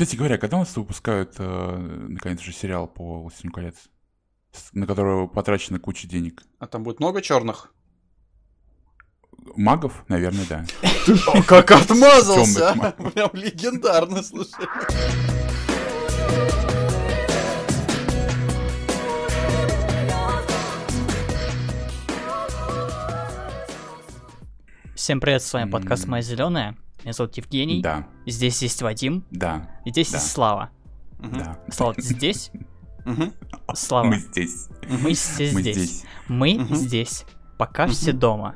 Кстати 0.00 0.16
говоря, 0.16 0.38
когда 0.38 0.56
у 0.56 0.60
нас 0.60 0.74
выпускают, 0.74 1.34
э, 1.36 1.76
наконец 2.08 2.40
же, 2.40 2.54
сериал 2.54 2.88
по 2.88 3.20
«Властелину 3.20 3.52
колец», 3.52 3.76
на 4.72 4.86
которого 4.86 5.26
потрачена 5.26 5.78
куча 5.78 6.08
денег? 6.08 6.42
А 6.58 6.66
там 6.66 6.84
будет 6.84 7.00
много 7.00 7.20
черных? 7.20 7.74
Магов, 9.56 10.06
наверное, 10.08 10.46
да. 10.48 10.64
Как 11.46 11.70
отмазался! 11.72 12.94
Прям 13.12 13.28
легендарно, 13.34 14.22
слушай. 14.22 14.64
Всем 24.94 25.20
привет, 25.20 25.42
с 25.42 25.52
вами 25.52 25.70
подкаст 25.70 26.06
«Моя 26.06 26.22
зеленая». 26.22 26.74
Меня 27.02 27.12
зовут 27.12 27.36
Евгений. 27.36 27.82
Да, 27.82 28.06
Здесь 28.26 28.60
есть 28.62 28.82
Вадим. 28.82 29.24
да, 29.30 29.70
И 29.84 29.90
здесь 29.90 30.10
Да. 30.10 30.18
есть 30.18 30.30
Слава. 30.32 30.70
Да. 31.18 31.58
Слава, 31.70 31.94
ты 31.94 32.02
здесь? 32.02 32.50
Слава, 33.74 34.06
Мы 34.06 34.18
здесь. 34.18 34.68
мы 34.88 35.14
все 35.14 35.50
Мы 35.52 35.60
здесь. 35.62 36.04
Мы 36.28 36.66
здесь. 36.72 37.24
Пока 37.58 37.86
все 37.86 38.12
дома. 38.12 38.54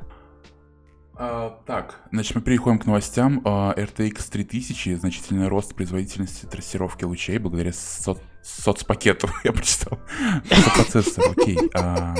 А, 1.17 1.61
так, 1.65 2.01
значит, 2.11 2.35
мы 2.35 2.41
переходим 2.41 2.77
к 2.77 2.85
новостям. 2.85 3.41
А, 3.45 3.73
RTX 3.73 4.29
3000, 4.29 4.95
значительный 4.95 5.47
рост 5.47 5.73
производительности 5.73 6.45
трассировки 6.45 7.05
лучей 7.05 7.37
благодаря 7.37 7.71
со- 7.71 8.17
соцпакету, 8.43 9.29
я 9.45 9.53
прочитал. 9.53 9.97
Процессор, 10.75 11.23
окей. 11.31 11.57
А, 11.73 12.15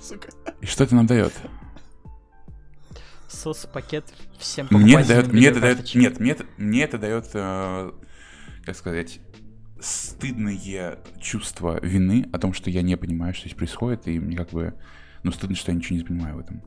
Сука. 0.00 0.28
И 0.62 0.66
что 0.66 0.84
это 0.84 0.94
нам 0.94 1.06
дает? 1.06 1.34
Соцпакет 3.36 4.04
всем 4.38 4.66
Мне 4.70 4.94
это 4.94 5.08
дает, 5.08 5.32
мне 5.32 5.46
это 5.48 5.60
дает, 5.60 5.94
нет, 5.94 6.18
мне 6.20 6.30
это, 6.32 6.44
мне 6.56 6.82
это 6.82 6.98
дает, 6.98 7.30
э, 7.34 7.92
как 8.64 8.76
сказать, 8.76 9.20
стыдное 9.80 10.98
чувство 11.20 11.78
вины 11.84 12.28
о 12.32 12.38
том, 12.38 12.52
что 12.52 12.70
я 12.70 12.82
не 12.82 12.96
понимаю, 12.96 13.34
что 13.34 13.46
здесь 13.46 13.56
происходит, 13.56 14.08
и 14.08 14.18
мне 14.18 14.36
как 14.36 14.50
бы, 14.50 14.74
ну, 15.22 15.32
стыдно, 15.32 15.54
что 15.56 15.70
я 15.70 15.76
ничего 15.76 15.98
не 15.98 16.04
понимаю 16.04 16.36
в 16.36 16.40
этом. 16.40 16.62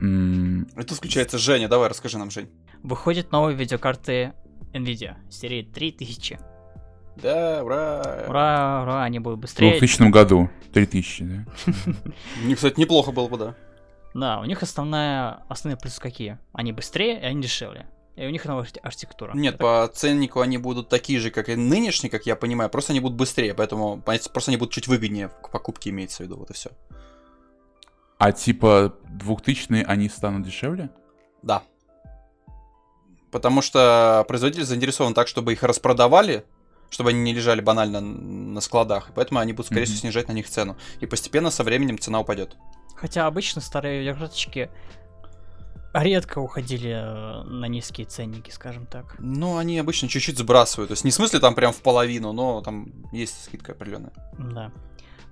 М, 0.00 0.66
тут 0.76 0.92
включается 0.98 1.38
Женя. 1.38 1.68
Давай, 1.68 1.88
расскажи 1.88 2.18
нам, 2.18 2.30
Жень. 2.30 2.48
Выходят 2.82 3.32
новые 3.32 3.56
видеокарты 3.56 4.32
NVIDIA 4.72 5.16
серии 5.30 5.62
3000. 5.62 6.38
Да, 7.20 7.64
ура! 7.64 8.26
Ура, 8.28 8.82
ура, 8.82 9.02
они 9.02 9.18
будут 9.18 9.38
В 9.38 9.42
быстрее. 9.42 9.70
2000 9.70 10.10
году 10.10 10.50
3000, 10.72 11.24
да? 11.24 11.46
Мне, 12.44 12.54
кстати, 12.54 12.78
неплохо 12.78 13.10
было 13.10 13.28
бы, 13.28 13.36
да. 13.38 13.56
Да, 14.14 14.40
у 14.40 14.44
них 14.44 14.62
основная, 14.62 15.42
основные 15.48 15.76
плюсы 15.78 16.00
какие? 16.00 16.38
Они 16.52 16.72
быстрее 16.72 17.20
и 17.20 17.24
они 17.24 17.42
дешевле. 17.42 17.86
И 18.16 18.26
у 18.26 18.30
них 18.30 18.44
новая 18.46 18.64
архи- 18.64 18.80
архитектура. 18.82 19.32
Нет, 19.34 19.54
Это- 19.54 19.62
по 19.62 19.90
ценнику 19.94 20.40
они 20.40 20.58
будут 20.58 20.88
такие 20.88 21.20
же, 21.20 21.30
как 21.30 21.48
и 21.48 21.54
нынешние, 21.54 22.10
как 22.10 22.26
я 22.26 22.34
понимаю, 22.34 22.68
просто 22.68 22.92
они 22.92 22.98
будут 23.00 23.16
быстрее, 23.16 23.54
поэтому 23.54 24.02
просто 24.02 24.50
они 24.50 24.56
будут 24.56 24.72
чуть 24.74 24.88
выгоднее 24.88 25.28
к 25.28 25.50
покупке 25.50 25.90
имеется 25.90 26.18
в 26.24 26.26
виду, 26.26 26.36
вот 26.36 26.50
и 26.50 26.54
все. 26.54 26.70
А 28.18 28.32
типа 28.32 28.94
2000 29.08 29.84
они 29.84 30.08
станут 30.08 30.42
дешевле? 30.44 30.90
Да. 31.42 31.62
Потому 33.30 33.62
что 33.62 34.24
производитель 34.26 34.64
заинтересован 34.64 35.14
так, 35.14 35.28
чтобы 35.28 35.52
их 35.52 35.62
распродавали, 35.62 36.44
чтобы 36.90 37.10
они 37.10 37.20
не 37.20 37.34
лежали 37.34 37.60
банально 37.60 38.00
на 38.00 38.60
складах, 38.60 39.10
и 39.10 39.12
поэтому 39.12 39.38
они 39.38 39.52
будут, 39.52 39.66
скорее 39.66 39.84
всего, 39.84 39.96
Мгм. 39.96 40.00
снижать 40.00 40.28
на 40.28 40.32
них 40.32 40.48
цену. 40.48 40.76
И 41.00 41.06
постепенно 41.06 41.50
со 41.50 41.62
временем 41.62 41.98
цена 41.98 42.18
упадет. 42.20 42.56
Хотя 43.00 43.26
обычно 43.26 43.60
старые 43.60 44.00
видеокарточки 44.00 44.70
редко 45.94 46.38
уходили 46.38 46.90
э, 46.90 47.42
на 47.44 47.66
низкие 47.66 48.06
ценники, 48.06 48.50
скажем 48.50 48.86
так. 48.86 49.14
Ну, 49.18 49.56
они 49.56 49.78
обычно 49.78 50.08
чуть-чуть 50.08 50.38
сбрасывают. 50.38 50.88
То 50.88 50.92
есть 50.92 51.04
не 51.04 51.10
в 51.10 51.14
смысле 51.14 51.38
там 51.38 51.54
прям 51.54 51.72
в 51.72 51.80
половину, 51.80 52.32
но 52.32 52.60
там 52.60 52.92
есть 53.12 53.44
скидка 53.44 53.72
определенная. 53.72 54.12
Да. 54.38 54.72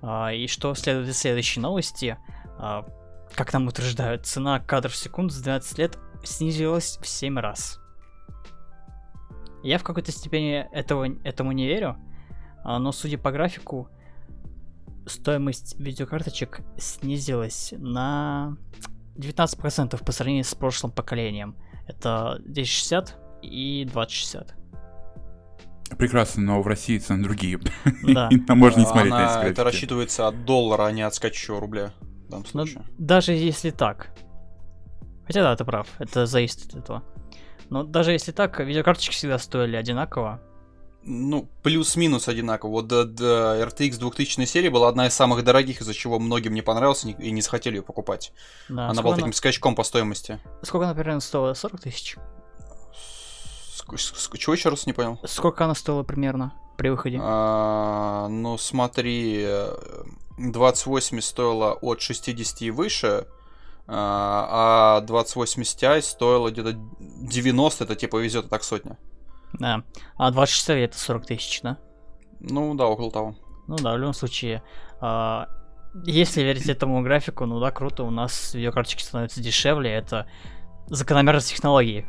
А, 0.01 0.31
и 0.31 0.47
что 0.47 0.73
следует 0.75 1.09
из 1.09 1.17
следующей 1.17 1.59
новости? 1.59 2.17
А, 2.57 2.85
как 3.33 3.51
нам 3.53 3.67
утверждают, 3.67 4.25
цена 4.25 4.59
кадров 4.59 4.93
в 4.93 4.97
секунду 4.97 5.33
за 5.33 5.43
12 5.43 5.77
лет 5.77 5.97
снизилась 6.23 6.97
в 7.01 7.07
7 7.07 7.37
раз. 7.37 7.79
Я 9.63 9.77
в 9.77 9.83
какой-то 9.83 10.11
степени 10.11 10.65
этого, 10.71 11.07
этому 11.23 11.51
не 11.51 11.67
верю, 11.67 11.97
а, 12.63 12.79
но 12.79 12.91
судя 12.91 13.17
по 13.17 13.31
графику, 13.31 13.89
стоимость 15.07 15.79
видеокарточек 15.79 16.61
снизилась 16.77 17.73
на 17.77 18.57
19% 19.15 20.03
по 20.03 20.11
сравнению 20.11 20.43
с 20.43 20.53
прошлым 20.55 20.91
поколением. 20.91 21.55
Это 21.87 22.33
1060 22.33 23.15
и 23.43 23.85
2060. 23.91 24.53
Прекрасно, 25.97 26.43
но 26.43 26.61
в 26.61 26.67
России 26.67 26.97
цены 26.97 27.23
другие. 27.23 27.59
Да. 28.03 28.29
Там 28.45 28.57
можно 28.59 28.79
не 28.81 28.85
А, 28.85 28.89
смотреть 28.89 29.11
на 29.13 29.33
она- 29.35 29.43
эти 29.45 29.51
Это 29.51 29.63
рассчитывается 29.63 30.27
от 30.27 30.43
доллара, 30.45 30.85
а 30.87 30.91
не 30.91 31.01
от 31.01 31.15
скачущего 31.15 31.59
рубля. 31.61 31.93
В 32.01 32.29
данном 32.29 32.45
Ну, 32.53 32.65
случае. 32.65 32.83
даже 32.97 33.31
если 33.31 33.69
так. 33.71 34.09
Хотя 35.25 35.43
да, 35.43 35.55
ты 35.55 35.63
прав, 35.65 35.87
это 35.99 36.25
зависит 36.25 36.67
от 36.67 36.75
этого. 36.75 37.03
Но 37.69 37.83
даже 37.83 38.11
если 38.11 38.31
так, 38.33 38.59
видеокарточки 38.59 39.13
всегда 39.13 39.37
стоили 39.39 39.75
одинаково. 39.77 40.41
Ну, 41.03 41.47
плюс-минус 41.63 42.27
одинаково. 42.27 42.71
Вот 42.71 42.87
да, 42.87 43.05
да, 43.05 43.57
RTX 43.65 43.97
2000 43.97 44.45
серии 44.45 44.67
была 44.69 44.89
одна 44.89 45.07
из 45.07 45.13
самых 45.13 45.43
дорогих, 45.43 45.81
из-за 45.81 45.93
чего 45.93 46.19
многим 46.19 46.53
не 46.53 46.61
понравилась 46.61 47.05
и 47.05 47.31
не- 47.31 47.41
захотели 47.41 47.77
ее 47.77 47.81
покупать. 47.81 48.33
Да, 48.67 48.89
она 48.89 49.01
была 49.01 49.15
таким 49.15 49.33
скачком 49.33 49.75
по 49.75 49.83
стоимости. 49.83 50.39
сколько 50.63 50.85
она 50.85 50.93
примерно 50.93 51.21
стоила? 51.21 51.53
40 51.53 51.81
тысяч? 51.81 52.17
Чего 54.37 54.53
еще 54.53 54.69
раз 54.69 54.85
не 54.85 54.93
понял? 54.93 55.17
Сколько 55.23 55.63
она 55.63 55.75
стоила 55.75 56.03
примерно 56.03 56.53
при 56.77 56.89
выходе? 56.89 57.19
А, 57.21 58.27
ну, 58.27 58.57
смотри, 58.57 59.43
э, 59.47 59.75
2080 60.37 61.23
стоила 61.23 61.73
от 61.73 62.01
60 62.01 62.61
и 62.63 62.71
выше, 62.71 63.27
а 63.87 64.97
а 64.97 65.01
2080 65.01 65.81
Ti 65.81 66.01
стоила 66.01 66.51
где-то 66.51 66.73
90, 66.99 67.85
это 67.85 67.95
типа 67.95 68.17
везет, 68.17 68.45
а 68.45 68.49
так 68.49 68.63
сотня. 68.63 68.97
Да. 69.53 69.83
А 70.17 70.31
26 70.31 70.69
это 70.69 70.97
40 70.97 71.25
тысяч, 71.25 71.61
да? 71.61 71.77
Ну 72.39 72.75
да, 72.75 72.87
около 72.87 73.11
того. 73.11 73.35
Ну 73.67 73.75
да, 73.77 73.93
в 73.93 73.97
любом 73.97 74.13
случае. 74.13 74.63
а, 75.01 75.47
если 76.05 76.41
верить 76.41 76.69
этому 76.69 77.01
графику, 77.01 77.45
ну 77.45 77.59
да, 77.59 77.71
круто, 77.71 78.03
у 78.03 78.11
нас 78.11 78.53
видеокарточки 78.53 79.01
становятся 79.01 79.41
дешевле, 79.41 79.91
это 79.91 80.27
закономерность 80.87 81.49
технологии. 81.49 82.05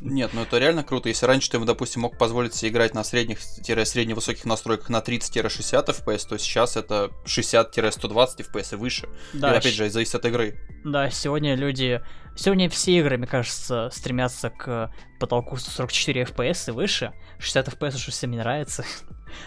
Нет, 0.00 0.32
ну 0.34 0.42
это 0.42 0.58
реально 0.58 0.84
круто. 0.84 1.08
Если 1.08 1.24
раньше 1.24 1.50
ты, 1.50 1.58
допустим, 1.58 2.02
мог 2.02 2.18
позволить 2.18 2.54
себе 2.54 2.70
играть 2.70 2.94
на 2.94 3.02
средних-средне-высоких 3.02 4.44
настройках 4.44 4.90
на 4.90 4.98
30-60 4.98 5.86
FPS, 5.86 6.28
то 6.28 6.38
сейчас 6.38 6.76
это 6.76 7.10
60-120 7.24 8.46
FPS 8.52 8.74
и 8.74 8.76
выше. 8.76 9.08
Да, 9.32 9.54
и 9.54 9.56
опять 9.56 9.74
же, 9.74 9.88
зависит 9.88 10.14
от 10.14 10.24
игры. 10.26 10.58
Да, 10.84 11.10
сегодня 11.10 11.54
люди... 11.54 12.02
Сегодня 12.36 12.68
все 12.68 12.98
игры, 12.98 13.16
мне 13.16 13.26
кажется, 13.26 13.88
стремятся 13.90 14.50
к 14.50 14.92
потолку 15.18 15.56
144 15.56 16.24
FPS 16.24 16.68
и 16.68 16.72
выше. 16.72 17.14
60 17.38 17.68
FPS 17.68 17.94
уже 17.94 18.10
всем 18.10 18.32
не 18.32 18.36
нравится. 18.36 18.84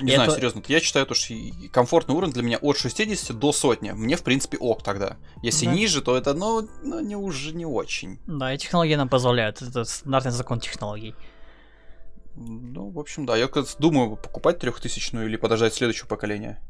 Не 0.02 0.12
И 0.12 0.16
знаю, 0.16 0.30
это- 0.30 0.38
серьезно, 0.38 0.62
я 0.68 0.80
считаю, 0.80 1.06
то, 1.06 1.14
что 1.14 1.34
комфортный 1.72 2.16
уровень 2.16 2.34
для 2.34 2.44
меня 2.44 2.58
от 2.58 2.78
60 2.78 3.34
до 3.34 3.52
сотни. 3.52 3.92
Мне, 3.92 4.16
в 4.18 4.24
принципе, 4.24 4.58
ок 4.58 4.84
тогда. 4.84 5.18
Если 5.42 5.66
Да. 5.66 5.74
ниже, 5.74 6.02
то 6.02 6.16
это, 6.18 6.34
ну, 6.34 6.68
ну, 6.84 7.00
не 7.00 7.16
уже 7.16 7.54
не 7.56 7.66
очень. 7.66 8.20
Да, 8.28 8.54
и 8.54 8.58
технологии 8.58 8.96
нам 8.96 9.10
позволяют. 9.10 9.62
Это 9.62 9.84
стандартный 9.86 10.32
закон 10.32 10.60
технологий. 10.60 11.16
Ну, 12.36 12.90
в 12.90 13.00
общем, 13.00 13.26
да. 13.26 13.36
Я 13.36 13.50
думаю, 13.80 14.16
покупать 14.16 14.60
трехтысячную 14.60 15.28
или 15.28 15.36
подождать 15.36 15.74
следующего 15.74 16.08
поколения. 16.08 16.62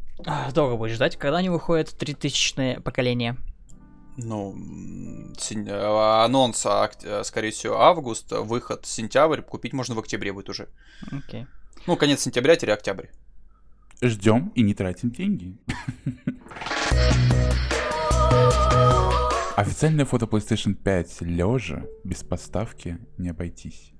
Долго 0.53 0.75
будешь 0.75 0.95
ждать, 0.95 1.15
когда 1.17 1.37
они 1.37 1.49
выходят 1.49 1.89
3000 1.97 2.79
поколение. 2.81 3.37
Ну, 4.17 4.53
э, 4.55 6.23
анонс, 6.25 6.65
а, 6.65 6.89
э, 7.03 7.23
скорее 7.23 7.51
всего, 7.51 7.79
август, 7.79 8.31
выход 8.31 8.85
сентябрь, 8.85 9.41
купить 9.41 9.71
можно 9.73 9.95
в 9.95 9.99
октябре 9.99 10.33
будет 10.33 10.49
уже. 10.49 10.67
Окей. 11.11 11.45
Ну, 11.87 11.95
конец 11.95 12.21
сентября-октябрь. 12.21 13.07
Ждем 14.01 14.51
и 14.55 14.61
не 14.61 14.73
тратим 14.73 15.11
деньги. 15.11 15.57
Официальное 19.57 20.05
фото 20.05 20.25
PlayStation 20.25 20.73
5 20.73 21.21
лежа 21.21 21.85
без 22.05 22.23
подставки 22.23 22.97
не 23.17 23.29
обойтись. 23.29 23.91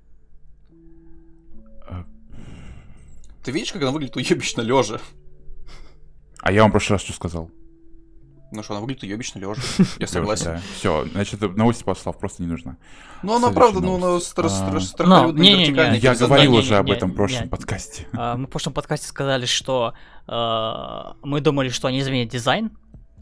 А, 1.86 2.06
Ты 3.42 3.50
видишь, 3.52 3.72
как 3.72 3.82
она 3.82 3.90
выглядит 3.90 4.16
уебищно 4.16 4.62
лежа? 4.62 5.00
А 6.40 6.50
я 6.52 6.62
вам 6.62 6.70
в 6.70 6.72
прошлый 6.72 6.94
раз 6.94 7.02
что 7.02 7.12
сказал? 7.12 7.50
Ну 8.52 8.62
что, 8.62 8.74
она 8.74 8.80
выглядит 8.80 9.02
уебищно 9.04 9.38
лежа. 9.38 9.60
Я 9.98 10.06
согласен. 10.06 10.60
Все, 10.76 11.06
значит, 11.12 11.40
новости 11.40 11.84
послав 11.84 12.18
просто 12.18 12.42
не 12.42 12.48
нужно. 12.48 12.76
Ну, 13.22 13.36
она 13.36 13.50
правда, 13.50 13.80
ну, 13.80 13.96
она 13.96 14.06
новость. 14.08 14.36
стра- 14.36 14.46
стра- 14.48 14.80
страхолюдная, 14.80 15.94
Я 15.96 16.14
говорил 16.14 16.54
уже 16.54 16.76
об 16.76 16.90
этом 16.90 17.12
в 17.12 17.14
прошлом 17.14 17.48
подкасте. 17.48 18.06
А, 18.12 18.36
Мы 18.36 18.46
в 18.46 18.50
прошлом 18.50 18.72
подкасте 18.72 19.06
сказали, 19.06 19.46
что 19.46 19.94
а, 20.26 21.14
мы 21.22 21.40
думали, 21.40 21.68
что 21.68 21.88
они 21.88 22.00
изменят 22.00 22.30
дизайн 22.30 22.70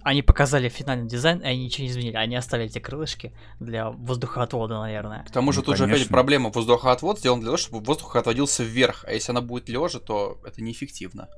они 0.02 0.22
показали 0.22 0.68
финальный 0.68 1.06
дизайн, 1.06 1.40
и 1.40 1.44
они 1.44 1.64
ничего 1.64 1.84
не 1.84 1.90
изменили. 1.90 2.16
Они 2.16 2.34
оставили 2.36 2.68
эти 2.68 2.78
крылышки 2.78 3.34
для 3.60 3.90
воздухоотвода, 3.90 4.78
наверное. 4.78 5.24
К 5.24 5.30
тому 5.30 5.52
же 5.52 5.58
Ну, 5.58 5.64
тут 5.66 5.76
же 5.76 5.84
опять 5.84 5.96
конечно. 5.96 6.12
проблема. 6.12 6.50
Воздухоотвод 6.50 7.18
сделан 7.18 7.40
для 7.40 7.48
того, 7.48 7.56
чтобы 7.58 7.84
воздух 7.84 8.16
отводился 8.16 8.62
вверх. 8.62 9.04
А 9.06 9.12
если 9.12 9.32
она 9.32 9.40
будет 9.40 9.68
лежа, 9.68 9.98
то 9.98 10.40
это 10.46 10.62
неэффективно. 10.62 11.28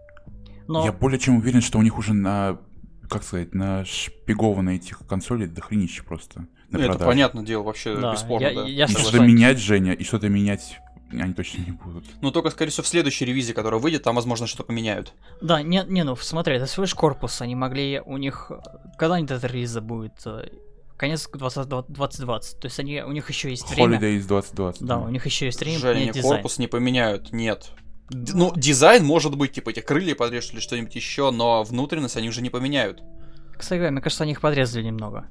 Но 0.69 0.85
Я 0.85 0.93
более 0.93 1.19
чем 1.19 1.39
уверен, 1.39 1.63
что 1.63 1.79
у 1.79 1.83
них 1.83 1.99
уже 1.99 2.15
на, 2.15 2.59
как 3.11 3.23
сказать, 3.25 3.55
на 3.55 3.85
шпигованные 3.85 4.77
этих 4.77 5.01
консолей 5.07 5.47
дохренище 5.49 6.03
просто. 6.03 6.47
На 6.71 6.79
Ну, 6.79 6.85
это 6.85 6.99
понятное 7.05 7.45
дело, 7.45 7.65
вообще 7.65 7.97
Да, 7.97 8.13
бесспорно, 8.13 8.47
я- 8.47 8.55
да. 8.55 8.65
я 8.67 8.85
И 8.85 8.89
согласен. 8.89 9.09
что-то 9.11 9.25
менять, 9.25 9.59
Женя, 9.59 9.93
и 9.93 10.05
что-то 10.05 10.29
менять 10.29 10.79
они 11.13 11.35
точно 11.35 11.63
не 11.65 11.73
будут. 11.73 12.05
Но 12.23 12.31
только, 12.31 12.51
скорее 12.51 12.71
всего, 12.71 12.85
в 12.85 12.87
следующей 12.87 13.25
ревизии, 13.25 13.53
которая 13.53 13.81
выйдет, 13.81 14.05
там, 14.05 14.15
возможно, 14.15 14.47
что-то 14.47 14.63
поменяют. 14.63 15.13
Да, 15.43 15.61
не, 15.61 15.85
не, 15.89 16.05
ну 16.05 16.15
смотри, 16.15 16.55
это 16.55 16.67
всего 16.67 16.85
лишь 16.85 16.95
корпус. 16.95 17.41
Они 17.43 17.57
могли 17.57 18.01
у 18.07 18.17
них. 18.17 18.53
Когда 18.97 19.17
они 19.17 19.25
эта 19.25 19.45
релиза 19.45 19.81
будет? 19.81 20.13
Конец 20.97 21.29
20, 21.33 21.67
2020. 21.89 22.61
То 22.61 22.67
есть 22.67 22.79
они, 22.79 23.03
у 23.03 23.11
них 23.11 23.29
еще 23.29 23.51
есть 23.51 23.69
время. 23.75 23.97
Holidays 23.99 24.21
2020. 24.27 24.83
Да, 24.83 24.99
у 24.99 25.09
них 25.09 25.25
еще 25.27 25.47
есть 25.47 25.59
время 25.59 25.79
Женя, 25.81 26.01
менять 26.01 26.15
дизайн. 26.15 26.35
корпус 26.35 26.59
не 26.59 26.69
поменяют, 26.69 27.33
нет. 27.33 27.71
Д- 28.11 28.33
Ну, 28.35 28.53
дизайн 28.57 29.05
может 29.05 29.37
быть, 29.37 29.53
типа, 29.53 29.71
эти 29.71 29.81
крылья 29.81 30.15
подрежут 30.15 30.53
или 30.55 30.61
что-нибудь 30.61 30.95
еще, 30.95 31.31
но 31.31 31.63
внутренность 31.63 32.17
они 32.17 32.29
уже 32.29 32.43
не 32.43 32.51
поменяют. 32.51 33.03
Кстати 33.57 33.79
говоря, 33.79 33.93
мне 33.93 34.01
кажется, 34.01 34.25
они 34.25 34.33
их 34.33 34.41
подрезали 34.41 34.83
немного. 34.85 35.27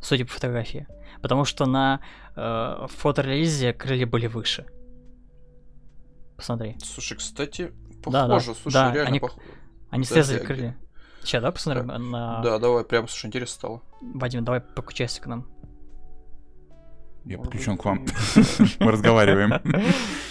Судя 0.00 0.24
по 0.24 0.32
фотографии. 0.32 0.86
Потому 1.22 1.44
что 1.44 1.66
на 1.66 2.00
э, 2.36 2.86
фоторелизе 2.88 3.72
крылья 3.72 4.06
были 4.06 4.26
выше. 4.26 4.66
Посмотри. 6.36 6.76
Слушай, 6.84 7.16
кстати, 7.16 7.72
Да, 8.04 8.26
да, 8.28 8.34
похоже, 8.34 8.54
слушай, 8.60 8.74
да, 8.74 8.92
реально 8.92 9.08
они- 9.08 9.20
похоже. 9.20 9.40
Они 9.90 10.04
срезали 10.04 10.38
а 10.38 10.44
крылья. 10.44 10.76
Сейчас, 11.22 11.42
да, 11.42 11.50
посмотрим 11.50 11.86
на... 11.86 12.40
Да, 12.42 12.58
давай, 12.58 12.84
прям, 12.84 13.08
слушай, 13.08 13.26
интересно 13.26 13.54
стало. 13.54 13.82
Вадим, 14.00 14.44
давай 14.44 14.60
покучайся 14.60 15.20
к 15.20 15.26
нам. 15.26 15.48
Я 17.24 17.38
подключен 17.38 17.76
к 17.78 17.84
вам. 17.84 18.06
Мы 18.78 18.92
разговариваем. 18.92 19.52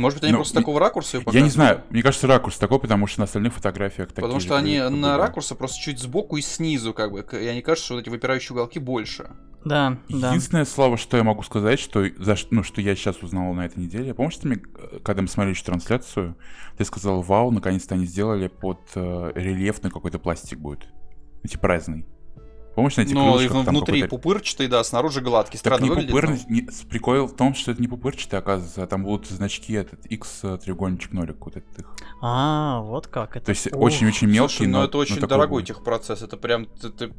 Может 0.00 0.16
быть, 0.18 0.24
они 0.24 0.32
Ну, 0.32 0.38
просто 0.38 0.58
и- 0.58 0.62
такого 0.62 0.80
ракурса 0.80 1.16
её 1.16 1.20
Я 1.20 1.20
не 1.20 1.24
показывают? 1.48 1.52
знаю, 1.52 1.82
мне 1.90 2.02
кажется, 2.02 2.26
ракурс 2.26 2.56
такой, 2.58 2.80
потому 2.80 3.06
что 3.06 3.20
на 3.20 3.24
остальных 3.24 3.54
фотографиях 3.54 4.08
такие 4.08 4.22
Потому 4.22 4.40
что 4.40 4.56
они 4.56 4.78
на 4.80 4.90
бы, 4.90 5.00
да. 5.02 5.16
ракурсе 5.18 5.54
просто 5.54 5.80
чуть 5.80 5.98
сбоку 6.00 6.36
и 6.36 6.40
снизу, 6.40 6.92
как 6.94 7.12
бы. 7.12 7.24
И 7.32 7.46
они 7.46 7.62
кажется, 7.62 7.84
что 7.86 7.94
вот 7.94 8.00
эти 8.00 8.08
выпирающие 8.08 8.52
уголки 8.54 8.78
больше. 8.78 9.30
Да, 9.64 9.98
да. 10.08 10.28
Единственное, 10.30 10.64
Слава, 10.64 10.96
что 10.96 11.18
я 11.18 11.22
могу 11.22 11.42
сказать, 11.42 11.78
что, 11.78 12.04
за, 12.16 12.34
ну, 12.50 12.62
что 12.62 12.80
я 12.80 12.96
сейчас 12.96 13.22
узнал 13.22 13.52
на 13.52 13.66
этой 13.66 13.78
неделе. 13.78 14.14
Помнишь, 14.14 14.36
ты 14.38 14.48
мне, 14.48 14.62
э, 14.78 15.00
когда 15.02 15.20
мы 15.20 15.28
смотрели 15.28 15.54
еще 15.54 15.64
трансляцию, 15.64 16.34
ты 16.78 16.84
сказал, 16.86 17.20
вау, 17.20 17.50
наконец-то 17.50 17.94
они 17.94 18.06
сделали 18.06 18.48
под 18.48 18.80
э, 18.94 19.32
рельефный 19.34 19.90
какой-то 19.90 20.18
пластик 20.18 20.58
будет. 20.58 20.86
Типа 21.46 21.68
разный. 21.68 22.06
Помнишь, 22.74 22.96
на 22.96 23.00
этих 23.02 23.14
Ну, 23.14 23.20
и 23.20 23.24
крылышках 23.48 23.64
там 23.64 23.74
внутри 23.74 24.04
пупырчатый, 24.04 24.68
да, 24.68 24.82
снаружи 24.84 25.20
гладкий. 25.20 25.58
Так 25.58 25.74
Странно 25.74 25.82
не 25.84 25.90
выглядит. 25.90 26.12
но- 26.48 26.54
не- 26.54 26.68
прикол 26.88 27.26
в 27.26 27.34
том, 27.34 27.54
что 27.54 27.72
это 27.72 27.82
не 27.82 27.88
пупырчатый, 27.88 28.38
оказывается, 28.38 28.82
а 28.82 28.86
там 28.86 29.02
будут 29.02 29.26
значки 29.26 29.72
этот 29.72 30.06
X 30.06 30.40
э, 30.44 30.58
треугольничек 30.58 31.12
нолик 31.12 31.44
вот 31.44 31.56
этот 31.56 31.78
их. 31.80 31.86
А, 32.22 32.80
вот 32.80 33.08
как 33.08 33.36
это. 33.36 33.46
То 33.46 33.50
есть 33.50 33.68
очень-очень 33.72 34.28
мелкий, 34.28 34.56
Слушай, 34.58 34.68
ну 34.68 34.78
но 34.78 34.84
это 34.84 34.98
очень 34.98 35.16
но 35.16 35.20
такой 35.22 35.28
дорогой 35.36 35.62
техпроцесс. 35.64 36.22
Это 36.22 36.36
прям... 36.36 36.66
ты- 36.66 36.90
ты- 36.90 37.12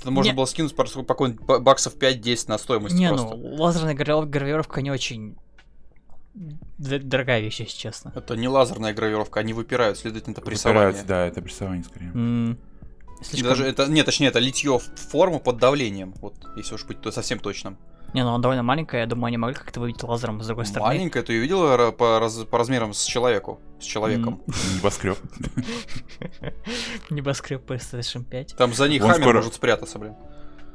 это 0.00 0.10
можно 0.10 0.30
Не- 0.30 0.36
было 0.36 0.44
скинуть 0.44 0.76
по, 0.76 0.84
какой-нибудь 0.84 1.44
ба- 1.44 1.58
баксов 1.58 1.96
5-10 1.96 2.48
на 2.48 2.58
стоимость 2.58 2.94
Не, 2.94 3.08
просто. 3.08 3.34
ну, 3.34 3.54
лазерная 3.56 3.94
гравировка, 3.94 4.28
гравировка 4.30 4.82
не 4.82 4.90
очень 4.90 5.36
дорогая 6.78 7.40
вещь, 7.40 7.60
если 7.60 7.76
честно. 7.76 8.12
Это 8.14 8.36
не 8.36 8.46
лазерная 8.46 8.92
гравировка, 8.94 9.40
они 9.40 9.52
выпирают, 9.54 9.98
следовательно, 9.98 10.32
это 10.34 10.42
прессование. 10.42 10.86
Выпираются, 10.88 11.08
да, 11.08 11.26
это 11.26 11.42
прессование 11.42 11.82
скорее. 11.84 12.12
И 12.14 12.56
Слишком... 13.22 13.50
Даже 13.50 13.64
это, 13.66 13.86
нет, 13.86 14.06
точнее, 14.06 14.28
это 14.28 14.38
литье 14.38 14.78
в 14.78 14.82
форму 15.10 15.40
под 15.40 15.58
давлением. 15.58 16.14
Вот, 16.20 16.34
если 16.56 16.74
уж 16.74 16.84
быть 16.84 17.00
то 17.00 17.10
совсем 17.10 17.38
точным. 17.38 17.76
Не, 18.14 18.22
ну 18.22 18.30
она 18.30 18.38
довольно 18.38 18.62
маленькая, 18.62 19.02
я 19.02 19.06
думаю, 19.06 19.26
они 19.26 19.36
могли 19.36 19.54
как-то 19.54 19.80
выбить 19.80 20.02
лазером 20.02 20.40
с 20.42 20.46
другой 20.46 20.64
стороны. 20.64 20.94
Маленькая, 20.94 21.22
ты 21.22 21.34
ее 21.34 21.40
видела 21.40 21.90
по, 21.90 22.18
раз- 22.18 22.44
по 22.44 22.56
размерам 22.56 22.94
с 22.94 23.04
человеку? 23.04 23.60
С 23.80 23.84
человеком. 23.84 24.40
Небоскреб. 24.76 25.18
Небоскреб 27.10 27.68
PlayStation 27.68 28.24
5. 28.24 28.56
Там 28.56 28.72
за 28.72 28.88
них 28.88 29.02
хаммер 29.02 29.20
скоро- 29.20 29.36
может 29.36 29.54
спрятаться, 29.54 29.98
блин. 29.98 30.14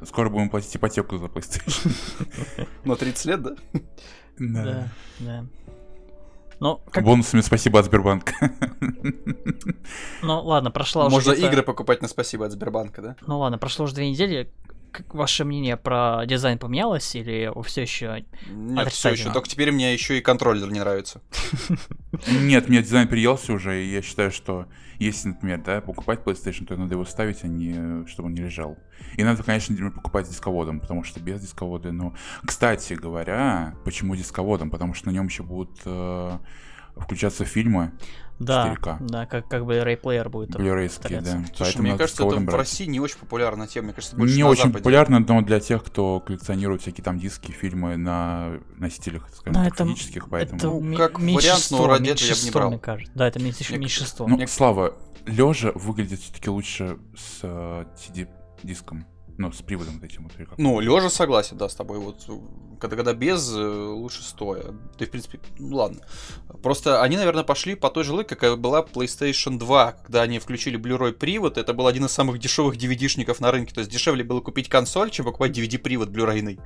Скоро 0.04 0.28
будем 0.28 0.50
платить 0.50 0.76
ипотеку 0.76 1.16
за 1.18 1.26
PlayStation. 1.26 2.68
На 2.84 2.96
30 2.96 3.24
лет, 3.26 3.42
да? 3.42 3.56
Да, 4.38 4.88
да. 5.18 5.44
Ну, 6.64 6.80
как... 6.90 7.04
Бонусами 7.04 7.42
спасибо 7.42 7.78
от 7.78 7.84
Сбербанка. 7.84 8.32
ну 10.22 10.40
ладно, 10.40 10.70
прошла 10.70 11.04
уже 11.04 11.16
Можно 11.16 11.32
игры 11.32 11.62
покупать 11.62 12.00
на 12.00 12.08
спасибо 12.08 12.46
от 12.46 12.52
Сбербанка, 12.52 13.02
да? 13.02 13.16
Ну 13.26 13.38
ладно, 13.38 13.58
прошло 13.58 13.84
уже 13.84 13.94
две 13.94 14.08
недели. 14.08 14.50
Как 14.90 15.12
ваше 15.12 15.44
мнение 15.44 15.76
про 15.76 16.24
дизайн 16.24 16.58
поменялось 16.58 17.14
или 17.16 17.52
все 17.66 17.82
еще... 17.82 18.24
Нет, 18.48 18.90
все 18.90 19.10
еще. 19.10 19.30
Только 19.30 19.46
теперь 19.46 19.72
мне 19.72 19.92
еще 19.92 20.16
и 20.16 20.22
контроллер 20.22 20.72
не 20.72 20.80
нравится. 20.80 21.20
Нет, 22.28 22.70
мне 22.70 22.82
дизайн 22.82 23.08
приелся 23.08 23.52
уже, 23.52 23.84
и 23.84 23.92
я 23.92 24.00
считаю, 24.00 24.32
что 24.32 24.64
если, 24.98 25.28
например, 25.28 25.62
да, 25.62 25.80
покупать 25.80 26.20
PlayStation, 26.24 26.66
то 26.66 26.76
надо 26.76 26.94
его 26.94 27.04
ставить, 27.04 27.44
а 27.44 27.48
не 27.48 28.06
чтобы 28.06 28.28
он 28.28 28.34
не 28.34 28.42
лежал. 28.42 28.78
И 29.16 29.24
надо, 29.24 29.42
конечно, 29.42 29.90
покупать 29.90 30.26
с 30.26 30.30
дисководом, 30.30 30.80
потому 30.80 31.04
что 31.04 31.20
без 31.20 31.40
дисковода, 31.40 31.92
ну... 31.92 32.14
Кстати 32.44 32.94
говоря, 32.94 33.74
почему 33.84 34.16
дисководом? 34.16 34.70
Потому 34.70 34.94
что 34.94 35.08
на 35.08 35.12
нем 35.12 35.26
еще 35.26 35.42
будут 35.42 35.80
э, 35.84 36.38
включаться 36.96 37.44
фильмы 37.44 37.92
Да, 38.38 38.74
4К. 38.74 38.96
да, 39.06 39.26
как, 39.26 39.48
как 39.48 39.64
бы 39.64 39.78
рейплеер 39.82 40.28
будет. 40.28 40.56
блюрейские, 40.56 41.20
да. 41.20 41.30
Слушай, 41.30 41.54
Поэтому 41.58 41.82
мне 41.88 41.92
кажется, 41.98 42.22
это 42.22 42.30
дисководом 42.30 42.42
в 42.42 42.46
брать. 42.46 42.56
России 42.58 42.86
не 42.86 43.00
очень 43.00 43.18
популярная 43.18 43.66
тема. 43.66 43.86
Мне 43.86 43.94
кажется, 43.94 44.16
больше 44.16 44.36
Не 44.36 44.42
на 44.42 44.48
очень 44.48 44.62
Западе. 44.64 44.78
популярно, 44.78 45.18
но 45.20 45.42
для 45.42 45.60
тех, 45.60 45.82
кто 45.84 46.20
коллекционирует 46.20 46.82
всякие 46.82 47.04
там 47.04 47.18
диски, 47.18 47.52
фильмы 47.52 47.96
на 47.96 48.58
носителях, 48.76 49.28
скажем 49.34 49.60
Ну, 49.60 49.64
так, 49.68 49.74
это- 49.74 49.84
физических, 49.84 50.28
поэтому... 50.28 50.58
Это 50.58 50.66
Ну, 50.68 50.80
ми- 50.80 50.96
как 50.96 51.18
вариант, 51.20 51.68
но 51.70 51.86
ради 51.86 52.10
этого 52.10 52.26
я 52.28 52.34
бы 52.34 52.40
не 52.44 52.50
брал. 52.50 52.68
мне 52.70 52.78
кажется. 52.78 53.12
Да, 53.14 53.28
это 53.28 53.38
меньш- 53.40 53.70
Мне- 53.70 53.78
меньшинство. 53.78 54.26
Ну, 54.28 54.36
Мне- 54.36 54.46
Слава, 54.46 54.94
лежа 55.26 55.72
выглядит 55.74 56.20
все-таки 56.20 56.50
лучше 56.50 56.98
с 57.16 57.40
э, 57.42 57.84
CD-диском. 57.96 59.06
Ну, 59.36 59.50
с 59.50 59.62
приводом 59.62 59.94
вот 59.94 60.04
этим 60.04 60.22
вот. 60.24 60.32
как. 60.32 60.58
Ну, 60.58 60.78
лежа 60.80 61.10
согласен, 61.10 61.56
да, 61.56 61.68
с 61.68 61.74
тобой. 61.74 61.98
Вот 61.98 62.24
когда, 62.78 62.96
когда 62.96 63.14
без, 63.14 63.52
э, 63.52 63.60
лучше 63.60 64.22
стоя. 64.22 64.74
И, 64.98 65.04
в 65.04 65.10
принципе, 65.10 65.40
ну 65.58 65.76
ладно. 65.76 66.00
Просто 66.62 67.02
они, 67.02 67.16
наверное, 67.16 67.42
пошли 67.42 67.74
по 67.74 67.90
той 67.90 68.04
же 68.04 68.12
логике, 68.12 68.36
какая 68.36 68.56
была 68.56 68.82
PlayStation 68.82 69.58
2, 69.58 69.92
когда 69.92 70.22
они 70.22 70.38
включили 70.38 70.78
Blu-ray 70.78 71.12
привод. 71.12 71.58
Это 71.58 71.72
был 71.72 71.86
один 71.86 72.04
из 72.04 72.12
самых 72.12 72.38
дешевых 72.38 72.76
DVD-шников 72.76 73.40
на 73.40 73.50
рынке. 73.50 73.74
То 73.74 73.80
есть 73.80 73.90
дешевле 73.90 74.22
было 74.22 74.40
купить 74.40 74.68
консоль, 74.68 75.10
чем 75.10 75.24
покупать 75.24 75.56
DVD-привод 75.56 76.10
Blu-rayный. 76.10 76.60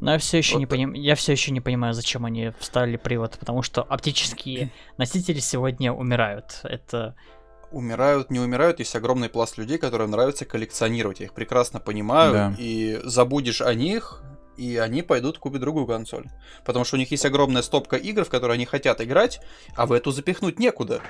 Но 0.00 0.12
я 0.12 0.18
все 0.18 0.38
еще 0.38 0.54
Вот 0.54 0.60
не 0.60 0.66
поним... 0.66 0.92
я 0.92 1.14
все 1.14 1.32
еще 1.32 1.50
не 1.50 1.60
понимаю, 1.60 1.94
зачем 1.94 2.24
они 2.24 2.52
вставили 2.58 2.96
привод, 2.96 3.38
потому 3.38 3.62
что 3.62 3.82
оптические 3.82 4.70
носители 4.98 5.38
сегодня 5.38 5.92
умирают. 5.92 6.60
Это 6.64 7.14
Умирают, 7.74 8.30
не 8.30 8.38
умирают, 8.38 8.78
есть 8.78 8.94
огромный 8.94 9.28
пласт 9.28 9.58
людей, 9.58 9.78
которым 9.78 10.12
нравится 10.12 10.44
коллекционировать. 10.44 11.18
Я 11.18 11.26
их 11.26 11.32
прекрасно 11.32 11.80
понимаю. 11.80 12.32
Да. 12.32 12.54
И 12.56 13.00
забудешь 13.02 13.60
о 13.60 13.74
них, 13.74 14.22
и 14.56 14.76
они 14.76 15.02
пойдут 15.02 15.38
купить 15.38 15.60
другую 15.60 15.84
консоль. 15.86 16.26
Потому 16.64 16.84
что 16.84 16.94
у 16.94 17.00
них 17.00 17.10
есть 17.10 17.26
огромная 17.26 17.62
стопка 17.62 17.96
игр, 17.96 18.24
в 18.24 18.30
которые 18.30 18.54
они 18.54 18.64
хотят 18.64 19.00
играть, 19.00 19.40
а 19.74 19.86
в 19.86 19.92
эту 19.92 20.12
запихнуть 20.12 20.60
некуда. 20.60 21.00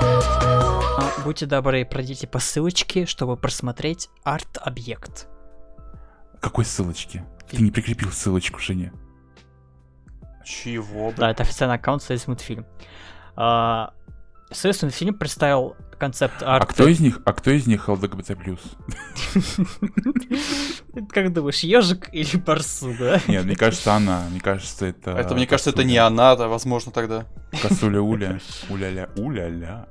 а, 0.00 1.12
будьте 1.24 1.44
добры, 1.44 1.84
пройдите 1.84 2.26
по 2.26 2.38
ссылочке, 2.38 3.04
чтобы 3.04 3.36
просмотреть 3.36 4.08
арт-объект. 4.24 5.28
Какой 6.40 6.64
ссылочки? 6.64 7.22
Ты 7.50 7.62
не 7.62 7.70
прикрепил 7.70 8.10
ссылочку, 8.10 8.60
Женя. 8.60 8.94
Чего? 10.42 11.12
Да, 11.14 11.30
это 11.30 11.42
официальный 11.42 11.76
аккаунт 11.76 12.02
Союз 12.02 12.26
мультфильм. 12.26 12.64
А, 13.34 13.92
Союз 14.50 14.82
мультфильм 14.82 15.14
представил 15.14 15.76
концепт 15.98 16.42
А 16.42 16.56
арт. 16.56 16.68
кто 16.70 16.86
из 16.86 17.00
них, 17.00 17.20
а 17.24 17.32
кто 17.32 17.50
из 17.50 17.66
них 17.66 17.88
ЛГБТ+. 17.88 18.32
Как 21.10 21.32
думаешь, 21.32 21.60
ежик 21.60 22.08
или 22.12 22.36
барсук, 22.36 22.96
да? 22.98 23.20
Нет, 23.26 23.44
мне 23.44 23.56
кажется, 23.56 23.94
она. 23.94 24.24
Мне 24.30 24.40
кажется, 24.40 24.86
это... 24.86 25.12
Это, 25.12 25.34
мне 25.34 25.46
кажется, 25.46 25.70
это 25.70 25.84
не 25.84 25.96
она, 25.96 26.36
да, 26.36 26.48
возможно, 26.48 26.92
тогда. 26.92 27.26
Косуля 27.60 28.00
Уля. 28.00 28.40
Уля-ля, 28.68 29.08
уля-ля. 29.16 29.86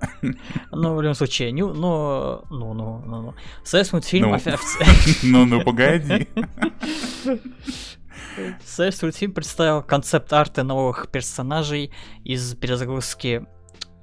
Ну, 0.72 0.96
в 0.96 1.02
любом 1.02 1.16
случае, 1.16 1.54
ну, 1.54 1.74
ну, 1.74 2.44
ну, 2.50 2.74
ну, 2.74 3.22
ну. 3.22 3.34
Союз 3.64 3.92
мультфильм 3.92 4.32
Ну. 4.36 4.40
Ну-ну, 5.24 5.64
погоди. 5.64 6.28
Союз 8.66 9.02
мультфильм 9.02 9.34
представил 9.34 9.82
концепт 9.82 10.32
арты 10.34 10.64
новых 10.64 11.08
персонажей 11.10 11.92
из 12.24 12.54
перезагрузки 12.56 13.46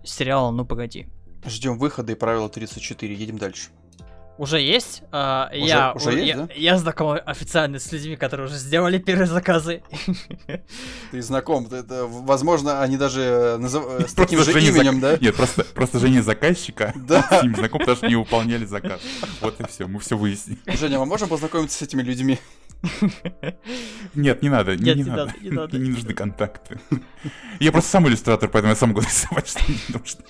сериала 0.05 0.51
«Ну, 0.51 0.65
погоди». 0.65 1.07
Ждем 1.47 1.79
выхода 1.79 2.13
и 2.13 2.15
правила 2.15 2.49
34, 2.49 3.15
едем 3.15 3.39
дальше. 3.39 3.69
Уже 4.39 4.61
есть? 4.61 5.03
А, 5.13 5.51
Уже- 5.53 5.61
я, 5.67 5.93
уже 5.93 6.09
у- 6.09 6.13
есть, 6.13 6.27
я, 6.29 6.37
да? 6.37 6.49
я 6.57 6.79
знаком 6.79 7.19
официально 7.27 7.79
с 7.79 7.93
людьми, 7.93 8.17
которые 8.17 8.47
уже 8.47 8.57
сделали 8.57 8.99
первые 8.99 9.27
заказы. 9.29 9.83
Ты 11.11 11.21
знаком, 11.23 11.67
это, 11.71 12.07
возможно, 12.07 12.81
они 12.81 12.97
даже 12.97 13.21
э, 13.21 13.57
назыв- 13.59 13.85
э, 13.87 14.09
с 14.09 14.15
Просто 14.15 14.23
таким 14.23 14.39
же 14.43 14.53
Женя 14.53 14.69
именем, 14.71 14.95
зак- 14.99 15.01
да? 15.01 15.19
Нет, 15.21 15.37
просто, 15.37 15.65
просто 15.65 15.99
Женя 15.99 16.23
заказчика 16.23 16.93
Да. 17.07 17.23
с 17.41 17.43
ним 17.43 17.55
знаком, 17.55 17.81
потому 17.81 17.97
что 17.97 18.09
не 18.09 18.17
выполняли 18.17 18.65
заказ. 18.65 19.01
Вот 19.43 19.61
и 19.61 19.67
все, 19.67 19.87
мы 19.87 20.01
все 20.01 20.17
выяснили. 20.17 20.59
Женя, 20.67 20.99
мы 20.99 21.07
можем 21.07 21.29
познакомиться 21.29 21.77
с 21.79 21.83
этими 21.83 22.03
людьми? 22.03 22.39
Нет, 24.15 24.43
не 24.43 24.49
надо, 24.49 24.77
не, 24.77 24.85
Нет, 24.85 24.97
не 24.97 25.03
не 25.05 25.11
надо. 25.11 25.27
надо, 25.27 25.39
не 25.41 25.51
надо. 25.51 25.79
Не 25.83 25.91
нужны 25.91 26.15
контакты. 26.15 26.81
Я 27.61 27.71
просто 27.73 27.91
сам 27.91 28.09
иллюстратор, 28.09 28.49
поэтому 28.49 28.73
я 28.73 28.77
сам 28.77 28.91
могу 28.91 29.01
рисовать, 29.03 29.49
что 29.49 29.61
мне 29.69 29.79
нужно. 29.89 30.25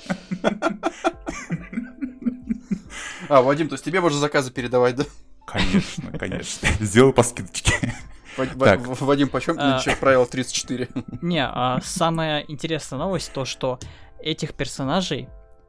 А, 3.28 3.40
Вадим, 3.42 3.68
то 3.68 3.75
есть 3.75 3.85
тебе 3.85 4.00
можно 4.00 4.18
заказы 4.18 4.50
передавать, 4.50 4.97
да? 4.97 5.04
Конечно, 5.47 6.11
конечно. 6.18 6.68
Сделал 6.80 7.12
по 7.12 7.23
скидочке. 7.23 7.94
Вадим, 8.37 9.28
почем 9.28 9.56
А. 9.59 9.75
нынче 9.75 9.97
правило 9.97 10.26
34? 10.26 10.88
Не, 11.23 11.44
а 11.47 11.80
самая 11.82 12.40
интересная 12.49 12.99
новость 12.99 13.32
то, 13.32 13.44
что 13.44 13.78
этих 14.21 14.54
персонажей 14.54 15.28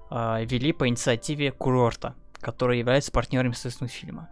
а, 0.09 0.41
вели 0.43 0.73
по 0.73 0.87
инициативе 0.87 1.51
курорта, 1.51 2.15
который 2.39 2.79
является 2.79 3.11
партнером 3.11 3.51
естественного 3.51 3.91
фильма. 3.91 4.29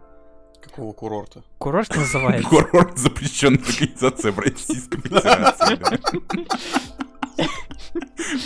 Какого 0.62 0.92
курорта? 0.92 1.42
Курорт 1.58 1.94
называется... 1.96 2.48
Курорт 2.48 2.96
запрещенная 2.96 3.58
организация 3.58 4.32
в 4.32 4.38
Российской 4.38 5.00
Федерации. 5.00 5.78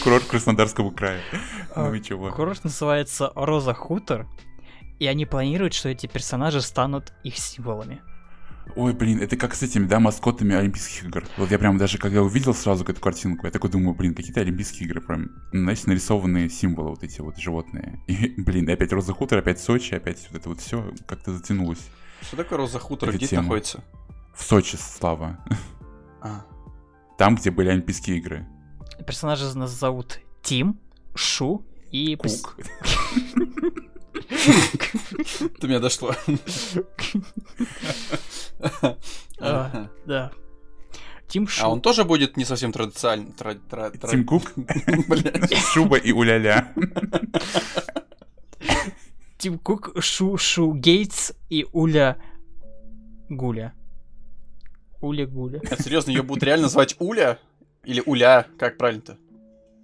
Курорт 0.03 0.25
Краснодарского 0.25 0.91
края. 0.91 1.21
Ну 1.77 1.95
и 1.95 2.03
чего? 2.03 2.31
Курорт 2.33 2.65
называется 2.65 3.33
Роза 3.35 3.75
Хутор, 3.75 4.27
и 4.99 5.07
они 5.07 5.27
планируют, 5.27 5.75
что 5.75 5.89
эти 5.91 6.07
персонажи 6.07 6.63
станут 6.63 7.13
их 7.23 7.37
символами. 7.37 8.01
Ой, 8.75 8.95
блин, 8.95 9.21
это 9.21 9.37
как 9.37 9.55
с 9.55 9.63
этими, 9.63 9.87
да, 9.87 10.01
маскотами 10.01 10.57
Олимпийских 10.57 11.05
игр. 11.05 11.25
Вот 11.37 11.51
я 11.51 11.59
прям 11.59 11.79
даже, 11.79 11.99
когда 11.99 12.23
увидел 12.23 12.53
сразу 12.53 12.85
эту 12.85 13.01
картинку, 13.01 13.47
я 13.47 13.53
такой 13.53 13.71
думаю, 13.71 13.95
блин, 13.95 14.15
какие-то 14.15 14.41
Олимпийские 14.41 14.89
игры, 14.89 15.01
прям, 15.01 15.31
знаете, 15.53 15.85
нарисованные 15.87 16.51
символы 16.51 16.91
вот 16.91 17.05
эти 17.05 17.21
вот 17.21 17.39
животные. 17.39 18.01
И, 18.09 18.35
блин, 18.41 18.69
опять 18.69 18.93
Роза 18.93 19.13
Хутор, 19.13 19.39
опять 19.39 19.61
Сочи, 19.61 19.95
опять 19.95 20.27
вот 20.31 20.41
это 20.41 20.49
вот 20.49 20.61
все 20.61 20.93
как-то 21.07 21.33
затянулось. 21.33 21.89
Что 22.23 22.37
такое 22.37 22.59
Роза 22.59 22.79
Хутор? 22.79 23.13
Где 23.13 23.27
тема. 23.27 23.43
находится? 23.43 23.83
В 24.35 24.43
Сочи, 24.43 24.77
Слава. 24.77 25.39
А, 26.21 26.45
Там, 27.19 27.37
где 27.37 27.51
были 27.51 27.69
Олимпийские 27.69 28.19
игры. 28.19 28.47
Персонажи 29.07 29.45
нас 29.57 29.71
зовут 29.71 30.19
Тим, 30.43 30.79
Шу 31.15 31.65
и... 31.91 32.17
Кук. 32.17 32.57
До 35.61 35.69
меня 35.69 35.79
дошло. 35.81 36.15
А, 39.39 39.89
да. 40.07 40.33
Тим 41.29 41.47
Шу. 41.49 41.65
А 41.65 41.69
он 41.69 41.81
тоже 41.81 42.05
будет 42.05 42.37
не 42.37 42.45
совсем 42.45 42.73
традиционный. 42.73 43.33
тра- 43.33 43.55
тра- 43.55 43.91
тра- 43.91 44.09
Тим 44.11 44.25
Кук, 44.25 44.53
Блядь. 45.09 45.55
Шуба 45.57 45.97
и 45.97 46.13
Уляля. 46.13 46.73
Тим 49.39 49.59
Кук, 49.59 49.93
Шу 50.03 50.37
Шу 50.39 50.73
Гейтс 50.75 51.33
и 51.51 51.67
Уля 51.73 52.17
Гуля. 53.29 53.75
Уля 55.01 55.27
Гуля. 55.27 55.61
А 55.71 55.77
серьезно, 55.83 56.11
ее 56.11 56.23
будут 56.23 56.43
реально 56.43 56.69
звать 56.69 56.97
Уля? 56.99 57.39
Или 57.85 58.03
Уля? 58.07 58.47
Как 58.59 58.79
правильно-то? 58.79 59.19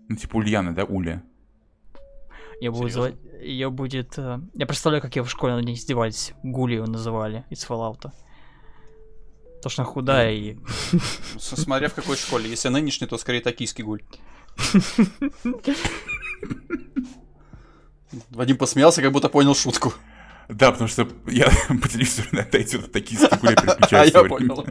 Ну, 0.09 0.17
типа 0.17 0.37
Ульяна, 0.37 0.75
да, 0.75 0.85
Уля. 0.85 1.23
Я 2.61 2.71
буду 2.73 2.89
звать... 2.89 3.15
Ее 3.43 3.71
будет... 3.71 4.17
э, 4.19 4.39
Я 4.55 4.67
представляю, 4.67 5.03
как 5.03 5.17
ее 5.17 5.23
в 5.25 5.29
школе 5.31 5.55
над 5.55 5.65
ней 5.65 5.75
издевались. 5.75 6.33
Гули 6.43 6.75
ее 6.77 6.85
называли 6.85 7.45
из 7.51 7.65
Fallout. 7.67 8.11
То, 9.63 9.69
что 9.69 9.83
она 9.83 9.91
худая 9.91 10.33
и... 10.33 10.57
С- 11.39 11.57
Смотря 11.57 11.89
в 11.89 11.95
какой 11.95 12.17
школе. 12.17 12.49
Если 12.49 12.69
нынешний, 12.69 13.07
то 13.09 13.19
скорее 13.19 13.41
токийский 13.41 13.85
гуль. 13.85 14.03
Вадим 18.31 18.57
посмеялся, 18.57 19.03
как 19.03 19.13
будто 19.13 19.29
понял 19.29 19.55
шутку. 19.55 19.95
Да, 20.49 20.73
потому 20.73 20.89
что 20.89 21.09
я 21.27 21.47
по 21.83 21.89
телевизору 21.89 22.29
иногда 22.33 22.59
эти 22.59 22.77
вот 22.77 22.93
такие 22.93 23.19
стикули 23.19 23.55
А 23.55 23.61
переключаю 23.63 24.11
я 24.13 24.25
понял. 24.25 24.67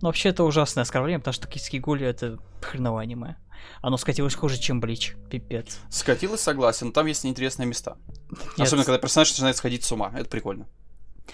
Но 0.00 0.08
вообще 0.08 0.28
это 0.28 0.44
ужасное 0.44 0.82
оскорбление, 0.82 1.18
потому 1.18 1.32
что 1.32 1.46
токийские 1.46 1.80
гули 1.80 2.06
это 2.06 2.38
хреновое 2.62 3.02
аниме. 3.02 3.36
Оно 3.82 3.96
скатилось 3.96 4.34
хуже, 4.34 4.56
чем 4.58 4.80
Блич. 4.80 5.16
Пипец. 5.28 5.80
Скатилась, 5.90 6.40
согласен, 6.40 6.88
но 6.88 6.92
там 6.92 7.06
есть 7.06 7.26
интересные 7.26 7.66
места. 7.66 7.96
Нет. 8.30 8.66
Особенно, 8.66 8.84
когда 8.84 8.98
персонаж 8.98 9.30
начинает 9.30 9.56
сходить 9.56 9.84
с 9.84 9.90
ума. 9.90 10.12
Это 10.14 10.28
прикольно. 10.28 10.68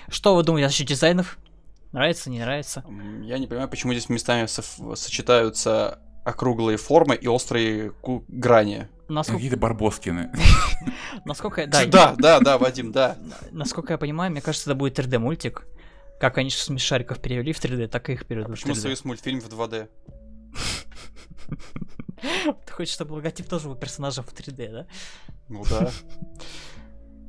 Что 0.09 0.35
вы 0.35 0.43
думаете 0.43 0.67
насчет 0.67 0.87
дизайнов? 0.89 1.39
Нравится, 1.93 2.31
не 2.31 2.41
нравится? 2.41 2.85
Я 3.23 3.39
не 3.39 3.47
понимаю, 3.47 3.69
почему 3.69 3.93
здесь 3.93 4.09
местами 4.09 4.47
сочетаются 4.47 6.01
округлые 6.25 6.77
формы 6.79 7.15
и 7.15 7.27
острые 7.29 7.91
ку- 7.91 8.25
грани. 8.29 8.89
Насколько, 9.09 9.37
Какие-то 9.39 9.57
барбоскины. 9.59 10.33
насколько, 11.25 11.67
да, 11.67 11.85
Да, 11.87 12.15
да, 12.19 12.41
да, 12.41 12.59
Вадим, 12.59 12.91
да. 12.93 13.17
насколько 13.53 13.93
я 13.93 13.99
понимаю, 13.99 14.31
мне 14.31 14.41
кажется, 14.41 14.71
это 14.71 14.79
будет 14.79 14.99
3D 14.99 15.19
мультик. 15.19 15.67
Как 16.21 16.39
они 16.39 16.49
смешариков 16.51 17.21
перевели 17.21 17.53
в 17.53 17.63
3D, 17.63 17.89
так 17.89 18.09
и 18.09 18.15
их 18.15 18.27
переведут 18.27 18.53
в 18.53 18.55
Почему 18.55 18.73
3D. 18.75 18.77
союз 18.81 19.05
мультфильм 19.05 19.41
в 19.41 19.49
2D? 19.49 19.89
Ты 22.67 22.73
хочешь, 22.73 22.95
чтобы 22.95 23.13
логотип 23.15 23.47
тоже 23.49 23.69
был 23.69 23.77
персонажем 23.77 24.25
в 24.25 24.33
3D, 24.33 24.71
да? 24.73 24.87
Ну 25.49 25.65
да. 25.69 25.91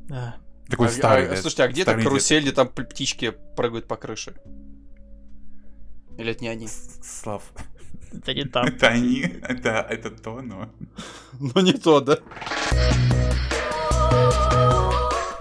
Да. 0.08 0.36
Такой 0.70 0.88
А- 0.88 0.92
старый, 0.92 1.26
а, 1.26 1.30
да, 1.32 1.36
Слушайте, 1.36 1.64
а 1.64 1.68
где-то 1.68 1.92
старый 1.92 2.04
дед. 2.04 2.10
карусель, 2.10 2.42
где 2.44 2.52
там 2.54 2.70
птички 2.70 3.34
прыгают 3.58 3.88
по 3.88 3.98
крыше? 3.98 4.36
Или 6.18 6.32
это 6.32 6.42
не 6.44 6.48
они? 6.48 6.68
Слав. 6.68 7.52
Это 8.18 8.34
не 8.34 8.46
там. 8.46 8.66
Это 8.66 8.88
они, 8.88 9.22
это, 9.22 9.86
это 9.90 10.10
то, 10.10 10.42
но... 10.42 10.70
Ну 11.40 11.62
не 11.62 11.74
то, 11.74 12.00
да? 12.02 12.18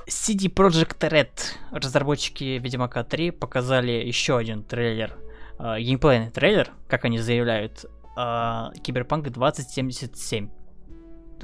CD 0.06 0.48
Projekt 0.48 0.98
Red, 1.00 1.28
разработчики 1.70 2.58
Ведьмака 2.58 3.04
3, 3.04 3.30
показали 3.30 3.92
еще 3.92 4.36
один 4.36 4.62
трейлер, 4.62 5.16
э, 5.58 5.80
геймплейный 5.80 6.30
трейлер, 6.30 6.70
как 6.88 7.04
они 7.04 7.18
заявляют, 7.18 7.84
э, 8.16 8.66
Киберпанк 8.82 9.28
2077. 9.28 10.48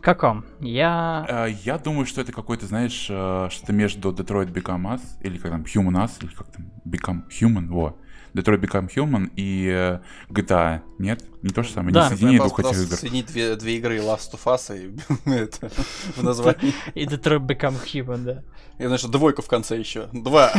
Как 0.00 0.22
вам? 0.22 0.46
Я... 0.60 1.26
А, 1.28 1.46
Я 1.46 1.78
думаю, 1.78 2.06
что 2.06 2.22
это 2.22 2.32
какой-то, 2.32 2.66
знаешь, 2.66 3.06
э, 3.10 3.48
что-то 3.50 3.72
между 3.72 4.12
Detroit 4.12 4.50
Become 4.52 4.94
Us, 4.94 5.02
или 5.20 5.36
как 5.36 5.50
там, 5.50 5.62
Human 5.62 6.04
Us, 6.04 6.12
или 6.22 6.32
как 6.34 6.50
там, 6.50 6.70
Become 6.86 7.22
Human, 7.28 7.66
во. 7.68 7.98
Detroit 8.34 8.60
Become 8.60 8.88
Human 8.94 9.30
и 9.36 9.68
э, 9.72 10.00
GTA, 10.28 10.82
нет? 10.98 11.24
Не 11.42 11.50
то 11.50 11.62
же 11.62 11.70
самое, 11.70 11.92
Да. 11.94 12.04
не 12.04 12.08
соединение 12.10 12.38
Я 12.38 12.44
двух 12.44 12.60
этих 12.60 12.72
игр. 12.86 12.96
соединить 12.96 13.26
две, 13.26 13.56
две 13.56 13.76
игры 13.78 13.96
Last 13.98 14.32
of 14.34 14.44
Us 14.44 14.76
и 14.76 14.94
это, 15.30 15.68
в 16.16 16.22
названии. 16.22 16.72
И 16.94 17.04
Detroit 17.06 17.46
Become 17.46 17.76
Human, 17.84 18.24
да. 18.24 18.42
И, 18.78 18.86
значит, 18.86 19.10
двойку 19.10 19.42
в 19.42 19.48
конце 19.48 19.78
еще. 19.78 20.08
Два. 20.12 20.52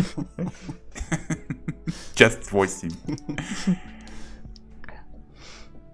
Часть 2.13 2.51
8. 2.51 2.89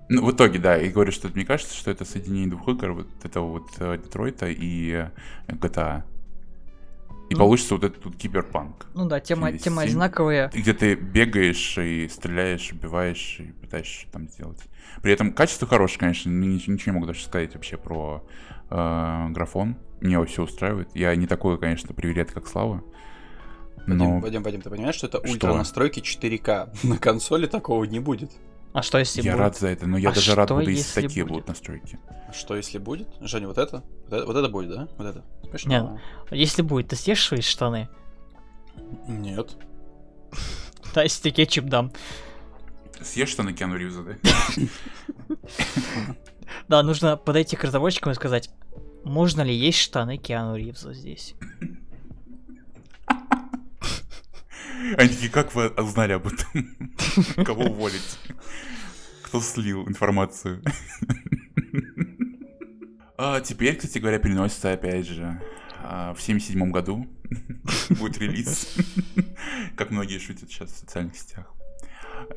Ну, 0.10 0.26
в 0.26 0.32
итоге, 0.32 0.58
да, 0.60 0.78
и 0.78 0.90
говорю, 0.90 1.12
что 1.12 1.28
мне 1.28 1.46
кажется, 1.46 1.76
что 1.76 1.92
это 1.92 2.06
соединение 2.06 2.48
двух 2.50 2.68
игр, 2.70 2.94
вот 2.94 3.08
этого 3.24 3.46
вот 3.48 3.70
э, 3.80 3.98
Детройта 3.98 4.48
и 4.48 4.92
э, 4.92 5.10
GTA. 5.50 6.04
И 7.30 7.34
Ну. 7.34 7.40
получится 7.40 7.76
вот 7.76 7.84
этот 7.84 8.06
вот 8.06 8.16
киберпанк. 8.16 8.86
Ну 8.94 9.06
да, 9.06 9.20
тема, 9.20 9.52
тема 9.52 9.82
одинаковая. 9.82 10.50
Где 10.54 10.74
ты 10.74 10.96
бегаешь 10.96 11.78
и 11.78 12.08
стреляешь, 12.08 12.72
убиваешь 12.72 13.38
и 13.40 13.52
пытаешься 13.52 14.08
там 14.12 14.30
сделать. 14.30 14.60
При 15.02 15.12
этом 15.12 15.34
качество 15.34 15.68
хорошее, 15.68 16.00
конечно, 16.00 16.30
ни- 16.30 16.54
ничего 16.54 16.76
не 16.86 16.92
могу 16.94 17.06
даже 17.08 17.22
сказать 17.24 17.54
вообще 17.54 17.78
про 17.78 18.24
э, 18.70 19.28
графон. 19.32 19.76
Мне 20.00 20.24
все 20.26 20.44
устраивает. 20.44 20.90
Я 20.94 21.14
не 21.16 21.28
такой, 21.28 21.58
конечно, 21.60 21.94
приверед, 21.94 22.32
как 22.32 22.48
Слава. 22.48 22.84
Вадим, 23.86 23.98
Но 23.98 24.20
Вадим, 24.20 24.44
Вадим, 24.44 24.62
ты 24.62 24.70
понимаешь, 24.70 24.96
что 24.96 25.08
это 25.08 25.18
Что? 25.20 25.32
ультра 25.32 25.54
настройки 25.54 26.00
4К? 26.00 26.70
На 26.88 26.98
консоли 26.98 27.48
такого 27.48 27.84
не 27.86 28.00
будет. 28.00 28.32
А 28.74 28.82
что 28.84 29.00
если 29.00 29.22
я 29.22 29.32
будет? 29.32 29.40
рад 29.42 29.58
за 29.58 29.68
это, 29.70 29.88
но 29.88 29.98
я 29.98 30.10
А 30.10 30.14
даже 30.14 30.36
рад 30.36 30.48
что, 30.50 30.56
буду, 30.58 30.70
если 30.70 31.02
такие 31.02 31.24
будет? 31.24 31.34
будут 31.34 31.48
настройки. 31.48 32.00
А 32.28 32.34
Что 32.34 32.56
если 32.56 32.78
будет? 32.78 33.08
Женя, 33.22 33.48
вот 33.48 33.58
это? 33.58 33.84
Вот 34.06 34.14
это, 34.14 34.26
вот 34.26 34.36
это 34.36 34.50
будет, 34.50 34.70
да? 34.70 34.88
Вот 34.98 35.08
это? 35.08 35.24
Смешно. 35.50 35.70
Нет. 35.72 36.02
Если 36.32 36.62
будет, 36.62 36.90
ты 36.90 36.96
съешь 36.96 37.24
свои 37.26 37.42
штаны? 37.42 37.90
Нет. 39.08 39.56
Да, 40.94 41.04
если 41.04 41.22
тебе 41.22 41.32
кетчуп 41.46 41.66
дам. 41.66 41.92
Съешь 43.02 43.36
на 43.38 43.54
Киану 43.54 43.76
Ривза, 43.78 44.04
да? 44.04 44.16
Да, 46.68 46.84
нужно 46.84 47.18
подойти 47.18 47.56
к 47.56 47.64
разработчикам 47.64 48.12
и 48.12 48.16
сказать, 48.16 48.50
можно 49.04 49.42
ли 49.42 49.54
есть 49.56 49.78
штаны 49.80 50.18
Киану 50.18 50.56
Ривза 50.56 50.94
здесь? 50.94 51.34
Они 54.98 55.10
такие, 55.10 55.32
как 55.32 55.56
вы 55.56 55.70
узнали 55.70 56.14
об 56.14 56.28
этом? 56.28 56.78
Кого 57.46 57.64
уволить? 57.66 58.20
Кто 59.24 59.42
слил 59.42 59.88
информацию? 59.88 60.62
А 63.18 63.42
теперь, 63.42 63.76
кстати 63.76 63.98
говоря, 63.98 64.20
переносится 64.20 64.72
опять 64.72 65.08
же 65.08 65.42
а, 65.84 66.14
в 66.14 66.22
77 66.22 66.70
году 66.70 67.08
будет 67.90 68.20
релиз, 68.20 68.76
как 69.76 69.90
многие 69.90 70.20
шутят 70.20 70.50
сейчас 70.52 70.72
в 70.72 70.78
социальных 70.78 71.16
сетях. 71.18 71.52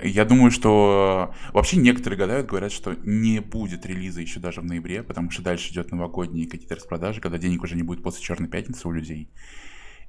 Я 0.02 0.24
думаю, 0.24 0.50
что 0.50 1.34
вообще 1.52 1.76
некоторые 1.76 2.18
гадают, 2.18 2.46
говорят, 2.46 2.72
что 2.72 2.94
не 3.04 3.40
будет 3.40 3.84
релиза 3.84 4.20
еще 4.20 4.40
даже 4.40 4.60
в 4.60 4.64
ноябре, 4.64 5.02
потому 5.02 5.30
что 5.30 5.42
дальше 5.42 5.70
идет 5.72 5.90
новогодние 5.90 6.48
какие-то 6.48 6.76
распродажи, 6.76 7.20
когда 7.20 7.38
денег 7.38 7.62
уже 7.62 7.76
не 7.76 7.82
будет 7.82 8.02
после 8.02 8.22
Черной 8.22 8.48
пятницы 8.48 8.88
у 8.88 8.92
людей. 8.92 9.28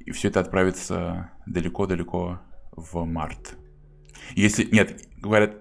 И 0.05 0.11
все 0.11 0.29
это 0.29 0.39
отправится 0.39 1.31
далеко-далеко 1.45 2.41
в 2.71 3.05
март. 3.05 3.57
Если, 4.35 4.65
нет, 4.71 5.07
говорят, 5.17 5.55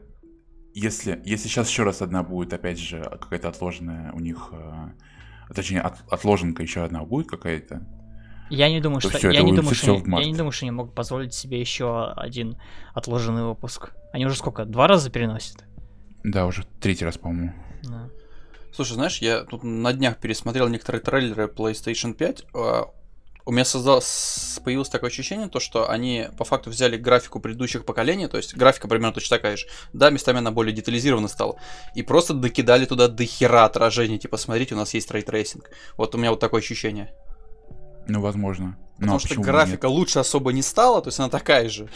если, 0.75 1.21
если 1.25 1.49
сейчас 1.49 1.69
еще 1.69 1.83
раз 1.83 2.03
одна 2.03 2.23
будет, 2.23 2.53
опять 2.53 2.79
же, 2.79 3.03
какая-то 3.03 3.49
отложенная 3.49 4.13
у 4.13 4.21
них, 4.21 4.51
э, 4.53 4.91
точнее, 5.55 5.81
от, 5.81 6.01
отложенка 6.11 6.63
еще 6.63 6.85
одна 6.85 7.05
будет 7.05 7.29
какая-то, 7.29 7.87
Я 8.51 8.69
не 8.69 8.81
думаю, 8.81 9.01
То 9.01 9.11
что 9.11 9.29
я 9.31 9.39
это 9.39 9.43
не 9.43 9.53
думаю, 9.53 9.75
что 9.75 9.95
они, 9.95 10.23
я 10.23 10.27
не 10.27 10.37
думаю, 10.37 10.53
что 10.53 10.65
они 10.65 10.71
могут 10.73 10.95
позволить 10.95 11.35
себе 11.35 11.61
еще 11.61 12.13
один 12.13 12.57
отложенный 12.95 13.45
выпуск. 13.45 13.93
Они 14.13 14.27
уже 14.27 14.37
сколько? 14.37 14.65
Два 14.65 14.87
раза 14.87 15.11
переносят? 15.11 15.65
да, 16.23 16.47
уже 16.47 16.65
третий 16.81 17.05
раз, 17.05 17.19
по-моему. 17.19 17.53
Да. 17.83 18.09
Слушай, 18.73 18.95
знаешь, 18.95 19.19
я 19.19 19.43
тут 19.45 19.65
на 19.65 19.93
днях 19.93 20.19
пересмотрел 20.19 20.69
некоторые 20.69 21.03
трейлеры 21.03 21.47
PlayStation 21.47 22.15
5. 22.15 22.47
У 23.51 23.53
меня 23.53 23.65
создалось, 23.65 24.61
появилось 24.65 24.91
такое 24.91 25.11
ощущение, 25.11 25.49
то, 25.49 25.59
что 25.59 25.91
они 25.91 26.29
по 26.39 26.45
факту 26.45 26.71
взяли 26.71 26.97
графику 26.97 27.41
предыдущих 27.41 27.85
поколений, 27.85 28.29
то 28.29 28.37
есть 28.37 28.55
графика 28.55 28.87
примерно 28.87 29.13
точно 29.13 29.39
такая 29.39 29.57
же. 29.57 29.67
Да, 29.93 30.11
местами 30.11 30.39
она 30.39 30.53
более 30.53 30.73
детализирована 30.73 31.27
стала. 31.27 31.57
И 31.97 32.05
просто 32.05 32.33
докидали 32.33 32.85
туда 32.85 33.09
до 33.09 33.25
хера 33.25 33.65
отражений. 33.65 34.21
Типа, 34.21 34.37
смотрите, 34.37 34.77
у 34.77 34.79
нас 34.79 34.95
есть 34.95 35.11
ray 35.11 35.27
tracing. 35.27 35.69
Вот 35.97 36.15
у 36.15 36.19
меня 36.19 36.31
вот 36.31 36.39
такое 36.39 36.61
ощущение. 36.61 37.13
Ну, 38.07 38.21
возможно. 38.21 38.79
Потому 38.99 39.15
Но 39.15 39.19
что 39.19 39.41
графика 39.41 39.87
лучше 39.87 40.21
особо 40.21 40.53
не 40.53 40.63
стала, 40.63 41.03
то 41.03 41.09
есть 41.09 41.19
она 41.19 41.29
такая 41.29 41.69
же. 41.69 41.89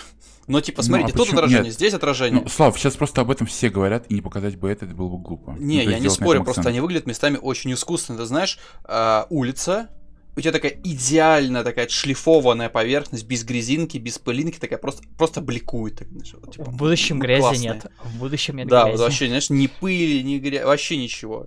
Но 0.48 0.60
типа, 0.60 0.82
Ну, 0.82 0.88
смотрите, 0.88 1.12
а 1.12 1.16
тут 1.16 1.32
отражение, 1.32 1.66
нет. 1.66 1.72
здесь 1.72 1.92
нет? 1.92 2.02
отражение. 2.02 2.40
Ну, 2.42 2.48
Слав, 2.48 2.76
сейчас 2.76 2.96
просто 2.96 3.20
об 3.20 3.30
этом 3.30 3.46
все 3.46 3.68
говорят, 3.68 4.06
и 4.08 4.14
не 4.14 4.22
показать 4.22 4.56
бы 4.56 4.68
это, 4.68 4.86
это 4.86 4.94
было 4.96 5.06
бы 5.08 5.18
глупо. 5.22 5.52
Ну, 5.52 5.64
Не, 5.64 5.84
есть 5.84 5.90
я 5.90 5.98
не 6.00 6.08
спорю, 6.08 6.42
просто 6.42 6.62
акцент. 6.62 6.66
они 6.66 6.80
выглядят 6.80 7.06
местами 7.06 7.38
очень 7.40 7.72
искусственно. 7.72 8.18
Ты 8.18 8.24
знаешь, 8.24 8.58
а, 8.82 9.28
улица, 9.30 9.88
у 10.36 10.40
тебя 10.40 10.52
такая 10.52 10.72
идеальная 10.82 11.62
такая 11.62 11.88
шлифованная 11.88 12.68
поверхность, 12.68 13.24
без 13.26 13.44
грязинки, 13.44 13.98
без 13.98 14.18
пылинки, 14.18 14.58
такая 14.58 14.78
просто, 14.78 15.02
просто 15.16 15.40
бликует. 15.40 15.98
так, 15.98 16.08
знаешь, 16.08 16.34
вот, 16.34 16.52
типа, 16.52 16.64
В 16.64 16.76
будущем 16.76 17.16
ну, 17.18 17.22
грязи 17.22 17.40
классная. 17.40 17.74
нет. 17.74 17.86
В 18.02 18.18
будущем 18.18 18.56
нет 18.56 18.68
Да, 18.68 18.84
грязи. 18.84 18.96
вот 18.96 19.04
вообще, 19.04 19.26
знаешь, 19.28 19.50
ни 19.50 19.66
пыли, 19.68 20.22
ни 20.22 20.38
грязи, 20.38 20.64
вообще 20.64 20.96
ничего. 20.96 21.46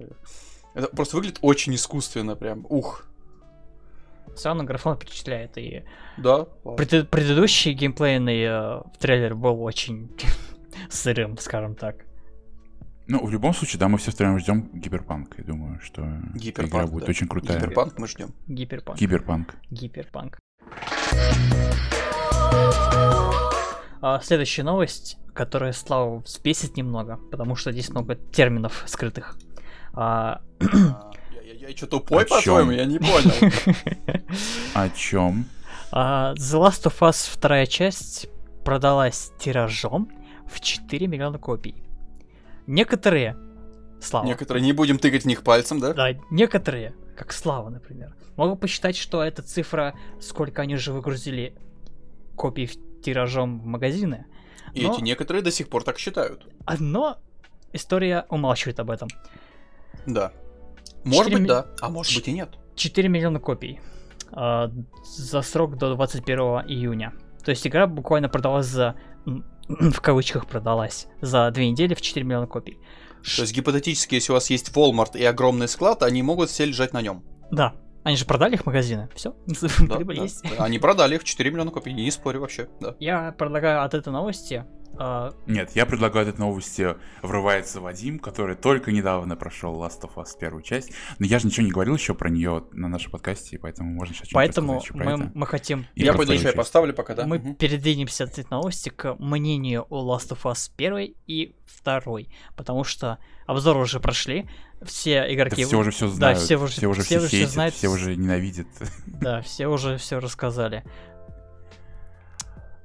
Это 0.74 0.88
просто 0.88 1.16
выглядит 1.18 1.40
очень 1.42 1.76
искусственно, 1.76 2.36
прям. 2.36 2.66
Ух. 2.70 3.06
Все 4.36 4.50
равно 4.50 4.64
графон 4.64 4.96
впечатляет. 4.96 5.58
И 5.58 5.84
Да. 6.18 6.46
пред- 6.78 7.10
предыдущий 7.10 7.74
геймплейный 7.74 8.44
э, 8.44 8.82
трейлер 9.00 9.34
был 9.36 9.64
очень 9.64 10.10
сырым, 10.90 11.38
скажем 11.40 11.76
так. 11.76 12.06
Ну, 13.10 13.26
в 13.26 13.32
любом 13.32 13.54
случае, 13.54 13.80
да, 13.80 13.88
мы 13.88 13.98
все 13.98 14.12
втроем 14.12 14.38
ждем 14.38 14.70
Гиперпанк. 14.74 15.36
Я 15.38 15.44
думаю, 15.46 15.80
что 15.82 16.02
Гиперпанк, 16.36 16.70
игра 16.74 16.88
будет 16.88 17.06
да. 17.06 17.10
очень 17.10 17.28
крутая. 17.28 17.58
Гиперпанк 17.58 17.98
мы 17.98 18.08
ждем. 18.08 18.34
Гиперпанк. 18.48 19.00
Киберпанк. 19.00 19.56
Гиперпанк. 19.70 20.40
А, 24.02 24.20
следующая 24.22 24.64
новость, 24.64 25.18
которая 25.34 25.72
Славу 25.74 26.20
взбесит 26.20 26.78
немного, 26.78 27.18
потому 27.32 27.56
что 27.56 27.72
здесь 27.72 27.90
много 27.90 28.16
терминов 28.16 28.84
скрытых. 28.86 29.38
А, 29.94 30.42
Я, 30.60 31.54
я, 31.54 31.68
я 31.70 31.76
что, 31.76 31.88
тупой, 31.88 32.26
по-твоему? 32.26 32.72
Я 32.72 32.86
не 32.86 33.00
понял. 33.00 33.52
О 34.74 34.90
чем? 34.90 35.46
а, 35.92 36.34
The 36.36 36.60
Last 36.60 36.84
of 36.84 37.00
Us 37.00 37.30
вторая 37.32 37.66
часть 37.66 38.28
продалась 38.66 39.32
тиражом 39.40 40.10
в 40.46 40.60
4 40.60 41.08
миллиона 41.08 41.40
копий. 41.40 41.87
Некоторые, 42.68 43.38
Слава, 44.00 44.26
Некоторые 44.26 44.64
не 44.64 44.74
будем 44.74 45.00
тыкать 45.00 45.24
в 45.24 45.26
них 45.26 45.44
пальцем, 45.44 45.80
да? 45.80 45.94
Да, 45.94 46.10
некоторые, 46.30 46.94
как 47.16 47.32
Слава, 47.32 47.70
например, 47.70 48.16
могут 48.36 48.60
посчитать, 48.60 48.96
что 48.96 49.24
эта 49.24 49.42
цифра, 49.42 49.96
сколько 50.22 50.62
они 50.62 50.76
же 50.76 50.94
выгрузили 50.94 51.56
копий 52.36 52.70
тиражом 53.02 53.60
в 53.60 53.66
магазины. 53.66 54.26
И 54.74 54.86
Но- 54.86 54.94
эти 54.94 55.02
некоторые 55.02 55.42
до 55.42 55.50
сих 55.50 55.70
пор 55.70 55.84
так 55.84 55.98
считают. 55.98 56.46
Но 56.80 57.18
история 57.74 58.26
умалчивает 58.30 58.80
об 58.80 58.92
этом. 58.92 59.08
Да. 60.06 60.32
Может 61.04 61.32
быть, 61.32 61.42
ми- 61.42 61.48
да. 61.48 61.68
А 61.82 61.90
может 61.90 62.16
быть 62.16 62.28
и 62.28 62.34
нет. 62.34 62.50
4 62.76 63.10
миллиона 63.10 63.40
копий 63.40 63.80
а, 64.32 64.72
за 65.04 65.42
срок 65.42 65.78
до 65.78 65.96
21 65.96 66.40
июня. 66.68 67.14
То 67.44 67.52
есть 67.52 67.66
игра 67.66 67.88
буквально 67.88 68.30
продалась 68.30 68.68
за... 68.68 68.96
в 69.92 70.00
кавычках 70.02 70.48
продалась 70.48 71.08
за 71.22 71.50
две 71.52 71.70
недели 71.70 71.94
в 71.94 72.02
4 72.02 72.26
миллиона 72.26 72.48
копий. 72.48 72.80
То 73.36 73.42
есть 73.42 73.54
гипотетически, 73.54 74.16
если 74.16 74.32
у 74.32 74.36
вас 74.36 74.50
есть 74.50 74.70
Walmart 74.74 75.18
и 75.18 75.24
огромный 75.24 75.68
склад, 75.68 76.04
они 76.04 76.24
могут 76.24 76.50
все 76.50 76.66
лежать 76.66 76.94
на 76.94 77.02
нем. 77.02 77.24
Да, 77.52 77.74
они 78.04 78.16
же 78.16 78.26
продали 78.26 78.54
их 78.54 78.66
магазины. 78.66 79.10
Все, 79.16 79.36
Да, 79.82 79.98
да. 79.98 80.14
есть. 80.14 80.44
Они 80.58 80.80
продали 80.80 81.16
их 81.16 81.24
4 81.24 81.52
миллиона 81.52 81.72
копий, 81.72 81.94
не 81.94 82.10
спорю 82.12 82.42
вообще, 82.42 82.70
да. 82.80 82.96
Я 83.00 83.34
предлагаю 83.34 83.84
от 83.84 83.94
этой 83.94 84.14
новости 84.14 84.66
а, 85.00 85.34
Нет, 85.46 85.72
я 85.76 85.86
предлагаю 85.86 86.24
от 86.28 86.34
этой 86.34 86.40
новости 86.40 86.96
врывается 87.22 87.82
Вадим, 87.82 88.20
который 88.20 88.56
только 88.56 88.92
недавно 88.92 89.36
прошел 89.36 89.76
Last 89.82 90.02
of 90.02 90.16
Us 90.16 90.38
первую 90.40 90.64
часть. 90.64 90.92
Но 91.20 91.26
я 91.26 91.40
же 91.40 91.48
ничего 91.48 91.66
не 91.66 91.72
говорил 91.72 91.96
еще 91.96 92.14
про 92.14 92.30
нее 92.30 92.64
на 92.72 92.88
нашем 92.88 93.12
подкасте, 93.12 93.56
и 93.56 93.60
поэтому 93.60 93.92
можно 93.92 94.16
сейчас 94.16 94.30
Поэтому 94.34 94.80
еще 94.82 94.94
мы, 94.94 95.12
это. 95.12 95.32
мы 95.34 95.46
хотим... 95.46 95.86
И 95.96 96.04
Я 96.04 96.14
пойду 96.14 96.34
часть. 96.38 96.56
поставлю 96.56 96.94
пока, 96.94 97.14
да? 97.16 97.26
Мы 97.28 97.38
Мгм. 97.40 97.56
передвинемся 97.56 98.24
от 98.24 98.32
этой 98.38 98.48
новости 98.50 98.90
к 98.90 99.16
мнению 99.20 99.86
о 99.90 100.04
Last 100.16 100.30
of 100.30 100.44
Us 100.52 100.72
1 100.78 101.14
и 101.28 101.54
2, 101.84 102.02
потому 102.56 102.84
что 102.84 103.20
обзоры 103.46 103.80
уже 103.80 104.00
прошли, 104.00 104.50
все 104.84 105.22
Да 105.22 105.34
игроки... 105.34 105.64
все 105.66 105.78
уже 105.78 105.92
все 105.92 106.08
Да, 106.08 106.12
знают, 106.14 106.40
все 106.40 106.56
уже- 106.58 106.74
все 106.74 106.88
уже 106.88 107.02
все 107.02 107.08
все 107.18 107.20
уже 107.20 107.30
хейтят, 107.30 107.50
знают. 107.52 107.76
все 107.76 107.88
уже 107.88 108.16
ненавидят. 108.16 108.68
Да, 109.08 109.42
все 109.42 109.68
уже 109.68 109.98
все 109.98 110.20
рассказали. 110.20 110.84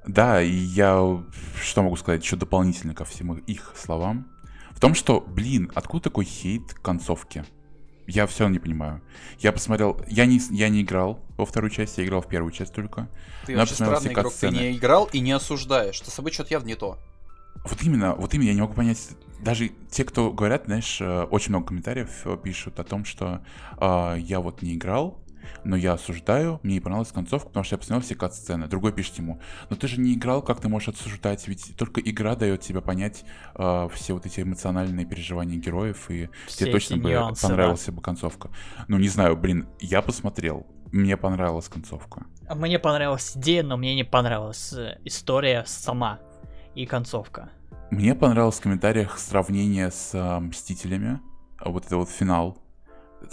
Да, 0.06 0.42
и 0.42 0.52
я 0.52 1.22
что 1.60 1.82
могу 1.82 1.96
сказать 1.96 2.22
еще 2.22 2.36
дополнительно 2.36 2.94
ко 2.94 3.04
всем 3.04 3.34
их 3.34 3.74
словам? 3.76 4.28
В 4.70 4.80
том, 4.80 4.94
что, 4.94 5.20
блин, 5.20 5.70
откуда 5.74 6.04
такой 6.04 6.24
хейт 6.24 6.74
к 6.74 6.82
концовке? 6.82 7.44
Я 8.06 8.26
все 8.26 8.48
не 8.48 8.58
понимаю. 8.58 9.00
Я 9.38 9.52
посмотрел, 9.52 10.00
я 10.08 10.26
не, 10.26 10.40
я 10.50 10.68
не 10.68 10.82
играл 10.82 11.20
во 11.36 11.46
вторую 11.46 11.70
часть, 11.70 11.98
я 11.98 12.04
играл 12.04 12.20
в 12.20 12.26
первую 12.26 12.50
часть 12.50 12.74
только. 12.74 13.08
Ты 13.46 13.52
Надо 13.52 13.60
вообще 13.60 13.74
странный 13.74 14.12
игрок, 14.12 14.34
ты 14.34 14.50
не 14.50 14.76
играл 14.76 15.08
и 15.12 15.20
не 15.20 15.32
осуждаешь. 15.32 15.94
Что 15.94 16.10
с 16.10 16.14
собой 16.14 16.32
что-то 16.32 16.50
явно 16.50 16.66
не 16.66 16.74
то. 16.74 16.98
Вот 17.64 17.80
именно, 17.82 18.14
вот 18.14 18.34
именно, 18.34 18.48
я 18.48 18.54
не 18.54 18.60
могу 18.60 18.74
понять, 18.74 18.98
даже 19.40 19.70
те, 19.90 20.04
кто 20.04 20.32
говорят, 20.32 20.64
знаешь, 20.66 21.00
э, 21.00 21.22
очень 21.24 21.50
много 21.50 21.66
комментариев 21.66 22.10
э, 22.24 22.36
пишут 22.42 22.80
о 22.80 22.84
том, 22.84 23.04
что 23.04 23.40
э, 23.78 24.16
я 24.18 24.40
вот 24.40 24.62
не 24.62 24.74
играл, 24.74 25.21
но 25.64 25.76
я 25.76 25.94
осуждаю, 25.94 26.60
мне 26.62 26.74
не 26.74 26.80
понравилась 26.80 27.12
концовка, 27.12 27.48
потому 27.48 27.64
что 27.64 27.74
я 27.74 27.78
посмотрел 27.78 28.04
все 28.04 28.14
кат-сцены. 28.14 28.66
Другой 28.68 28.92
пишет 28.92 29.18
ему, 29.18 29.40
но 29.70 29.76
ты 29.76 29.88
же 29.88 30.00
не 30.00 30.14
играл, 30.14 30.42
как 30.42 30.60
ты 30.60 30.68
можешь 30.68 30.88
осуждать, 30.88 31.46
ведь 31.48 31.76
только 31.76 32.00
игра 32.00 32.36
дает 32.36 32.60
тебе 32.60 32.80
понять 32.80 33.24
э, 33.54 33.88
все 33.94 34.14
вот 34.14 34.26
эти 34.26 34.40
эмоциональные 34.40 35.06
переживания 35.06 35.56
героев, 35.56 36.10
и 36.10 36.28
Все 36.46 36.64
тебе 36.64 36.72
точно 36.72 36.94
эти 36.94 37.02
бы 37.02 37.10
нюансы, 37.10 37.42
да. 37.42 37.48
понравилась 37.48 37.88
бы 37.88 38.02
концовка. 38.02 38.50
Ну, 38.88 38.98
не 38.98 39.08
знаю, 39.08 39.36
блин, 39.36 39.68
я 39.80 40.02
посмотрел, 40.02 40.66
мне 40.92 41.16
понравилась 41.16 41.68
концовка. 41.68 42.26
Мне 42.54 42.78
понравилась 42.78 43.36
идея, 43.36 43.62
но 43.62 43.76
мне 43.76 43.94
не 43.94 44.04
понравилась 44.04 44.72
э, 44.72 44.98
история 45.04 45.64
сама 45.66 46.18
и 46.74 46.86
концовка. 46.86 47.50
Мне 47.90 48.14
понравилось 48.14 48.56
в 48.56 48.62
комментариях 48.62 49.18
сравнение 49.18 49.90
с 49.90 50.14
э, 50.14 50.40
Мстителями, 50.40 51.20
а 51.58 51.70
вот 51.70 51.86
это 51.86 51.96
вот 51.96 52.08
финал, 52.08 52.58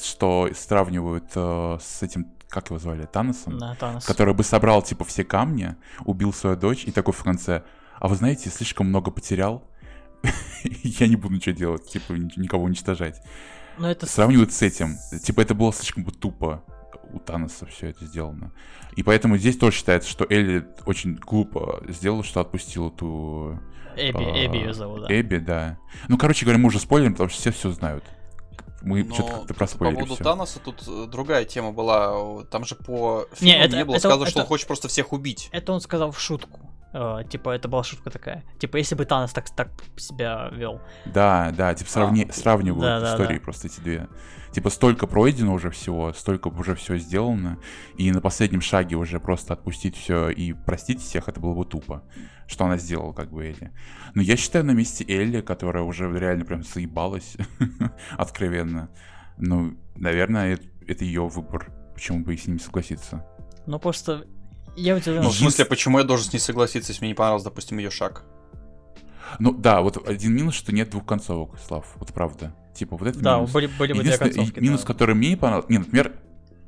что 0.02 0.49
сравнивают 0.56 1.25
э, 1.36 1.78
с 1.82 2.02
этим, 2.04 2.28
как 2.47 2.67
его 2.69 2.80
звали, 2.80 3.06
Таносом, 3.06 3.58
На 3.58 3.75
Танос. 3.75 4.06
который 4.06 4.34
бы 4.34 4.43
собрал 4.43 4.82
типа 4.82 5.06
все 5.06 5.23
камни, 5.23 5.75
убил 6.06 6.34
свою 6.34 6.56
дочь 6.56 6.84
и 6.86 6.91
такой 6.91 7.13
в 7.13 7.23
конце, 7.23 7.63
а 7.99 8.08
вы 8.08 8.15
знаете, 8.15 8.49
слишком 8.49 8.88
много 8.88 9.12
потерял, 9.12 9.63
я 10.63 11.08
не 11.08 11.15
буду 11.15 11.36
ничего 11.36 11.56
делать, 11.56 11.88
типа 11.89 12.13
ни- 12.13 12.39
никого 12.39 12.63
уничтожать. 12.63 13.21
Но 13.78 13.89
это 13.89 14.06
Сравнивают 14.08 14.52
с 14.52 14.62
этим, 14.62 14.97
типа 15.23 15.41
это 15.41 15.54
было 15.54 15.71
слишком 15.71 16.04
тупо 16.06 16.63
у 17.12 17.19
Таноса 17.19 17.65
все 17.65 17.88
это 17.88 18.06
сделано. 18.06 18.52
И 18.95 19.04
поэтому 19.04 19.38
здесь 19.38 19.58
тоже 19.58 19.78
считается, 19.78 20.10
что 20.10 20.25
Элли 20.30 20.67
очень 20.86 21.15
глупо 21.15 21.82
сделала, 21.88 22.23
что 22.23 22.39
отпустила 22.41 22.91
ту 22.91 23.58
Эбби, 23.95 24.23
а, 24.23 24.45
Эбби 24.45 24.58
ее 24.58 24.73
зовут, 24.73 25.08
да. 25.08 25.19
Эбби, 25.19 25.38
да. 25.38 25.78
Ну, 26.08 26.17
короче 26.17 26.45
говоря, 26.45 26.60
мы 26.60 26.67
уже 26.67 26.80
спойлерим, 26.80 27.13
потому 27.13 27.30
что 27.30 27.39
все 27.39 27.52
все 27.52 27.71
знают. 27.71 28.04
Мы 28.81 29.03
Но 29.03 29.13
что-то 29.13 29.31
как-то 29.31 29.47
тут 29.47 29.57
проспойлили 29.57 29.95
По 29.95 29.99
поводу 30.01 30.15
всё. 30.15 30.23
Таноса 30.23 30.59
тут 30.59 30.83
э, 30.87 31.05
другая 31.07 31.45
тема 31.45 31.71
была. 31.71 32.43
Там 32.45 32.63
же 32.65 32.75
по 32.75 33.25
Не, 33.41 33.51
фильму 33.51 33.63
это- 33.65 33.75
не 33.75 33.85
было 33.85 33.95
это- 33.95 34.07
сказано, 34.07 34.25
что 34.25 34.39
это- 34.39 34.41
он 34.41 34.47
хочет 34.47 34.67
просто 34.67 34.87
всех 34.87 35.11
убить. 35.13 35.49
Это 35.51 35.73
он 35.73 35.81
сказал 35.81 36.11
в 36.11 36.19
шутку. 36.19 36.68
Э, 36.91 37.23
типа, 37.30 37.52
это 37.52 37.67
была 37.67 37.84
шутка 37.84 38.10
такая. 38.10 38.43
Типа, 38.58 38.78
если 38.78 38.95
бы 38.95 39.06
Танос 39.06 39.32
так, 39.32 39.49
так 39.49 39.69
себя 39.97 40.49
вел. 40.52 40.82
Да, 41.06 41.52
да, 41.56 41.73
типа 41.73 41.89
сравни... 41.89 42.25
А, 42.28 42.34
сравнивают 42.34 42.82
да, 42.82 42.99
да, 42.99 43.13
истории 43.13 43.38
да. 43.38 43.43
просто 43.43 43.67
эти 43.67 43.80
две. 43.80 44.08
Типа 44.52 44.71
столько 44.71 45.06
пройдено 45.06 45.54
уже 45.54 45.69
всего, 45.69 46.12
столько 46.13 46.47
уже 46.47 46.73
все 46.73 46.97
сделано, 46.97 47.60
и 47.97 48.12
на 48.12 48.19
последнем 48.19 48.62
шаге 48.62 48.95
уже 48.95 49.19
просто 49.19 49.54
отпустить 49.54 49.95
все 49.95 50.30
и 50.30 50.54
простить 50.54 51.02
всех, 51.02 51.30
это 51.30 51.39
было 51.39 51.54
бы 51.54 51.65
тупо. 51.65 52.04
Что 52.47 52.65
она 52.65 52.78
сделала, 52.78 53.13
как 53.13 53.32
бы 53.32 53.45
Элли. 53.45 53.71
Но 54.15 54.23
я 54.23 54.36
считаю 54.36 54.65
на 54.65 54.71
месте 54.71 55.06
Элли, 55.08 55.41
которая 55.41 55.84
уже 55.84 56.12
реально 56.12 56.45
прям 56.45 56.63
заебалась, 56.63 57.38
откровенно. 58.17 58.89
Ну, 59.38 59.78
наверное, 59.95 60.54
это, 60.54 60.63
это 60.88 61.06
ее 61.06 61.28
выбор. 61.28 61.71
Почему 61.93 62.23
бы 62.23 62.34
и 62.34 62.38
с 62.38 62.47
ним 62.47 62.60
согласиться? 62.60 63.23
Но 63.67 63.78
просто 63.78 64.25
я 64.81 64.95
удивлен. 64.95 65.23
Ну, 65.23 65.29
в 65.29 65.35
смысле, 65.35 65.65
почему 65.65 65.99
я 65.99 66.03
должен 66.03 66.29
с 66.29 66.33
ней 66.33 66.39
согласиться, 66.39 66.91
если 66.91 67.03
мне 67.03 67.09
не 67.09 67.15
понравился, 67.15 67.45
допустим, 67.45 67.77
ее 67.77 67.89
шаг? 67.89 68.23
Ну 69.37 69.53
да, 69.53 69.81
вот 69.81 70.07
один 70.07 70.33
минус, 70.33 70.55
что 70.55 70.73
нет 70.73 70.89
двух 70.89 71.05
концовок, 71.05 71.59
Слав, 71.59 71.85
вот 71.95 72.13
правда. 72.13 72.55
Типа 72.73 72.97
вот 72.97 73.07
это 73.07 73.19
да, 73.19 73.37
минус. 73.37 73.51
были, 73.51 73.67
были 73.67 73.93
бы 73.93 74.03
две 74.03 74.17
концовки. 74.17 74.59
минус, 74.59 74.81
да. 74.81 74.87
который 74.87 75.13
мне 75.15 75.29
не 75.29 75.35
понравился... 75.35 75.71
Не, 75.71 75.79
например, 75.79 76.13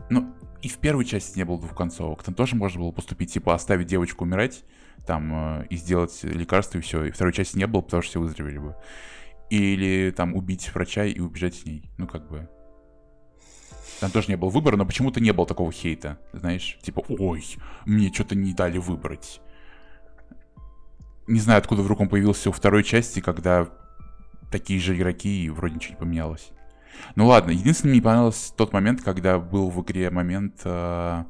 ну, 0.09 0.33
и 0.61 0.67
в 0.67 0.77
первой 0.77 1.05
части 1.05 1.37
не 1.37 1.45
было 1.45 1.57
двух 1.57 1.75
концовок. 1.75 2.23
Там 2.23 2.35
тоже 2.35 2.55
можно 2.55 2.81
было 2.81 2.91
поступить, 2.91 3.33
типа, 3.33 3.53
оставить 3.53 3.87
девочку 3.87 4.25
умирать, 4.25 4.63
там, 5.07 5.61
э, 5.61 5.67
и 5.69 5.77
сделать 5.77 6.19
лекарство, 6.23 6.77
и 6.77 6.81
все. 6.81 7.05
И 7.05 7.11
второй 7.11 7.33
части 7.33 7.57
не 7.57 7.65
было, 7.65 7.81
потому 7.81 8.03
что 8.03 8.11
все 8.11 8.19
выздоровели 8.19 8.59
бы. 8.59 8.75
Или, 9.49 10.13
там, 10.15 10.35
убить 10.35 10.73
врача 10.73 11.05
и 11.05 11.19
убежать 11.19 11.55
с 11.55 11.65
ней. 11.65 11.89
Ну, 11.97 12.07
как 12.07 12.29
бы... 12.29 12.49
Там 14.01 14.09
тоже 14.09 14.29
не 14.29 14.35
было 14.35 14.49
выбора, 14.49 14.77
но 14.77 14.85
почему-то 14.87 15.21
не 15.21 15.31
было 15.31 15.45
такого 15.45 15.71
хейта, 15.71 16.17
знаешь? 16.33 16.79
Типа, 16.81 17.03
ой, 17.07 17.45
мне 17.85 18.11
что-то 18.11 18.33
не 18.33 18.51
дали 18.51 18.79
выбрать. 18.79 19.41
Не 21.27 21.39
знаю, 21.39 21.59
откуда 21.59 21.83
вдруг 21.83 21.99
он 21.99 22.09
появился 22.09 22.49
во 22.49 22.53
второй 22.53 22.83
части, 22.83 23.19
когда 23.19 23.69
такие 24.51 24.79
же 24.79 24.97
игроки, 24.97 25.43
и 25.45 25.49
вроде 25.51 25.75
ничего 25.75 25.93
не 25.93 25.99
поменялось. 25.99 26.49
Ну 27.15 27.27
ладно, 27.27 27.51
единственное, 27.51 27.91
мне 27.91 28.01
понравился 28.01 28.51
тот 28.55 28.73
момент, 28.73 29.03
когда 29.03 29.37
был 29.37 29.69
в 29.69 29.79
игре 29.83 30.09
момент, 30.09 30.61
э, 30.63 31.23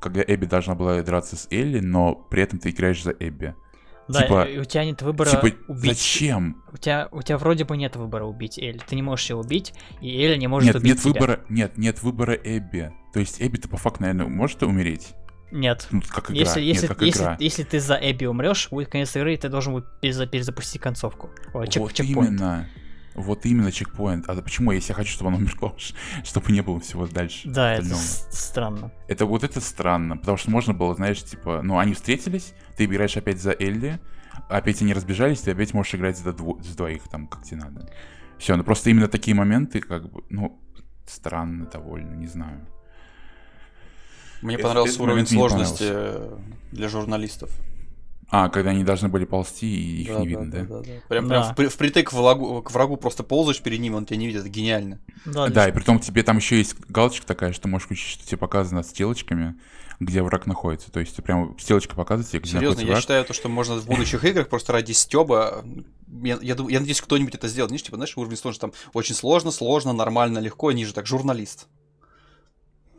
когда 0.00 0.22
Эбби 0.22 0.46
должна 0.46 0.74
была 0.74 1.02
драться 1.02 1.36
с 1.36 1.46
Элли, 1.50 1.80
но 1.80 2.14
при 2.14 2.42
этом 2.42 2.58
ты 2.58 2.70
играешь 2.70 3.02
за 3.02 3.10
Эбби. 3.10 3.54
Да, 4.12 4.22
типа- 4.22 4.48
у 4.60 4.64
тебя 4.64 4.84
нет 4.84 5.02
выбора 5.02 5.30
типа, 5.30 5.50
убить. 5.68 5.96
зачем? 5.98 6.62
У 6.72 6.76
тебя, 6.76 7.08
у 7.10 7.22
тебя 7.22 7.38
вроде 7.38 7.64
бы 7.64 7.76
нет 7.76 7.96
выбора 7.96 8.24
убить 8.24 8.58
Элли. 8.58 8.80
Ты 8.86 8.94
не 8.96 9.02
можешь 9.02 9.28
ее 9.30 9.36
убить, 9.36 9.72
и 10.00 10.08
Элли 10.24 10.36
не 10.36 10.46
может 10.46 10.66
Нет, 10.68 10.76
убить 10.76 10.94
нет 10.94 11.00
тебя. 11.02 11.12
выбора, 11.12 11.40
нет, 11.48 11.78
нет 11.78 12.02
выбора 12.02 12.34
Эбби. 12.34 12.92
То 13.12 13.20
есть 13.20 13.40
Эбби-то 13.42 13.68
по 13.68 13.76
факту, 13.76 14.02
наверное, 14.02 14.26
может 14.26 14.62
умереть? 14.62 15.14
Нет. 15.50 15.86
Ну, 15.90 16.00
как 16.08 16.30
игра, 16.30 16.38
Если, 16.40 16.60
нет, 16.60 16.68
если, 16.74 16.86
как 16.86 17.02
если, 17.02 17.20
игра. 17.22 17.36
если 17.38 17.62
ты 17.64 17.78
за 17.78 17.98
Эбби 18.00 18.24
умрешь, 18.24 18.68
будет 18.70 18.88
конец 18.88 19.14
игры, 19.16 19.34
и 19.34 19.36
ты 19.36 19.48
должен 19.50 19.74
будет 19.74 19.84
переза- 20.02 20.26
перезапустить 20.26 20.80
концовку. 20.80 21.28
Ой, 21.52 21.68
чек- 21.68 21.82
вот 21.82 21.92
чекпоинт. 21.92 22.28
именно. 22.30 22.68
Вот 23.14 23.44
именно 23.44 23.70
чекпоинт. 23.70 24.28
А 24.28 24.34
почему, 24.40 24.72
если 24.72 24.90
я 24.92 24.94
хочу, 24.94 25.12
чтобы 25.12 25.28
оно 25.28 25.38
умерло, 25.38 25.74
чтобы 26.24 26.52
не 26.52 26.62
было 26.62 26.80
всего 26.80 27.06
дальше? 27.06 27.48
Да, 27.48 27.72
это 27.74 27.82
остального? 27.82 28.02
с- 28.02 28.28
странно. 28.30 28.92
Это 29.08 29.26
вот 29.26 29.44
это 29.44 29.60
странно, 29.60 30.16
потому 30.16 30.38
что 30.38 30.50
можно 30.50 30.72
было, 30.72 30.94
знаешь, 30.94 31.22
типа, 31.22 31.60
ну, 31.62 31.78
они 31.78 31.92
встретились, 31.94 32.54
ты 32.76 32.86
играешь 32.86 33.16
опять 33.16 33.40
за 33.40 33.52
Элли, 33.52 34.00
опять 34.48 34.80
они 34.82 34.94
разбежались, 34.94 35.40
ты 35.40 35.50
опять 35.50 35.74
можешь 35.74 35.94
играть 35.94 36.18
за, 36.18 36.30
дво- 36.30 36.62
за 36.62 36.76
двоих, 36.76 37.02
там, 37.08 37.26
как 37.26 37.42
тебе 37.44 37.58
надо. 37.58 37.90
Все, 38.38 38.56
ну 38.56 38.64
просто 38.64 38.90
именно 38.90 39.08
такие 39.08 39.34
моменты, 39.36 39.80
как 39.80 40.10
бы, 40.10 40.24
ну, 40.30 40.58
странно 41.06 41.66
довольно, 41.66 42.14
не 42.14 42.26
знаю. 42.26 42.66
Мне 44.40 44.54
Это- 44.56 44.64
понравился 44.64 44.94
этот 44.94 45.02
уровень 45.02 45.26
сложности 45.26 45.84
э, 45.86 46.38
для 46.72 46.88
журналистов. 46.88 47.50
А, 48.34 48.48
когда 48.48 48.70
они 48.70 48.82
должны 48.82 49.08
были 49.10 49.26
ползти, 49.26 49.66
и 49.66 50.02
их 50.04 50.08
Да, 50.08 50.20
не 50.20 50.24
да, 50.24 50.30
видно, 50.30 50.50
да? 50.50 50.58
да, 50.62 50.66
да, 50.66 50.80
да. 50.80 50.92
Прям, 51.08 51.28
Да. 51.28 51.42
прям 51.54 51.54
впри- 51.54 51.68
впритык 51.68 52.08
к 52.08 52.12
врагу, 52.14 52.62
к 52.62 52.70
врагу 52.70 52.96
просто 52.96 53.22
ползаешь 53.24 53.60
перед 53.60 53.78
ним, 53.78 53.94
он 53.94 54.06
тебя 54.06 54.16
не 54.16 54.26
видит, 54.26 54.40
это 54.40 54.48
гениально. 54.48 55.00
Да, 55.26 55.48
Да, 55.48 55.68
и 55.68 55.72
при 55.72 55.82
том 55.82 55.98
тебе 56.00 56.22
там 56.22 56.38
еще 56.38 56.56
есть 56.56 56.74
галочка 56.88 57.26
такая, 57.26 57.52
что 57.52 57.68
можешь 57.68 57.84
включить, 57.84 58.08
что 58.08 58.26
тебе 58.26 58.38
показано 58.38 58.82
стрелочками, 58.84 59.56
где 60.00 60.22
враг 60.22 60.46
находится. 60.46 60.90
То 60.90 60.98
есть 61.00 61.14
ты 61.14 61.20
прям 61.20 61.58
стрелочка 61.58 61.94
показывает 61.94 62.30
тебе, 62.30 62.40
где 62.40 62.48
Серьезно, 62.52 62.68
находится 62.70 62.86
я 62.86 62.92
враг. 62.92 63.02
считаю 63.02 63.24
то, 63.26 63.34
что 63.34 63.48
можно 63.50 63.74
в 63.76 63.84
будущих 63.84 64.24
играх 64.24 64.48
просто 64.48 64.72
ради 64.72 64.92
стеба. 64.92 65.62
Я, 66.22 66.38
я, 66.40 66.56
я 66.70 66.80
надеюсь, 66.80 67.02
кто-нибудь 67.02 67.34
это 67.34 67.48
сделает. 67.48 67.68
Знаешь, 67.68 67.82
типа, 67.82 67.96
знаешь, 67.96 68.16
уровень 68.16 68.38
сложности 68.38 68.62
там 68.62 68.72
очень 68.94 69.14
сложно, 69.14 69.50
сложно, 69.50 69.92
нормально, 69.92 70.38
легко, 70.38 70.72
ниже 70.72 70.94
так, 70.94 71.06
журналист. 71.06 71.68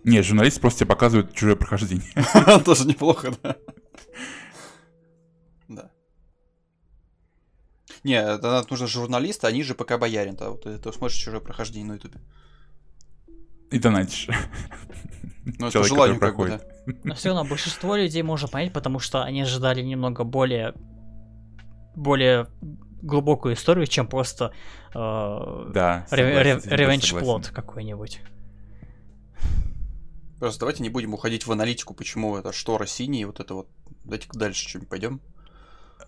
Нет, 0.03 0.25
журналист 0.25 0.61
просто 0.61 0.81
тебе 0.81 0.89
показывает 0.89 1.33
чужое 1.33 1.55
прохождение. 1.55 2.05
Тоже 2.65 2.85
неплохо. 2.85 3.33
Да. 3.41 3.55
Не, 8.03 8.15
это 8.15 8.65
нужно 8.69 8.87
журналист, 8.87 9.45
а 9.45 9.51
ниже 9.51 9.75
пока 9.75 9.97
боярин. 9.97 10.35
Да, 10.35 10.49
вот 10.49 10.63
ты, 10.63 10.91
смотришь 10.93 11.17
чужое 11.17 11.39
прохождение 11.39 11.87
на 11.87 11.93
ютубе. 11.93 12.19
И 13.71 13.79
донатишь. 13.79 14.27
Ну, 15.45 15.67
это 15.67 15.79
бы, 16.13 16.19
проходит. 16.19 16.65
Но 17.03 17.15
все 17.15 17.29
равно 17.29 17.43
большинство 17.43 17.95
людей 17.95 18.21
можно 18.23 18.47
понять, 18.47 18.71
потому 18.73 18.99
что 18.99 19.23
они 19.23 19.41
ожидали 19.41 19.81
немного 19.81 20.23
более 20.23 20.73
более 21.95 22.47
глубокую 23.01 23.55
историю, 23.55 23.85
чем 23.87 24.07
просто 24.07 24.53
э, 24.93 25.71
Да. 25.73 26.07
ре- 26.11 26.23
ре- 26.23 26.33
согласен, 26.33 26.61
с 26.61 26.65
этим 26.65 26.75
ревенж 26.77 27.03
согласен. 27.03 27.25
плот 27.25 27.47
какой-нибудь. 27.49 28.21
Просто 30.39 30.59
давайте 30.61 30.83
не 30.83 30.89
будем 30.89 31.13
уходить 31.13 31.45
в 31.45 31.51
аналитику, 31.51 31.93
почему 31.93 32.37
это 32.37 32.51
штора 32.53 32.85
синий, 32.85 33.25
вот 33.25 33.39
это 33.39 33.53
вот. 33.53 33.69
Давайте 34.03 34.27
дальше 34.33 34.67
что-нибудь 34.67 34.89
пойдем. 34.89 35.21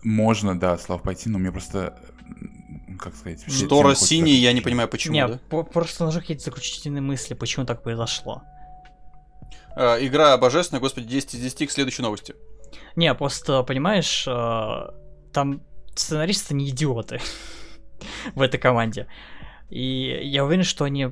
Можно, 0.02 0.58
да, 0.58 0.78
Слав, 0.78 1.02
пойти, 1.02 1.28
но 1.28 1.38
мне 1.38 1.50
просто, 1.50 1.98
как 2.98 3.14
сказать... 3.16 3.44
Штора 3.50 3.94
синий, 3.94 4.34
я 4.34 4.52
не 4.52 4.60
понимаю, 4.60 4.88
почему, 4.88 5.14
не, 5.14 5.26
да? 5.26 5.40
по- 5.50 5.62
просто 5.62 6.04
нужны 6.04 6.20
какие-то 6.20 6.44
заключительные 6.44 7.02
мысли, 7.02 7.34
почему 7.34 7.66
так 7.66 7.82
произошло. 7.82 8.42
А, 9.74 9.96
игра 10.00 10.36
божественная, 10.38 10.80
господи, 10.80 11.06
10 11.06 11.34
из 11.34 11.40
10 11.40 11.68
к 11.68 11.70
следующей 11.70 12.02
новости. 12.02 12.34
Не, 12.96 13.14
просто, 13.14 13.62
понимаешь, 13.62 14.24
э, 14.26 14.86
там 15.32 15.62
сценаристы 15.94 16.54
не 16.54 16.68
идиоты 16.70 17.20
в 18.34 18.40
этой 18.40 18.58
команде. 18.58 19.06
И 19.68 20.20
я 20.22 20.44
уверен, 20.44 20.64
что 20.64 20.84
они... 20.84 21.10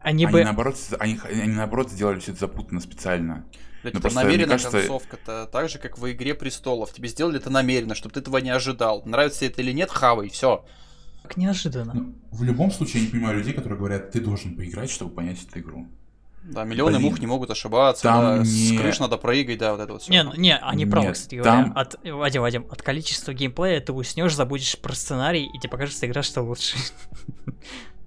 Они, 0.00 0.24
Они 0.24 0.26
бы... 0.26 0.44
наоборот, 0.44 0.76
они, 1.00 1.18
они 1.24 1.52
наоборот 1.52 1.90
сделали 1.90 2.20
все 2.20 2.30
это 2.30 2.40
запутанно 2.40 2.80
специально. 2.80 3.44
Блядь, 3.92 4.02
Ну, 4.14 4.20
это 4.20 4.26
мне 4.28 4.46
кажется- 4.46 4.70
концовка-то, 4.78 5.48
так 5.52 5.68
же, 5.68 5.78
как 5.78 5.98
в 5.98 6.10
«Игре 6.10 6.34
престолов». 6.34 6.92
Тебе 6.92 7.08
сделали 7.08 7.38
это 7.38 7.50
намеренно, 7.50 7.94
чтобы 7.94 8.12
ты 8.14 8.20
этого 8.20 8.38
не 8.38 8.50
ожидал. 8.50 9.02
Нравится 9.04 9.44
это 9.44 9.62
или 9.62 9.72
нет, 9.72 9.90
хавай, 9.90 10.28
все. 10.28 10.64
Как 11.22 11.36
неожиданно. 11.36 11.92
Ну, 11.94 12.14
в 12.30 12.42
любом 12.44 12.70
случае, 12.70 13.02
я 13.02 13.06
не 13.06 13.12
понимаю 13.12 13.38
людей, 13.38 13.52
которые 13.52 13.78
говорят, 13.78 14.10
ты 14.12 14.20
должен 14.20 14.54
поиграть, 14.56 14.90
чтобы 14.90 15.12
понять 15.14 15.38
эту 15.48 15.58
игру. 15.60 15.86
Да, 16.44 16.62
миллионы 16.62 16.98
Блин. 16.98 17.10
мух 17.10 17.18
не 17.18 17.26
могут 17.26 17.50
ошибаться, 17.50 18.04
Там 18.04 18.20
да, 18.22 18.38
не- 18.38 18.44
с 18.44 18.80
крыш 18.80 19.00
надо 19.00 19.16
прыгать, 19.16 19.58
да, 19.58 19.72
вот 19.72 19.80
это 19.80 19.92
вот 19.94 20.02
все. 20.02 20.12
Не, 20.12 20.22
ну, 20.22 20.32
не, 20.36 20.56
они 20.56 20.86
правы, 20.86 21.06
Нет, 21.08 21.16
кстати 21.16 21.42
там- 21.42 21.64
говоря. 21.72 21.80
От, 21.80 21.96
Вадим, 22.04 22.42
Вадим, 22.42 22.66
от 22.70 22.82
количества 22.82 23.32
геймплея 23.34 23.80
ты 23.80 23.92
уснешь, 23.92 24.32
забудешь 24.36 24.78
про 24.78 24.94
сценарий, 24.94 25.44
и 25.52 25.58
тебе 25.58 25.70
покажется 25.70 26.06
игра, 26.06 26.22
что 26.22 26.42
лучше. 26.42 26.76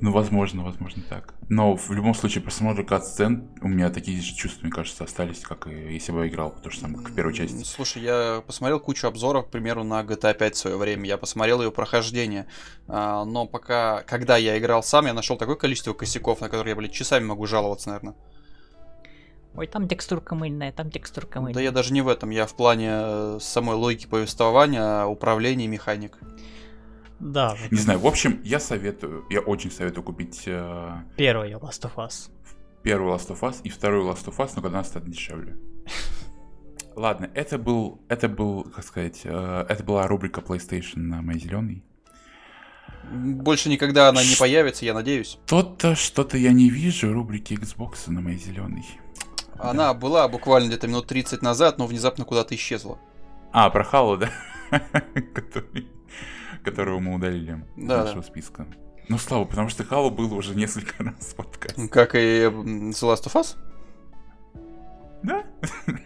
Ну, 0.00 0.12
возможно, 0.12 0.62
возможно 0.62 1.02
так. 1.08 1.34
Но 1.48 1.74
в 1.76 1.90
любом 1.90 2.14
случае, 2.14 2.42
просмотр 2.42 2.84
кат-сцен, 2.84 3.48
у 3.62 3.68
меня 3.68 3.88
такие 3.90 4.20
же 4.20 4.34
чувства, 4.34 4.64
мне 4.64 4.72
кажется, 4.72 5.04
остались, 5.04 5.40
как 5.40 5.66
и 5.68 5.94
если 5.94 6.12
бы 6.12 6.20
я 6.20 6.28
играл, 6.28 6.54
то 6.62 6.70
же 6.70 6.78
самое, 6.80 6.98
как 6.98 7.12
в 7.12 7.14
первой 7.14 7.32
части. 7.32 7.64
Слушай, 7.64 8.02
я 8.02 8.42
посмотрел 8.46 8.78
кучу 8.78 9.06
обзоров, 9.06 9.46
к 9.46 9.50
примеру, 9.50 9.84
на 9.84 10.02
GTA 10.02 10.34
5 10.34 10.54
в 10.54 10.58
свое 10.58 10.76
время. 10.76 11.06
Я 11.06 11.16
посмотрел 11.16 11.62
ее 11.62 11.70
прохождение. 11.70 12.46
А, 12.88 13.24
но 13.24 13.46
пока, 13.46 14.02
когда 14.02 14.36
я 14.36 14.58
играл 14.58 14.82
сам, 14.82 15.06
я 15.06 15.14
нашел 15.14 15.36
такое 15.36 15.56
количество 15.56 15.94
косяков, 15.94 16.40
на 16.40 16.48
которые 16.48 16.72
я, 16.72 16.76
блядь, 16.76 16.92
часами 16.92 17.24
могу 17.24 17.46
жаловаться, 17.46 17.88
наверное. 17.88 18.14
Ой, 19.56 19.66
там 19.66 19.88
текстурка 19.88 20.34
мыльная, 20.34 20.70
там 20.70 20.90
текстурка 20.90 21.40
мыльная. 21.40 21.54
Да 21.54 21.60
я 21.62 21.70
даже 21.70 21.94
не 21.94 22.02
в 22.02 22.08
этом, 22.08 22.28
я 22.28 22.46
в 22.46 22.54
плане 22.54 22.90
э, 22.92 23.38
самой 23.40 23.76
логики 23.76 24.06
повествования, 24.06 25.06
управления 25.06 25.64
и 25.64 25.68
механик. 25.68 26.18
Да, 27.18 27.56
Не 27.70 27.78
знаю, 27.78 27.98
в 27.98 28.06
общем, 28.06 28.40
я 28.44 28.60
советую, 28.60 29.24
я 29.30 29.40
очень 29.40 29.70
советую 29.70 30.04
купить 30.04 30.42
э, 30.46 31.02
первый 31.16 31.52
Last 31.52 31.82
of 31.82 31.94
Us. 31.96 32.30
первую 32.82 33.14
Last 33.14 33.28
of 33.30 33.40
Us 33.40 33.60
и 33.64 33.70
вторую 33.70 34.06
Last 34.06 34.26
of 34.26 34.36
Us, 34.36 34.50
но 34.56 34.62
когда 34.62 34.78
она 34.78 34.84
станет 34.84 35.10
дешевле. 35.10 35.56
Ладно, 36.94 37.30
это 37.34 37.58
был, 37.58 38.00
это 38.08 38.28
был, 38.28 38.64
как 38.64 38.84
сказать, 38.84 39.22
э, 39.24 39.66
это 39.68 39.82
была 39.82 40.06
рубрика 40.06 40.40
PlayStation 40.40 40.98
на 40.98 41.22
моей 41.22 41.40
зеленой. 41.40 41.82
Больше 43.10 43.68
никогда 43.68 44.08
она 44.08 44.22
не 44.22 44.34
появится, 44.36 44.84
я 44.84 44.92
надеюсь. 44.92 45.38
То-то, 45.46 45.94
что-то 45.94 46.36
я 46.36 46.52
не 46.52 46.68
вижу 46.70 47.12
рубрики 47.12 47.54
Xbox 47.54 48.10
на 48.10 48.20
моей 48.20 48.38
зеленой. 48.38 48.84
Она 49.58 49.94
была 49.94 50.28
буквально 50.28 50.68
где-то 50.68 50.86
минут 50.88 51.06
30 51.06 51.40
назад, 51.40 51.78
но 51.78 51.86
внезапно 51.86 52.24
куда-то 52.24 52.54
исчезла. 52.54 52.98
А, 53.52 53.70
про 53.70 53.84
Халу, 53.84 54.18
да? 54.18 54.30
Который- 55.34 55.86
Которого 56.66 56.98
мы 56.98 57.14
удалили 57.14 57.64
Да, 57.76 58.02
нашего 58.02 58.22
списка. 58.22 58.66
Ну, 59.08 59.18
слава, 59.18 59.44
потому 59.44 59.68
что 59.68 59.84
Хало 59.84 60.10
было 60.10 60.34
уже 60.34 60.56
несколько 60.56 60.94
раз 61.04 61.14
в 61.28 61.36
подкасте. 61.36 61.86
Как 61.86 62.16
и 62.16 62.18
The 62.18 63.02
Last 63.02 63.24
of 63.26 63.34
Us. 63.34 63.56
Да? 65.22 65.44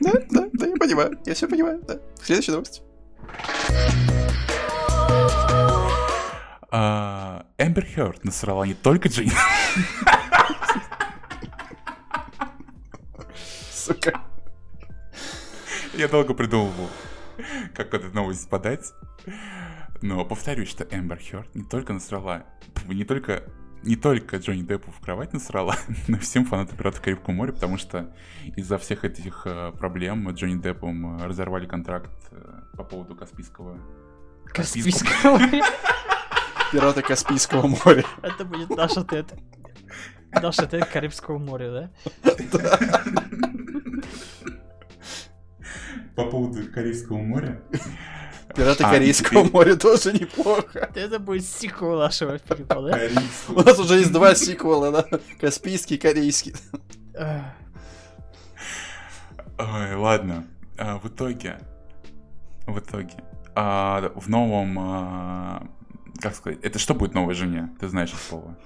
Да, 0.00 0.12
да, 0.30 0.48
да, 0.52 0.66
я 0.66 0.76
Понимаю, 0.76 1.18
я 1.24 1.32
все 1.32 1.48
понимаю, 1.48 1.82
да. 1.88 1.98
Следующая 2.22 2.52
новость. 2.52 2.82
А, 6.70 7.46
Эмбер 7.56 7.86
Хёрд 7.86 8.22
насрала 8.22 8.66
не 8.66 8.74
только 8.74 9.08
Джейн. 9.08 9.32
Сука. 13.72 14.20
Я 15.94 16.06
долго 16.08 16.34
придумывал, 16.34 16.90
как 17.74 17.94
эту 17.94 18.14
новость 18.14 18.48
подать. 18.50 18.92
Но 20.02 20.24
повторюсь, 20.24 20.68
что 20.68 20.84
Эмбер 20.84 21.18
Хёрд 21.18 21.54
не 21.54 21.64
только 21.64 21.92
насрала, 21.92 22.44
не 22.86 23.04
только 23.04 23.44
не 23.82 23.96
только 23.96 24.36
Джонни 24.36 24.62
Деппу 24.62 24.90
в 24.90 25.00
кровать 25.00 25.32
насрала, 25.32 25.74
но 26.08 26.16
и 26.18 26.20
всем 26.20 26.44
фанатам 26.44 26.76
«Пиратов 26.76 27.00
Карибского 27.00 27.32
моря», 27.32 27.52
потому 27.52 27.78
что 27.78 28.14
из-за 28.56 28.76
всех 28.78 29.04
этих 29.04 29.46
э, 29.46 29.72
проблем 29.72 30.30
Джонни 30.32 30.60
Деппом 30.60 31.16
э, 31.16 31.26
разорвали 31.26 31.66
контракт 31.66 32.10
э, 32.30 32.60
по 32.76 32.84
поводу 32.84 33.16
Каспийского... 33.16 33.78
Каспийского 34.46 35.38
моря. 35.38 35.64
Пираты 36.72 37.02
Каспийского 37.02 37.66
моря. 37.66 38.04
Это 38.22 38.44
будет 38.44 38.70
наш 38.70 38.96
ответ. 38.96 39.32
Наш 40.30 40.58
ответ 40.58 40.86
к 40.86 40.92
Карибскому 40.92 41.38
морю, 41.38 41.72
да? 41.72 41.90
По 46.14 46.26
поводу 46.26 46.70
Карибского 46.70 47.18
моря. 47.18 47.62
Пираты 48.60 48.84
А, 48.84 48.90
Корейского 48.90 49.40
теперь- 49.40 49.52
моря 49.52 49.74
тоже 49.76 50.12
неплохо. 50.12 50.90
Это 50.94 51.18
будет 51.18 51.46
сиквел 51.46 51.98
нашего 51.98 52.36
фильма, 52.36 52.66
да? 52.90 53.00
У 53.48 53.62
нас 53.62 53.78
уже 53.78 53.94
есть 53.94 54.12
два 54.12 54.34
сиквела, 54.34 54.92
да? 54.92 55.18
Каспийский 55.40 55.96
и 55.96 55.98
корейский. 55.98 56.54
Ой, 59.58 59.94
ладно. 59.94 60.46
А, 60.76 60.98
в 60.98 61.08
итоге, 61.08 61.58
в 62.66 62.78
итоге, 62.78 63.14
а, 63.54 64.12
в 64.14 64.28
новом, 64.28 64.78
а, 64.78 65.66
как 66.20 66.34
сказать, 66.34 66.58
это 66.62 66.78
что 66.78 66.94
будет 66.94 67.14
новой 67.14 67.32
жене? 67.32 67.74
Ты 67.80 67.88
знаешь 67.88 68.10
это 68.10 68.18
слово? 68.18 68.58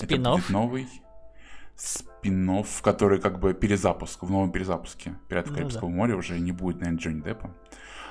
Это 0.00 0.16
будет 0.16 0.48
новый 0.48 0.88
спин 1.74 2.64
который 2.82 3.20
как 3.20 3.40
бы 3.40 3.52
перезапуск, 3.52 4.22
в 4.22 4.30
новом 4.30 4.52
перезапуске 4.52 5.16
«Пиратов 5.28 5.50
Ну 5.52 5.58
Карибского 5.58 5.88
моря» 5.88 6.16
уже 6.16 6.38
не 6.38 6.52
будет, 6.52 6.78
наверное, 6.80 7.00
Джонни 7.00 7.20
Деппа. 7.22 7.52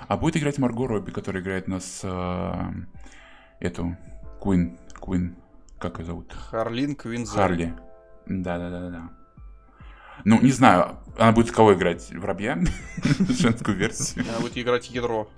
А 0.07 0.17
будет 0.17 0.37
играть 0.37 0.57
Марго 0.57 0.87
Робби, 0.87 1.11
которая 1.11 1.41
играет 1.43 1.67
нас 1.67 2.01
а, 2.03 2.71
эту 3.59 3.97
Куин, 4.39 4.77
Куин, 4.99 5.35
как 5.79 5.99
ее 5.99 6.05
зовут? 6.05 6.31
Харлин 6.33 6.95
Квинза. 6.95 7.33
Харли. 7.33 7.73
Да-да-да-да. 8.25 9.09
Ну, 10.25 10.41
не 10.41 10.51
знаю, 10.51 10.97
она 11.17 11.31
будет 11.31 11.51
кого 11.51 11.73
играть? 11.73 12.09
Воробья? 12.13 12.57
Женскую 13.29 13.77
версию. 13.77 14.25
Она 14.29 14.39
будет 14.39 14.57
играть 14.57 14.89
ядро. 14.89 15.29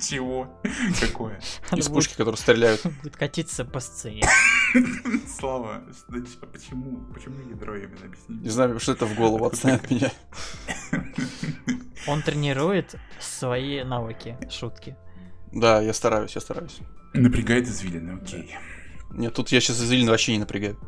Чего? 0.00 0.48
Какое? 1.00 1.40
Она 1.70 1.80
Из 1.80 1.88
будет- 1.88 1.94
пушки, 1.94 2.16
которые 2.16 2.36
стреляют. 2.38 2.82
Будет 3.02 3.16
катиться 3.16 3.64
по 3.64 3.80
сцене. 3.80 4.22
Слава, 5.26 5.82
значит, 6.08 6.38
почему, 6.52 6.98
почему 7.12 7.34
ядро 7.50 7.74
именно 7.74 8.04
объясни? 8.04 8.36
Не 8.36 8.48
знаю, 8.48 8.78
что 8.78 8.92
это 8.92 9.06
в 9.06 9.16
голову 9.16 9.44
отстань 9.46 9.74
от 9.74 9.90
меня. 9.90 10.12
Он 12.08 12.22
тренирует 12.22 12.94
свои 13.20 13.84
навыки, 13.84 14.36
шутки. 14.50 14.96
Да, 15.52 15.80
я 15.80 15.92
стараюсь, 15.92 16.34
я 16.34 16.40
стараюсь. 16.40 16.78
Напрягает 17.14 17.66
извилины, 17.66 18.18
окей. 18.22 18.54
Нет, 19.10 19.34
тут 19.34 19.50
я 19.50 19.60
сейчас 19.60 19.80
извилин 19.80 20.08
вообще 20.08 20.32
не 20.32 20.38
напрягаю. 20.38 20.78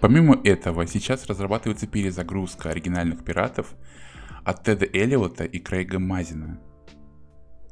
Помимо 0.00 0.40
этого, 0.42 0.86
сейчас 0.86 1.26
разрабатывается 1.26 1.86
перезагрузка 1.86 2.70
оригинальных 2.70 3.24
пиратов 3.24 3.74
от 4.44 4.64
Теда 4.64 4.86
Эллиота 4.86 5.44
и 5.44 5.58
Крейга 5.58 5.98
Мазина. 5.98 6.60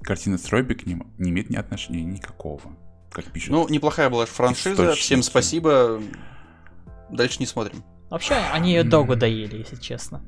Картина 0.03 0.39
с 0.39 0.49
Робби 0.51 0.75
к 0.75 0.87
ним 0.87 1.13
не 1.19 1.31
имеет 1.31 1.51
ни 1.51 1.57
отношения 1.57 2.05
никакого, 2.05 2.77
как 3.11 3.25
пишут. 3.27 3.51
Ну, 3.51 3.69
неплохая 3.69 4.11
была 4.11 4.27
франшиза. 4.27 4.73
Источники. 4.73 5.01
Всем 5.01 5.23
спасибо. 5.23 6.01
Дальше 7.11 7.39
не 7.41 7.47
смотрим. 7.47 7.83
Вообще, 8.11 8.35
они 8.35 8.73
ее 8.73 8.83
долго 8.83 9.17
доели, 9.17 9.59
если 9.59 9.77
честно. 9.77 10.23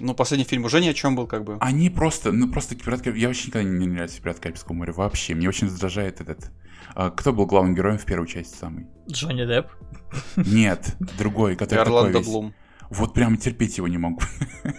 Ну, 0.00 0.14
последний 0.14 0.44
фильм 0.44 0.64
уже 0.64 0.80
ни 0.80 0.88
о 0.88 0.94
чем 0.94 1.14
был, 1.16 1.26
как 1.26 1.44
бы. 1.44 1.56
Они 1.60 1.90
просто, 1.90 2.32
ну 2.32 2.50
просто 2.50 2.74
пират 2.74 3.06
Я 3.06 3.28
вообще 3.28 3.48
никогда 3.48 3.68
не 3.68 3.78
не 3.78 3.86
нравился 3.86 4.20
пират 4.20 4.40
Карибского 4.40 4.74
моря. 4.74 4.92
Вообще. 4.92 5.34
Мне 5.34 5.48
очень 5.48 5.66
раздражает 5.66 6.20
этот. 6.20 6.50
а, 6.94 7.10
кто 7.10 7.32
был 7.32 7.46
главным 7.46 7.74
героем 7.74 7.98
в 7.98 8.04
первой 8.04 8.26
части 8.26 8.56
самый? 8.56 8.86
Джонни 9.08 9.44
Депп. 9.46 9.66
Нет, 10.36 10.96
другой, 11.18 11.56
который 11.56 11.80
Орландо 11.82 12.18
весь. 12.18 12.26
Блум. 12.26 12.54
Вот 12.90 13.14
прям 13.14 13.36
терпеть 13.36 13.76
его 13.78 13.86
не 13.86 13.98
могу. 13.98 14.20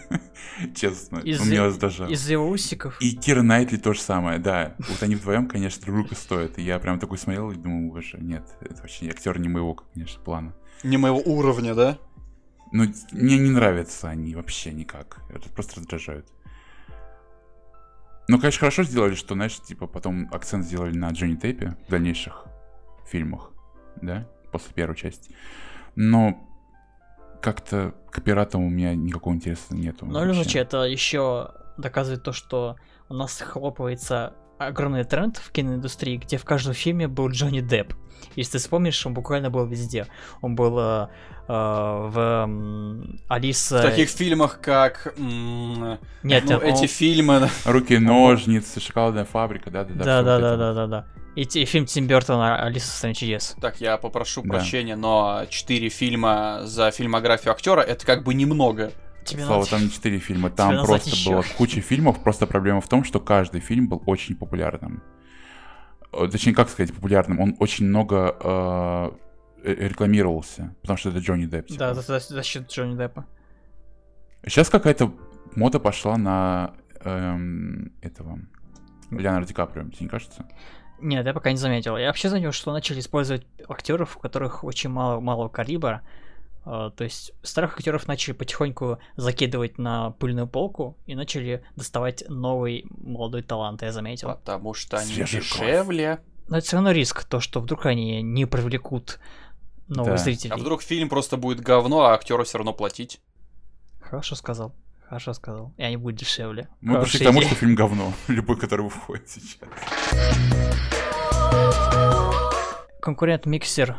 Честно. 0.75 1.19
Из- 1.19 1.39
Он 1.39 1.49
меня 1.49 1.65
раздражал. 1.65 2.09
Из 2.09 2.29
его 2.29 2.49
усиков. 2.49 2.97
И 3.01 3.15
Кира 3.15 3.41
Найтли 3.41 3.77
то 3.77 3.93
же 3.93 4.01
самое, 4.01 4.37
да. 4.39 4.75
Вот 4.79 5.01
они 5.01 5.15
вдвоем, 5.15 5.47
конечно, 5.47 5.81
друг 5.83 5.95
друга 5.97 6.15
стоят. 6.15 6.57
И 6.59 6.61
я 6.61 6.77
прям 6.79 6.99
такой 6.99 7.17
смотрел 7.17 7.51
и 7.51 7.55
думал, 7.55 7.91
боже, 7.93 8.17
нет, 8.19 8.43
это 8.59 8.81
вообще 8.81 9.07
актер 9.09 9.39
не 9.39 9.49
моего, 9.49 9.73
конечно, 9.75 10.21
плана. 10.21 10.53
Не 10.83 10.97
моего 10.97 11.19
уровня, 11.19 11.73
да? 11.73 11.97
Ну, 12.71 12.85
мне 13.11 13.37
не 13.37 13.49
нравятся 13.49 14.09
они 14.09 14.35
вообще 14.35 14.71
никак. 14.71 15.21
Это 15.29 15.49
просто 15.49 15.81
раздражают. 15.81 16.25
Ну, 18.27 18.39
конечно, 18.39 18.59
хорошо 18.59 18.83
сделали, 18.83 19.15
что, 19.15 19.33
знаешь, 19.33 19.59
типа 19.59 19.87
потом 19.87 20.29
акцент 20.31 20.65
сделали 20.65 20.97
на 20.97 21.09
Джонни 21.09 21.35
Тейпе 21.35 21.75
в 21.87 21.91
дальнейших 21.91 22.45
фильмах, 23.05 23.51
да, 24.01 24.27
после 24.51 24.73
первой 24.73 24.95
части. 24.95 25.35
Но 25.95 26.47
как-то 27.41 27.93
к 28.09 28.21
пиратам 28.21 28.63
у 28.63 28.69
меня 28.69 28.95
никакого 28.95 29.33
интереса 29.33 29.75
нету. 29.75 30.05
Ну, 30.05 30.23
любом 30.23 30.37
вообще. 30.37 30.59
это 30.59 30.83
еще 30.83 31.51
доказывает 31.77 32.23
то, 32.23 32.31
что 32.31 32.77
у 33.09 33.13
нас 33.13 33.41
хлопывается 33.41 34.35
огромный 34.67 35.03
тренд 35.03 35.37
в 35.37 35.51
киноиндустрии, 35.51 36.17
где 36.17 36.37
в 36.37 36.45
каждом 36.45 36.73
фильме 36.73 37.07
был 37.07 37.29
Джонни 37.29 37.61
Депп. 37.61 37.93
Если 38.35 38.53
ты 38.53 38.57
вспомнишь, 38.59 39.05
он 39.05 39.13
буквально 39.13 39.49
был 39.49 39.65
везде. 39.65 40.07
Он 40.41 40.55
был 40.55 40.77
э, 40.79 41.07
э, 41.47 41.51
в 41.51 42.17
м, 42.45 43.19
Алиса... 43.27 43.79
В 43.79 43.81
таких 43.81 44.09
фильмах, 44.09 44.59
как... 44.61 45.13
м, 45.17 45.97
Нет, 46.23 46.43
ну, 46.47 46.55
он- 46.57 46.61
эти 46.63 46.85
фильмы... 46.85 47.49
Руки, 47.65 47.97
ножницы, 47.97 48.79
шоколадная 48.79 49.25
фабрика, 49.25 49.69
да, 49.71 49.83
да, 49.83 49.93
да. 49.93 50.03
Да, 50.03 50.03
всё 50.03 50.23
да, 50.25 50.33
вот 50.35 50.41
да, 50.41 50.47
это 50.47 50.57
да, 50.57 50.67
вот. 50.67 50.75
да, 50.75 50.87
да. 50.87 51.05
И, 51.35 51.41
и 51.43 51.65
фильм 51.65 51.85
Тим 51.85 52.07
Бертона 52.07 52.61
Алиса 52.63 52.91
в 52.91 52.95
стране 52.95 53.15
чудес. 53.15 53.55
Так, 53.59 53.81
я 53.81 53.97
попрошу 53.97 54.43
Да. 54.43 54.49
прощения, 54.49 54.95
но 54.95 55.45
четыре 55.49 55.89
фильма 55.89 56.61
за 56.63 56.91
фильмографию 56.91 57.51
актера 57.53 57.81
это 57.81 58.05
как 58.05 58.23
бы 58.23 58.33
немного. 58.33 58.91
Тебе 59.23 59.45
Слава, 59.45 59.59
надо- 59.59 59.69
там 59.71 59.81
не 59.83 59.89
четыре 59.91 60.19
фильма, 60.19 60.49
Тебе 60.49 60.57
там 60.57 60.75
надо 60.75 60.87
просто 60.87 61.29
было 61.29 61.43
куча 61.57 61.81
фильмов, 61.81 62.21
просто 62.23 62.47
проблема 62.47 62.81
в 62.81 62.87
том, 62.87 63.03
что 63.03 63.19
каждый 63.19 63.61
фильм 63.61 63.87
был 63.87 64.01
очень 64.05 64.35
популярным. 64.35 65.03
Э, 66.13 66.27
Точнее, 66.31 66.53
как 66.53 66.69
сказать 66.69 66.93
популярным, 66.93 67.39
он 67.39 67.55
очень 67.59 67.85
много 67.85 68.35
э, 68.39 69.11
э, 69.63 69.87
рекламировался, 69.87 70.75
потому 70.81 70.97
что 70.97 71.09
это 71.09 71.19
Джонни 71.19 71.45
Депп. 71.45 71.67
типа. 71.67 71.79
Да, 71.79 71.93
за, 71.93 72.01
за- 72.01 72.19
за 72.19 72.43
счет 72.43 72.69
Джонни 72.71 72.97
Деппа. 72.97 73.25
Сейчас 74.43 74.69
какая-то 74.69 75.13
мода 75.55 75.79
пошла 75.79 76.17
на 76.17 76.73
эм, 77.03 77.91
этого 78.01 78.39
Леонардо 79.11 79.47
Ди 79.47 79.53
Каприо, 79.53 79.83
тебе 79.89 79.97
не 80.01 80.07
кажется? 80.07 80.45
Нет, 80.99 81.25
я 81.25 81.33
пока 81.33 81.51
не 81.51 81.57
заметил. 81.57 81.97
Я 81.97 82.07
вообще 82.07 82.29
заметил, 82.29 82.51
что 82.51 82.71
начали 82.73 82.99
использовать 82.99 83.45
актеров, 83.67 84.17
у 84.17 84.19
которых 84.19 84.63
очень 84.63 84.89
мало 84.89 85.19
малого 85.19 85.49
калибра. 85.49 86.01
А, 86.63 86.91
то 86.91 87.03
есть 87.03 87.31
старых 87.41 87.75
актеров 87.77 88.07
начали 88.07 88.33
потихоньку 88.33 88.99
закидывать 89.15 89.77
на 89.77 90.11
пыльную 90.11 90.47
полку 90.47 90.97
и 91.07 91.15
начали 91.15 91.63
доставать 91.75 92.23
новый 92.29 92.85
молодой 92.89 93.41
талант, 93.41 93.81
я 93.81 93.91
заметил. 93.91 94.29
Потому 94.29 94.73
что 94.73 94.97
они 94.97 95.13
кровь. 95.15 95.31
дешевле. 95.31 96.19
Но 96.47 96.57
это 96.57 96.67
все 96.67 96.75
равно 96.77 96.91
риск, 96.91 97.23
то, 97.23 97.39
что 97.39 97.61
вдруг 97.61 97.85
они 97.85 98.21
не 98.21 98.45
привлекут 98.45 99.19
новых 99.87 100.13
Да. 100.13 100.17
зрителей. 100.17 100.53
А 100.53 100.57
вдруг 100.57 100.81
фильм 100.83 101.09
просто 101.09 101.37
будет 101.37 101.61
говно, 101.61 102.01
а 102.01 102.13
актеру 102.13 102.43
все 102.43 102.57
равно 102.59 102.73
платить? 102.73 103.19
Хорошо 104.01 104.35
сказал. 104.35 104.73
Хорошо 105.07 105.33
сказал. 105.33 105.73
И 105.77 105.83
они 105.83 105.97
будут 105.97 106.19
дешевле. 106.19 106.67
Мы 106.81 106.99
пришли 107.01 107.19
к 107.19 107.23
Хорошая 107.23 107.27
тому, 107.27 107.39
идея. 107.39 107.47
что 107.49 107.55
фильм 107.59 107.75
говно, 107.75 108.13
любой, 108.27 108.57
который 108.57 108.81
выходит 108.83 109.29
сейчас. 109.29 109.69
Конкурент 113.01 113.45
Миксер 113.45 113.97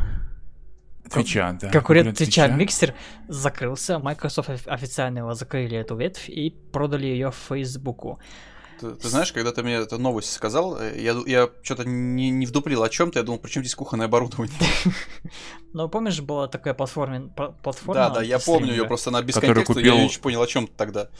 Твича, 1.12 1.52
да. 1.60 1.70
Конкурент 1.70 2.16
Твича. 2.16 2.48
Миксер 2.48 2.94
закрылся, 3.28 3.94
Microsoft 3.94 4.48
офи- 4.48 4.68
официально 4.68 5.18
его 5.18 5.34
закрыли 5.34 5.76
эту 5.78 5.96
ветвь 5.96 6.28
и 6.28 6.50
продали 6.50 7.06
ее 7.06 7.30
Фейсбуку. 7.48 8.20
Ты, 8.82 8.96
ты 8.96 9.08
знаешь, 9.08 9.32
когда 9.32 9.52
ты 9.52 9.62
мне 9.62 9.74
эту 9.74 9.96
новость 9.96 10.32
сказал, 10.32 10.76
э, 10.76 11.00
я, 11.00 11.14
я 11.24 11.48
что-то 11.62 11.84
не, 11.84 12.30
не 12.30 12.46
вдуплил 12.46 12.82
о 12.82 12.88
чем-то, 12.88 13.20
я 13.20 13.22
думал, 13.24 13.38
при 13.38 13.48
чем 13.48 13.62
здесь 13.62 13.76
кухонное 13.76 14.06
оборудование? 14.06 14.56
Но 15.72 15.88
помнишь, 15.88 16.20
была 16.20 16.48
такая 16.48 16.74
платформа, 16.74 17.32
пла- 17.36 17.54
платформа 17.62 17.94
Да, 17.94 18.10
да, 18.10 18.22
я 18.22 18.40
помню 18.40 18.72
ее, 18.72 18.84
просто 18.84 19.10
она 19.10 19.22
без 19.22 19.34
контекста, 19.34 19.60
я 19.60 19.64
купил- 19.64 19.94
не 19.94 20.04
очень 20.06 20.20
понял, 20.20 20.42
о 20.42 20.48
чем 20.48 20.66
тогда. 20.66 21.10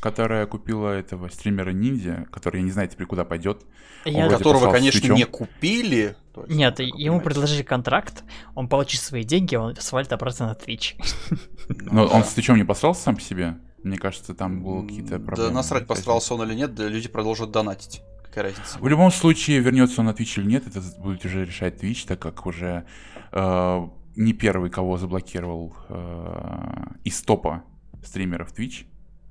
Которая 0.00 0.46
купила 0.46 0.88
этого 0.88 1.28
стримера 1.28 1.70
Ниндзя, 1.70 2.26
который, 2.32 2.56
я 2.56 2.64
не 2.64 2.72
знаю 2.72 2.88
теперь, 2.88 3.06
куда 3.06 3.24
пойдет. 3.24 3.62
Которого, 4.04 4.72
конечно, 4.72 5.12
не 5.12 5.24
купили. 5.24 6.16
Нет, 6.48 6.78
ну, 6.78 6.84
ему 6.84 7.20
предложили 7.20 7.62
контракт, 7.62 8.24
он 8.56 8.68
получит 8.68 9.00
свои 9.00 9.22
деньги, 9.22 9.54
он 9.54 9.76
свалит 9.76 10.12
обратно 10.12 10.48
на 10.48 10.52
Twitch. 10.52 10.94
Ну 11.68 11.76
Но 11.92 12.08
да. 12.08 12.16
он 12.16 12.24
с 12.24 12.32
Твичом 12.32 12.56
не 12.56 12.64
посрался 12.64 13.02
сам 13.02 13.16
по 13.16 13.20
себе? 13.20 13.58
Мне 13.82 13.98
кажется, 13.98 14.34
там 14.34 14.62
было 14.62 14.82
какие-то 14.82 15.18
Да 15.18 15.24
проблемы. 15.24 15.50
насрать, 15.52 15.82
с 15.82 15.84
этим. 15.84 15.88
постарался 15.94 16.34
он 16.34 16.42
или 16.48 16.54
нет, 16.54 16.74
да 16.74 16.86
люди 16.88 17.08
продолжат 17.08 17.50
донатить. 17.50 18.02
Какая 18.24 18.44
разница? 18.44 18.78
В 18.78 18.88
любом 18.88 19.10
случае, 19.10 19.58
вернется 19.60 20.00
он 20.00 20.06
на 20.06 20.10
Twitch 20.10 20.40
или 20.40 20.46
нет, 20.46 20.66
это 20.66 20.80
будет 21.00 21.24
уже 21.24 21.44
решать 21.44 21.82
Twitch, 21.82 22.06
так 22.06 22.18
как 22.20 22.46
уже 22.46 22.84
э, 23.32 23.88
не 24.16 24.32
первый, 24.32 24.70
кого 24.70 24.96
заблокировал 24.98 25.74
э, 25.88 26.84
из 27.04 27.20
топа 27.22 27.64
стримеров 28.04 28.52
Twitch 28.56 28.86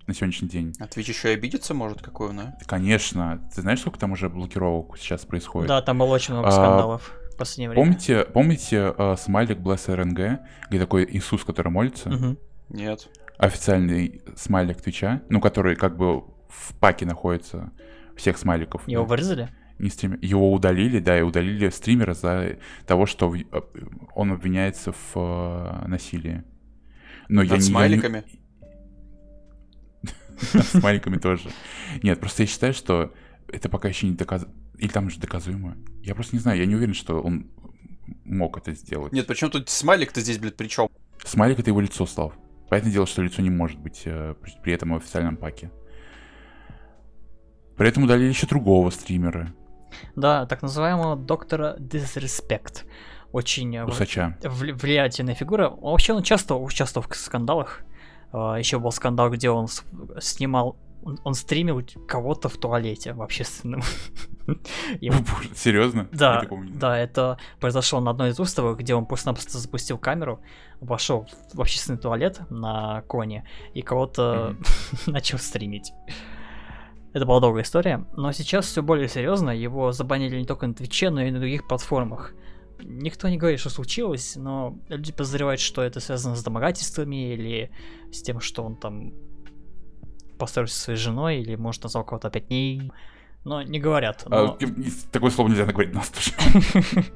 на 0.07 0.13
сегодняшний 0.13 0.49
день. 0.49 0.73
А 0.79 0.83
Twitch 0.85 1.09
еще 1.09 1.31
и 1.31 1.33
обидеться 1.35 1.73
может, 1.73 2.01
какой 2.01 2.29
он, 2.29 2.39
а? 2.41 2.57
Конечно, 2.65 3.41
ты 3.55 3.61
знаешь, 3.61 3.79
сколько 3.79 3.97
там 3.99 4.11
уже 4.11 4.29
блокировок 4.29 4.97
сейчас 4.97 5.25
происходит? 5.25 5.67
Да, 5.69 5.81
там 5.81 5.97
было 5.99 6.13
очень 6.13 6.33
много 6.33 6.49
А, 6.49 6.51
скандалов 6.51 7.11
в 7.33 7.37
последнее 7.37 7.69
время. 7.69 7.83
Помните, 7.85 8.25
помните 8.25 8.93
э, 8.97 9.15
смайлик 9.17 9.57
Bless 9.59 9.87
RNG, 9.87 10.39
где 10.69 10.79
такой 10.79 11.07
Иисус, 11.09 11.43
который 11.43 11.69
молится? 11.71 12.09
Мгм. 12.09 12.37
Нет. 12.69 13.09
Официальный 13.41 14.21
смайлик 14.35 14.81
Твича, 14.81 15.23
ну, 15.29 15.41
который 15.41 15.75
как 15.75 15.97
бы 15.97 16.21
в 16.47 16.75
паке 16.79 17.05
находится 17.05 17.71
всех 18.15 18.37
смайликов. 18.37 18.87
Его 18.87 19.03
да. 19.03 19.09
вырезали? 19.09 19.49
не 19.79 19.89
стример. 19.89 20.19
Его 20.21 20.53
удалили, 20.53 20.99
да, 20.99 21.17
и 21.17 21.23
удалили 21.23 21.69
стримера 21.69 22.13
за 22.13 22.59
того, 22.85 23.07
что 23.07 23.29
в- 23.29 23.35
э, 23.35 23.61
он 24.13 24.31
обвиняется 24.31 24.91
в 24.91 25.13
э, 25.15 25.87
насилии. 25.87 26.43
Но 27.29 27.41
я 27.41 27.49
Над 27.53 27.59
не- 27.61 27.65
я 27.65 27.67
не- 27.67 27.71
смайликами? 27.71 28.23
С 30.39 30.79
смайликами 30.79 31.17
тоже. 31.17 31.49
Нет, 32.03 32.19
просто 32.19 32.43
я 32.43 32.47
считаю, 32.47 32.73
что 32.73 33.11
это 33.47 33.69
пока 33.69 33.87
еще 33.89 34.07
не 34.07 34.13
доказано. 34.13 34.53
Или 34.77 34.89
там 34.89 35.07
уже 35.07 35.19
доказуемо. 35.19 35.75
Я 36.03 36.13
просто 36.13 36.35
не 36.35 36.41
знаю, 36.41 36.59
я 36.59 36.67
не 36.67 36.75
уверен, 36.75 36.93
что 36.93 37.19
он 37.19 37.49
мог 38.23 38.57
это 38.57 38.73
сделать. 38.73 39.13
Нет, 39.13 39.25
причем 39.25 39.49
тут 39.49 39.69
смайлик-то 39.69 40.21
здесь, 40.21 40.37
блядь, 40.37 40.57
при 40.57 40.67
чем? 40.67 40.89
Смайлик 41.23 41.59
это 41.59 41.71
его 41.71 41.81
лицо, 41.81 42.05
Слав. 42.05 42.33
Понятное 42.71 42.93
дело, 42.93 43.05
что 43.05 43.21
лицо 43.21 43.41
не 43.41 43.49
может 43.49 43.77
быть 43.79 44.03
э, 44.05 44.33
при, 44.63 44.71
этом 44.71 44.93
в 44.93 44.95
официальном 44.95 45.35
паке. 45.35 45.69
При 47.75 47.89
этом 47.89 48.03
удалили 48.03 48.29
еще 48.29 48.47
другого 48.47 48.89
стримера, 48.91 49.53
Да, 50.15 50.45
так 50.45 50.61
называемого 50.61 51.17
доктора 51.17 51.75
Disrespect. 51.79 52.85
Очень 53.33 53.75
э, 53.75 53.83
в- 53.83 53.89
усача. 53.89 54.37
вли- 54.41 54.71
влиятельная 54.71 55.35
фигура. 55.35 55.69
Вообще 55.69 56.13
он 56.13 56.23
часто 56.23 56.55
участвовал 56.55 57.05
в 57.09 57.13
скандалах. 57.13 57.81
Еще 58.31 58.79
был 58.79 58.93
скандал, 58.93 59.29
где 59.31 59.49
он 59.49 59.67
снимал, 60.21 60.77
он, 61.03 61.19
он 61.23 61.33
стримил 61.33 61.81
кого-то 62.07 62.49
в 62.49 62.57
туалете 62.57 63.13
в 63.13 63.21
общественном. 63.21 63.81
Серьезно? 65.55 66.07
Да, 66.11 66.45
да, 66.73 66.97
это 66.97 67.37
произошло 67.59 67.99
на 67.99 68.11
одной 68.11 68.29
из 68.29 68.39
выставок, 68.39 68.79
где 68.79 68.95
он 68.95 69.05
просто-напросто 69.05 69.57
запустил 69.57 69.97
камеру, 69.97 70.41
вошел 70.79 71.27
в 71.53 71.61
общественный 71.61 71.99
туалет 71.99 72.41
на 72.49 73.01
коне 73.07 73.45
и 73.73 73.81
кого-то 73.81 74.55
начал 75.05 75.37
стримить. 75.37 75.93
Это 77.13 77.25
была 77.25 77.39
долгая 77.41 77.63
история, 77.63 78.05
но 78.15 78.31
сейчас 78.31 78.65
все 78.67 78.81
более 78.81 79.09
серьезно. 79.09 79.49
Его 79.49 79.91
забанили 79.91 80.39
не 80.39 80.45
только 80.45 80.67
на 80.67 80.73
Твиче, 80.73 81.09
но 81.09 81.21
и 81.21 81.31
на 81.31 81.39
других 81.39 81.67
платформах. 81.67 82.33
Никто 82.83 83.27
не 83.27 83.37
говорит, 83.37 83.59
что 83.59 83.69
случилось, 83.69 84.35
но 84.37 84.79
люди 84.87 85.11
подозревают, 85.11 85.59
что 85.59 85.83
это 85.83 85.99
связано 85.99 86.35
с 86.35 86.43
домогательствами 86.43 87.33
или 87.33 87.71
с 88.11 88.21
тем, 88.21 88.39
что 88.39 88.63
он 88.63 88.75
там 88.75 89.13
поссорился 90.41 90.75
со 90.75 90.81
своей 90.85 90.99
женой, 90.99 91.39
или, 91.39 91.55
может, 91.55 91.83
назвал 91.83 92.03
кого-то 92.03 92.27
опять 92.27 92.49
не... 92.49 92.91
Но 93.43 93.63
не 93.63 93.79
говорят. 93.79 94.23
А, 94.27 94.45
но- 94.45 94.57
и- 94.59 94.91
такое 95.11 95.31
слово 95.31 95.47
нельзя 95.49 95.65
говорить 95.65 95.93
нас 95.95 96.09
тоже. 96.09 96.31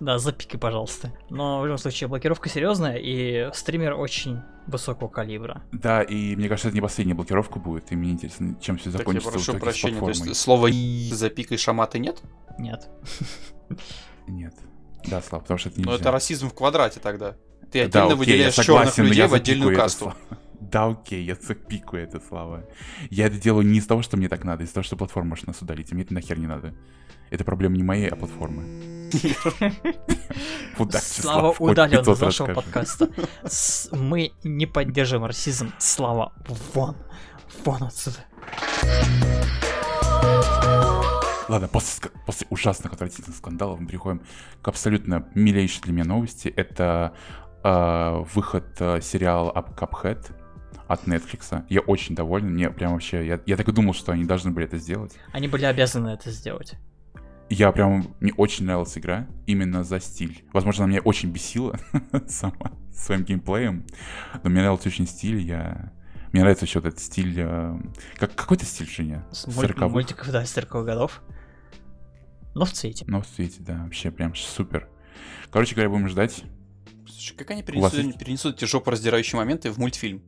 Да, 0.00 0.18
запикай, 0.18 0.58
пожалуйста. 0.58 1.12
Но 1.30 1.60
в 1.60 1.66
любом 1.66 1.78
случае, 1.78 2.08
блокировка 2.08 2.48
серьезная, 2.48 2.96
и 2.96 3.48
стример 3.54 3.94
очень 3.94 4.40
высокого 4.66 5.08
калибра. 5.08 5.62
Да, 5.70 6.02
и 6.02 6.34
мне 6.34 6.48
кажется, 6.48 6.68
это 6.68 6.74
не 6.74 6.80
последняя 6.80 7.14
блокировка 7.14 7.60
будет, 7.60 7.92
и 7.92 7.96
мне 7.96 8.10
интересно, 8.10 8.56
чем 8.60 8.76
все 8.76 8.90
Так 8.90 8.94
я 8.94 8.98
закончится 8.98 9.30
прошу 9.30 9.54
прощения, 9.54 10.00
то 10.00 10.08
есть 10.08 10.34
слово 10.36 10.66
«и» 10.68 11.10
запикай 11.12 11.56
шаматы 11.58 12.00
нет? 12.00 12.20
Нет. 12.58 12.88
Нет. 14.26 14.54
Да, 15.06 15.20
Слав, 15.22 15.42
потому 15.42 15.58
что 15.58 15.68
это 15.68 15.80
Ну 15.80 15.86
нельзя. 15.92 16.00
это 16.00 16.10
расизм 16.10 16.48
в 16.48 16.54
квадрате 16.54 16.98
тогда. 17.00 17.36
Ты 17.70 17.82
отдельно 17.82 18.16
выделяешь 18.16 18.54
черных 18.54 18.96
но 18.98 19.04
людей 19.04 19.26
в 19.26 19.34
отдельную 19.34 19.76
касту. 19.76 20.12
Да, 20.70 20.86
окей, 20.86 21.24
я 21.24 21.34
запикаю 21.34 22.04
это, 22.04 22.20
Слава. 22.20 22.64
Я 23.10 23.26
это 23.26 23.38
делаю 23.38 23.66
не 23.66 23.78
из-за 23.78 23.88
того, 23.88 24.02
что 24.02 24.16
мне 24.16 24.28
так 24.28 24.44
надо, 24.44 24.62
а 24.62 24.64
из-за 24.64 24.74
того, 24.74 24.84
что 24.84 24.96
платформа 24.96 25.30
может 25.30 25.46
нас 25.46 25.60
удалить, 25.60 25.90
и 25.90 25.94
мне 25.94 26.04
это 26.04 26.14
нахер 26.14 26.38
не 26.38 26.46
надо. 26.46 26.74
Это 27.30 27.44
проблема 27.44 27.76
не 27.76 27.82
моей, 27.82 28.08
а 28.08 28.16
платформы. 28.16 28.62
Удачи, 30.78 31.04
Слава 31.04 31.54
удален 31.58 31.98
500 31.98 32.16
из 32.16 32.20
нашего 32.20 32.54
подкаста. 32.54 33.10
Мы 33.92 34.32
не 34.44 34.66
поддерживаем 34.66 35.26
расизм. 35.26 35.72
Слава, 35.78 36.32
вон. 36.74 36.96
Вон 37.64 37.84
отсюда. 37.84 38.18
Ладно, 41.48 41.68
после, 41.68 42.10
после 42.26 42.46
ужасных 42.50 42.92
отвратительных 42.92 43.36
скандалов 43.36 43.80
мы 43.80 43.86
переходим 43.86 44.22
к 44.62 44.68
абсолютно 44.68 45.28
милейшей 45.34 45.82
для 45.82 45.92
меня 45.92 46.04
новости. 46.04 46.48
Это 46.48 47.14
э, 47.62 48.24
выход 48.34 48.66
э, 48.78 49.00
сериала 49.02 49.50
Up 49.52 49.74
Cuphead 49.74 50.41
от 50.92 51.06
Netflix. 51.06 51.64
Я 51.70 51.80
очень 51.80 52.14
доволен. 52.14 52.50
Мне 52.52 52.70
прям 52.70 52.92
вообще... 52.92 53.26
Я, 53.26 53.40
я 53.46 53.56
так 53.56 53.66
и 53.66 53.72
думал, 53.72 53.94
что 53.94 54.12
они 54.12 54.24
должны 54.24 54.50
были 54.50 54.66
это 54.66 54.76
сделать. 54.76 55.16
Они 55.32 55.48
были 55.48 55.64
обязаны 55.64 56.10
это 56.10 56.30
сделать. 56.30 56.74
Я 57.48 57.72
прям... 57.72 58.14
Мне 58.20 58.32
очень 58.36 58.66
нравилась 58.66 58.96
игра 58.98 59.26
именно 59.46 59.84
за 59.84 60.00
стиль. 60.00 60.44
Возможно, 60.52 60.84
она 60.84 60.92
меня 60.92 61.02
очень 61.02 61.30
бесила 61.30 61.78
сама 62.28 62.72
своим 62.92 63.24
геймплеем, 63.24 63.86
но 64.42 64.50
мне 64.50 64.60
нравился 64.60 64.88
очень 64.88 65.06
стиль. 65.06 65.38
Я... 65.38 65.92
Мне 66.32 66.42
нравится 66.42 66.66
еще 66.66 66.80
вот 66.80 66.88
этот 66.88 67.00
стиль... 67.00 67.34
э, 67.38 67.78
как, 68.16 68.34
какой-то 68.34 68.66
стиль, 68.66 68.88
Женя? 68.88 69.26
С 69.32 69.46
муль- 69.46 69.66
40-х? 69.66 69.88
мультиков, 69.88 70.30
да, 70.30 70.44
с 70.44 70.52
40 70.52 70.84
годов. 70.84 71.22
Но 72.54 72.66
в 72.66 72.72
цвете. 72.72 73.06
Ну, 73.08 73.22
в 73.22 73.26
цвете, 73.26 73.60
да, 73.60 73.84
вообще 73.84 74.10
прям 74.10 74.34
супер. 74.34 74.88
Короче 75.50 75.74
говоря, 75.74 75.88
будем 75.88 76.08
ждать. 76.08 76.44
Слушай, 77.06 77.34
как 77.36 77.50
они 77.50 77.62
перенесут, 77.62 78.18
перенесут 78.18 78.56
эти 78.56 78.66
жопораздирающие 78.66 79.38
моменты 79.38 79.70
в 79.70 79.78
мультфильм? 79.78 80.22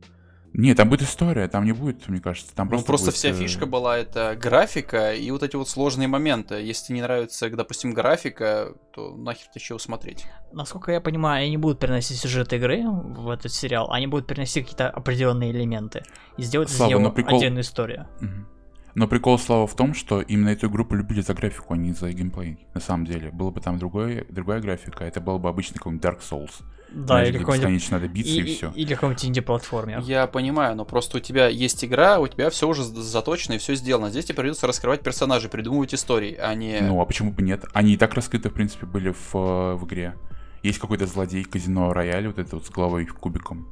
Не, 0.57 0.73
там 0.73 0.89
будет 0.89 1.01
история, 1.01 1.47
там 1.49 1.65
не 1.65 1.73
будет, 1.73 2.07
мне 2.07 2.21
кажется. 2.21 2.55
Там 2.55 2.67
Ну, 2.67 2.71
просто, 2.71 2.87
просто 2.87 3.05
будет, 3.07 3.15
вся 3.15 3.29
э, 3.29 3.33
фишка 3.33 3.65
была 3.65 3.97
это 3.97 4.37
графика 4.41 5.13
и 5.13 5.29
вот 5.31 5.43
эти 5.43 5.57
вот 5.57 5.67
сложные 5.67 6.07
моменты. 6.07 6.55
Если 6.55 6.93
не 6.93 7.01
нравится, 7.01 7.49
допустим, 7.49 7.93
графика, 7.93 8.73
то 8.93 9.15
нахер 9.17 9.47
ты 9.53 9.59
еще 9.59 9.77
смотреть. 9.79 10.25
Насколько 10.53 10.93
я 10.93 11.01
понимаю, 11.01 11.41
они 11.41 11.51
не 11.51 11.57
будут 11.57 11.79
переносить 11.79 12.17
сюжет 12.17 12.53
игры 12.53 12.83
в 12.87 13.29
этот 13.29 13.51
сериал, 13.51 13.91
они 13.91 14.07
будут 14.07 14.27
переносить 14.27 14.63
какие-то 14.63 14.89
определенные 14.89 15.51
элементы 15.51 16.03
и 16.37 16.43
сделать 16.43 16.69
из 16.69 16.77
Слава, 16.77 16.91
него 16.91 16.99
но 17.01 17.09
прикол- 17.11 17.37
отдельную 17.37 17.61
историю. 17.61 18.07
мгм. 18.21 18.47
Но 18.95 19.07
прикол, 19.09 19.37
Слава, 19.37 19.67
в 19.67 19.75
том, 19.75 19.93
что 19.93 20.21
именно 20.21 20.49
эту 20.49 20.67
игру 20.67 20.85
полюбили 20.85 21.19
за 21.19 21.33
графику, 21.33 21.73
а 21.73 21.77
не 21.77 21.91
за 21.91 22.11
геймплей. 22.13 22.65
На 22.73 22.79
самом 22.79 23.05
деле. 23.05 23.29
Было 23.29 23.51
бы 23.51 23.59
там 23.59 23.77
другой, 23.77 24.25
другая 24.29 24.61
графика, 24.61 25.03
это 25.03 25.19
был 25.19 25.37
бы 25.37 25.49
обычный 25.49 25.75
какой-нибудь 25.75 26.03
Dark 26.05 26.19
Souls. 26.21 26.63
Да, 26.91 27.07
Знаешь, 27.07 27.29
или 27.29 27.39
какой-нибудь 27.39 27.91
надо 27.91 28.07
биться 28.07 28.31
и, 28.31 28.39
и- 28.39 28.55
все. 28.55 28.71
Или 28.73 28.93
какой-нибудь 28.93 29.25
инди-платформер. 29.25 29.99
Я 29.99 30.27
понимаю, 30.27 30.77
но 30.77 30.85
просто 30.85 31.17
у 31.17 31.19
тебя 31.19 31.49
есть 31.49 31.83
игра, 31.83 32.19
у 32.19 32.27
тебя 32.27 32.49
все 32.49 32.69
уже 32.69 32.85
заточено 32.85 33.53
и 33.53 33.57
все 33.57 33.75
сделано. 33.75 34.09
Здесь 34.09 34.25
тебе 34.25 34.35
придется 34.35 34.65
раскрывать 34.65 35.01
персонажей, 35.01 35.49
придумывать 35.49 35.93
истории, 35.93 36.33
а 36.35 36.55
не... 36.55 36.79
Ну, 36.79 37.01
а 37.01 37.05
почему 37.05 37.33
бы 37.33 37.43
нет? 37.43 37.65
Они 37.73 37.95
и 37.95 37.97
так 37.97 38.13
раскрыты, 38.13 38.49
в 38.49 38.53
принципе, 38.53 38.85
были 38.85 39.11
в, 39.11 39.35
э, 39.35 39.75
в 39.75 39.85
игре. 39.85 40.15
Есть 40.63 40.79
какой-то 40.79 41.05
злодей 41.05 41.43
казино 41.43 41.91
рояль, 41.91 42.27
вот 42.27 42.39
это 42.39 42.55
вот 42.55 42.65
с 42.65 42.69
головой 42.69 43.05
кубиком. 43.07 43.67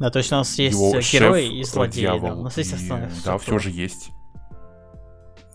Да, 0.00 0.10
то 0.10 0.18
есть 0.18 0.32
у 0.32 0.36
нас 0.36 0.58
есть 0.58 0.76
Его 0.76 0.96
э, 0.96 1.00
шеф, 1.00 1.36
и 1.36 1.62
злодеи, 1.62 2.06
да, 2.06 2.34
у 2.34 2.42
нас 2.42 2.56
есть 2.56 2.72
и, 2.72 2.92
Да, 3.24 3.38
все 3.38 3.58
же 3.60 3.70
есть. 3.70 4.10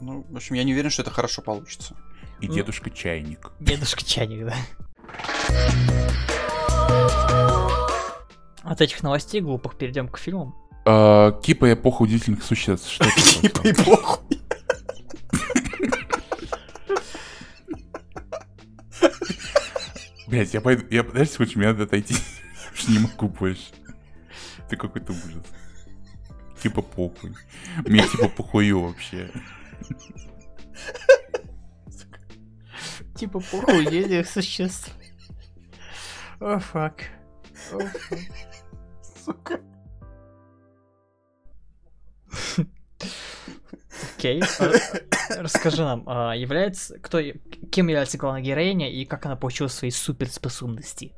Ну, 0.03 0.25
в 0.29 0.35
общем, 0.35 0.55
я 0.55 0.65
не 0.65 0.73
уверен, 0.73 0.89
что 0.89 1.01
это 1.01 1.11
хорошо 1.11 1.41
получится. 1.41 1.95
И 2.41 2.47
Ну. 2.49 2.53
дедушка 2.53 2.89
чайник. 2.89 3.51
Дедушка 3.61 4.03
Чайник, 4.03 4.45
да. 4.47 4.55
От 8.63 8.81
этих 8.81 9.01
новостей 9.01 9.39
глупых 9.39 9.77
перейдем 9.77 10.09
к 10.09 10.17
фильмам. 10.17 10.53
А, 10.85 11.31
Кипа 11.41 11.65
и 11.69 11.73
эпоха 11.73 12.01
удивительных 12.01 12.43
существ. 12.43 12.89
Что 12.91 13.05
это 13.05 13.49
такое? 13.49 13.71
И 13.71 13.75
похуй. 13.85 14.41
Блять, 20.27 20.53
я 20.53 20.61
пойду. 20.61 20.85
Я 20.89 21.03
подожди 21.03 21.31
секундочку, 21.33 21.59
мне 21.59 21.67
надо 21.69 21.83
отойти. 21.83 22.15
Что 22.73 22.91
не 22.91 22.99
могу 22.99 23.27
больше. 23.27 23.63
Это 24.65 24.77
какой-то 24.77 25.11
ужас. 25.13 25.43
Типа 26.61 26.81
похуй. 26.81 27.33
Мне 27.85 28.07
типа 28.07 28.29
похую 28.29 28.81
вообще. 28.81 29.29
Типа 33.15 33.39
похуй, 33.39 34.23
существ. 34.25 34.91
О, 36.39 36.59
фак. 36.59 37.03
О, 37.71 37.79
фак. 37.79 38.19
Сука. 39.25 39.59
Окей. 44.17 44.41
а, 44.59 44.71
Расскажи 45.41 45.83
нам, 45.83 46.03
а, 46.07 46.33
является, 46.35 46.97
кто, 46.99 47.21
кем 47.71 47.87
является 47.87 48.17
главная 48.17 48.41
героиня 48.41 48.91
и 48.91 49.05
как 49.05 49.25
она 49.25 49.35
получила 49.35 49.67
свои 49.67 49.91
суперспособности? 49.91 51.13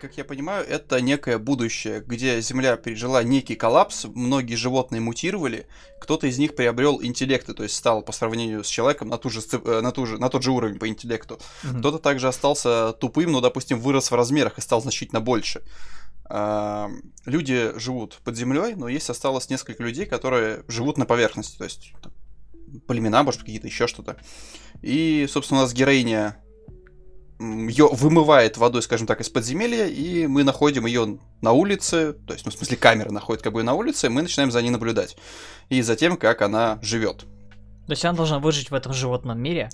Как 0.00 0.16
я 0.16 0.24
понимаю, 0.24 0.66
это 0.66 1.00
некое 1.00 1.38
будущее, 1.38 2.02
где 2.04 2.40
Земля 2.40 2.76
пережила 2.76 3.22
некий 3.22 3.54
коллапс, 3.54 4.06
многие 4.06 4.54
животные 4.54 5.00
мутировали, 5.00 5.66
кто-то 6.00 6.26
из 6.26 6.38
них 6.38 6.56
приобрел 6.56 7.00
интеллекты, 7.02 7.54
то 7.54 7.62
есть 7.62 7.76
стал 7.76 8.02
по 8.02 8.12
сравнению 8.12 8.64
с 8.64 8.68
человеком 8.68 9.08
на, 9.08 9.18
ту 9.18 9.30
же, 9.30 9.40
э, 9.52 9.80
на, 9.80 9.92
ту 9.92 10.06
же, 10.06 10.18
на 10.18 10.28
тот 10.28 10.42
же 10.42 10.50
уровень 10.50 10.78
по 10.78 10.88
интеллекту. 10.88 11.38
Мгм. 11.62 11.80
Кто-то 11.80 11.98
также 11.98 12.28
остался 12.28 12.92
тупым, 12.94 13.32
но, 13.32 13.40
допустим, 13.40 13.78
вырос 13.78 14.10
в 14.10 14.14
размерах 14.14 14.58
и 14.58 14.60
стал 14.60 14.80
значительно 14.82 15.20
больше. 15.20 15.62
Люди 17.26 17.72
живут 17.76 18.20
под 18.22 18.36
землей, 18.36 18.74
но 18.76 18.88
есть 18.88 19.10
осталось 19.10 19.50
несколько 19.50 19.82
людей, 19.82 20.06
которые 20.06 20.62
живут 20.68 20.96
на 20.96 21.04
поверхности, 21.04 21.58
то 21.58 21.64
есть 21.64 21.92
племена, 22.86 23.24
может, 23.24 23.40
какие-то 23.40 23.66
еще 23.66 23.88
что-то. 23.88 24.16
И, 24.80 25.26
собственно, 25.28 25.60
у 25.60 25.62
нас 25.64 25.72
героиня 25.72 26.36
ее 27.40 27.88
вымывает 27.90 28.58
водой, 28.58 28.82
скажем 28.82 29.06
так, 29.06 29.20
из 29.20 29.30
подземелья, 29.30 29.86
и 29.86 30.26
мы 30.26 30.44
находим 30.44 30.84
ее 30.84 31.18
на 31.40 31.52
улице, 31.52 32.12
то 32.12 32.34
есть, 32.34 32.44
ну, 32.44 32.52
в 32.52 32.54
смысле, 32.54 32.76
камера 32.76 33.10
находит 33.10 33.42
как 33.42 33.54
бы 33.54 33.62
на 33.62 33.72
улице, 33.72 34.06
и 34.06 34.10
мы 34.10 34.20
начинаем 34.20 34.50
за 34.50 34.60
ней 34.60 34.70
наблюдать. 34.70 35.16
И 35.70 35.80
за 35.80 35.96
тем, 35.96 36.18
как 36.18 36.42
она 36.42 36.78
живет. 36.82 37.24
То 37.90 37.94
есть 37.94 38.04
она 38.04 38.16
должна 38.16 38.38
выжить 38.38 38.70
в 38.70 38.74
этом 38.74 38.92
животном 38.92 39.42
мире. 39.42 39.68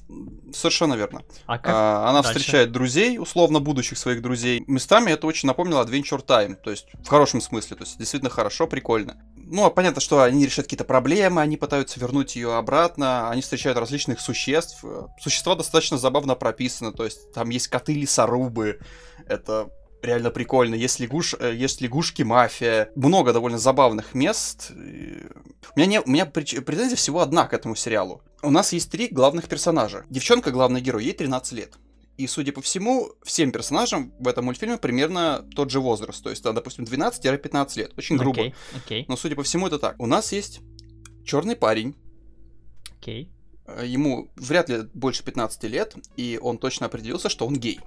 Совершенно 0.51 0.95
верно. 0.95 1.21
А 1.45 1.59
как? 1.59 1.75
А, 1.75 2.09
она 2.09 2.23
дальше? 2.23 2.39
встречает 2.39 2.73
друзей, 2.73 3.19
условно 3.19 3.61
будущих 3.61 3.99
своих 3.99 4.23
друзей. 4.23 4.65
Местами 4.67 5.11
это 5.11 5.27
очень 5.27 5.47
напомнило 5.47 5.85
Adventure 5.85 6.25
Time, 6.25 6.55
то 6.55 6.71
есть 6.71 6.87
в 7.05 7.09
хорошем 7.09 7.43
смысле, 7.43 7.77
то 7.77 7.85
есть 7.85 7.99
действительно 7.99 8.31
хорошо, 8.31 8.67
прикольно. 8.67 9.23
Ну, 9.37 9.67
а 9.67 9.71
понятно, 9.71 10.01
что 10.01 10.23
они 10.23 10.47
решают 10.47 10.65
какие-то 10.65 10.85
проблемы, 10.85 11.43
они 11.43 11.59
пытаются 11.59 12.01
вернуть 12.01 12.37
ее 12.37 12.55
обратно, 12.55 13.29
они 13.29 13.43
встречают 13.43 13.77
различных 13.77 14.19
существ. 14.19 14.83
Существа 15.21 15.55
достаточно 15.55 15.99
забавно 15.99 16.37
прописаны, 16.37 16.93
то 16.93 17.05
есть 17.05 17.33
там 17.33 17.51
есть 17.51 17.69
коты-лесорубы, 17.69 18.81
это 19.29 19.69
реально 20.03 20.31
прикольно. 20.31 20.75
Есть, 20.75 21.01
лягуш... 21.01 21.35
э, 21.39 21.55
есть 21.55 21.83
лягушки-мафия. 21.83 22.91
Много 22.97 23.33
довольно 23.33 23.59
забавных 23.59 24.15
мест. 24.15 24.71
И 24.71 25.23
У 25.75 25.79
меня, 25.81 25.87
не... 25.87 26.01
У 26.01 26.09
меня 26.09 26.27
претензия 26.27 26.97
всего 26.97 27.21
одна 27.21 27.47
к 27.47 27.53
этому 27.55 27.75
сериалу. 27.75 28.23
У 28.43 28.51
нас 28.51 28.73
есть 28.73 28.91
три 28.91 29.09
главных 29.09 29.49
персонажа. 29.49 30.05
Девчонка, 30.11 30.51
главный 30.51 30.81
герой, 30.81 31.05
ей 31.05 31.13
13 31.13 31.53
лет. 31.53 31.75
И, 32.17 32.27
судя 32.27 32.53
по 32.53 32.63
всему, 32.63 33.11
всем 33.25 33.53
персонажам 33.53 34.13
в 34.19 34.27
этом 34.29 34.47
мультфильме 34.47 34.79
примерно 34.79 35.45
тот 35.55 35.71
же 35.71 35.81
возраст. 35.81 36.23
То 36.23 36.31
есть, 36.31 36.43
да, 36.43 36.53
допустим, 36.53 36.85
12-15 36.85 37.77
лет. 37.79 37.93
Очень 37.99 38.17
грубо. 38.17 38.41
Окей, 38.41 38.55
окей, 38.75 39.05
Но, 39.09 39.17
судя 39.17 39.37
по 39.37 39.43
всему, 39.43 39.67
это 39.67 39.79
так. 39.79 39.97
У 40.01 40.07
нас 40.07 40.33
есть 40.33 40.61
черный 41.25 41.57
парень. 41.57 41.95
окей. 43.01 43.31
э, 43.67 43.85
Ему 43.87 44.31
вряд 44.37 44.71
ли 44.71 44.85
больше 44.95 45.25
15 45.25 45.65
лет, 45.65 45.95
и 46.17 46.39
он 46.41 46.57
точно 46.57 46.87
определился, 46.87 47.29
что 47.29 47.47
он 47.47 47.57
гей. 47.57 47.81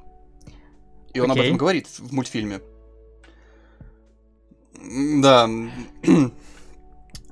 И 1.16 1.20
он 1.20 1.32
об 1.32 1.38
этом 1.40 1.58
говорит 1.58 1.88
в 1.98 2.14
мультфильме. 2.14 2.62
Да. 5.22 5.50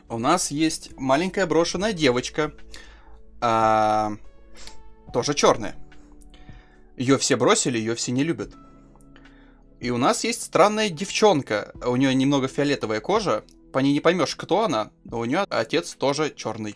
У 0.09 0.19
нас 0.19 0.51
есть 0.51 0.97
маленькая 0.97 1.45
брошенная 1.45 1.93
девочка. 1.93 2.53
а, 3.41 4.13
тоже 5.13 5.33
черная. 5.33 5.75
Ее 6.95 7.17
все 7.17 7.35
бросили, 7.35 7.77
ее 7.77 7.93
все 7.95 8.11
не 8.11 8.23
любят. 8.23 8.53
И 9.79 9.91
у 9.91 9.97
нас 9.97 10.23
есть 10.23 10.41
странная 10.41 10.89
девчонка. 10.89 11.71
У 11.85 11.95
нее 11.95 12.13
немного 12.15 12.47
фиолетовая 12.47 12.99
кожа. 12.99 13.43
По 13.71 13.79
ней 13.79 13.93
не 13.93 13.99
поймешь, 13.99 14.35
кто 14.35 14.63
она, 14.63 14.91
но 15.03 15.19
у 15.19 15.25
нее 15.25 15.45
отец 15.49 15.93
тоже 15.93 16.33
черный. 16.35 16.75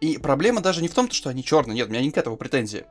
И 0.00 0.18
проблема 0.18 0.60
даже 0.60 0.82
не 0.82 0.88
в 0.88 0.94
том, 0.94 1.10
что 1.10 1.30
они 1.30 1.42
черные. 1.42 1.76
Нет, 1.76 1.88
у 1.88 1.90
меня 1.90 2.02
не 2.02 2.10
к 2.10 2.18
этому 2.18 2.36
претензии. 2.36 2.84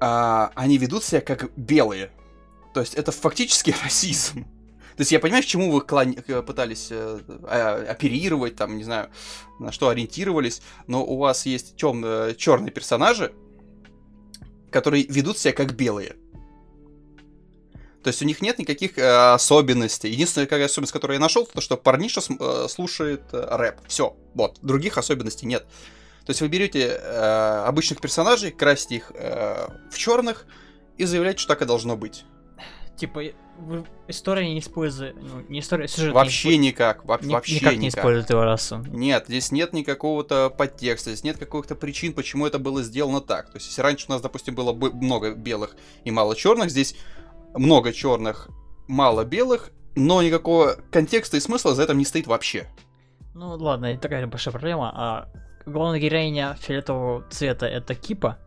А, 0.00 0.50
они 0.54 0.78
ведут 0.78 1.04
себя 1.04 1.20
как 1.20 1.52
белые. 1.56 2.10
То 2.74 2.80
есть 2.80 2.94
это 2.94 3.12
фактически 3.12 3.74
расизм. 3.84 4.46
То 5.00 5.02
есть 5.02 5.12
я 5.12 5.18
понимаю, 5.18 5.42
к 5.42 5.46
чему 5.46 5.72
вы 5.72 5.80
клон- 5.80 6.22
э, 6.26 6.42
пытались 6.42 6.88
э, 6.90 7.20
а- 7.44 7.86
оперировать, 7.88 8.56
там, 8.56 8.76
не 8.76 8.84
знаю, 8.84 9.08
на 9.58 9.72
что 9.72 9.88
ориентировались, 9.88 10.60
но 10.88 11.02
у 11.02 11.16
вас 11.16 11.46
есть 11.46 11.74
темные, 11.74 12.34
черные 12.34 12.70
персонажи, 12.70 13.32
которые 14.70 15.04
ведут 15.04 15.38
себя 15.38 15.54
как 15.54 15.74
белые. 15.74 16.16
То 18.02 18.08
есть 18.08 18.20
у 18.20 18.26
них 18.26 18.42
нет 18.42 18.58
никаких 18.58 18.98
э, 18.98 19.32
особенностей. 19.32 20.10
Единственная 20.10 20.46
какая 20.46 20.66
особенность, 20.66 20.92
которую 20.92 21.14
я 21.14 21.20
нашел, 21.20 21.46
то 21.46 21.62
что 21.62 21.78
парниша 21.78 22.20
э, 22.38 22.66
слушает 22.68 23.22
э, 23.32 23.56
рэп. 23.56 23.76
Все, 23.88 24.14
вот. 24.34 24.58
Других 24.60 24.98
особенностей 24.98 25.46
нет. 25.46 25.62
То 26.26 26.32
есть 26.32 26.42
вы 26.42 26.48
берете 26.48 26.88
э, 26.88 27.64
обычных 27.66 28.02
персонажей, 28.02 28.50
красите 28.50 28.96
их 28.96 29.12
э, 29.14 29.66
в 29.90 29.96
черных 29.96 30.44
и 30.98 31.06
заявляете, 31.06 31.38
что 31.38 31.48
так 31.54 31.62
и 31.62 31.64
должно 31.64 31.96
быть. 31.96 32.26
Типа, 33.00 33.22
история 34.08 34.52
не 34.52 34.58
использует... 34.58 35.16
Ну, 35.16 35.40
не 35.48 35.60
история, 35.60 35.88
сюжет 35.88 36.12
Вообще 36.12 36.58
не, 36.58 36.68
никак, 36.68 37.02
во- 37.06 37.18
ни- 37.22 37.32
вообще 37.32 37.54
никак 37.54 37.72
не 37.72 37.86
никак. 37.86 38.00
использует 38.00 38.28
его 38.28 38.44
расу. 38.44 38.84
Нет, 38.88 39.24
здесь 39.26 39.50
нет 39.52 39.72
никакого-то 39.72 40.50
подтекста, 40.50 41.08
здесь 41.10 41.24
нет 41.24 41.38
каких-то 41.38 41.74
причин, 41.76 42.12
почему 42.12 42.46
это 42.46 42.58
было 42.58 42.82
сделано 42.82 43.22
так. 43.22 43.46
То 43.46 43.56
есть, 43.56 43.68
если 43.68 43.80
раньше 43.80 44.04
у 44.08 44.12
нас, 44.12 44.20
допустим, 44.20 44.54
было 44.54 44.74
бы 44.74 44.92
много 44.92 45.34
белых 45.34 45.76
и 46.04 46.10
мало 46.10 46.36
черных, 46.36 46.70
здесь 46.70 46.94
много 47.54 47.94
черных, 47.94 48.50
мало 48.86 49.24
белых, 49.24 49.70
но 49.96 50.20
никакого 50.22 50.76
контекста 50.92 51.38
и 51.38 51.40
смысла 51.40 51.74
за 51.74 51.84
этим 51.84 51.96
не 51.96 52.04
стоит 52.04 52.26
вообще. 52.26 52.68
Ну 53.34 53.54
ладно, 53.56 53.86
это 53.86 54.02
такая 54.02 54.26
большая 54.26 54.52
проблема. 54.52 54.92
А 54.94 55.28
главная 55.64 56.00
героиня 56.00 56.54
фиолетового 56.60 57.24
цвета 57.30 57.64
это 57.64 57.94
Кипа. 57.94 58.38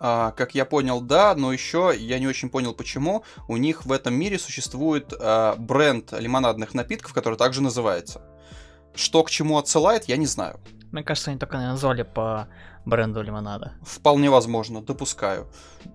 А, 0.00 0.32
как 0.32 0.54
я 0.54 0.64
понял, 0.64 1.00
да, 1.00 1.34
но 1.34 1.52
еще 1.52 1.92
я 1.96 2.18
не 2.18 2.26
очень 2.26 2.50
понял, 2.50 2.74
почему 2.74 3.24
у 3.48 3.56
них 3.56 3.86
в 3.86 3.92
этом 3.92 4.14
мире 4.14 4.38
существует 4.38 5.12
а, 5.18 5.54
бренд 5.56 6.12
лимонадных 6.12 6.74
напитков, 6.74 7.12
который 7.12 7.38
также 7.38 7.62
называется. 7.62 8.22
Что 8.94 9.22
к 9.22 9.30
чему 9.30 9.58
отсылает, 9.58 10.04
я 10.04 10.16
не 10.16 10.26
знаю. 10.26 10.60
Мне 10.92 11.02
кажется, 11.02 11.30
они 11.30 11.40
только 11.40 11.58
назвали 11.58 12.02
по 12.02 12.48
бренду 12.84 13.22
лимонада. 13.22 13.72
Вполне 13.82 14.30
возможно, 14.30 14.82
допускаю. 14.82 15.48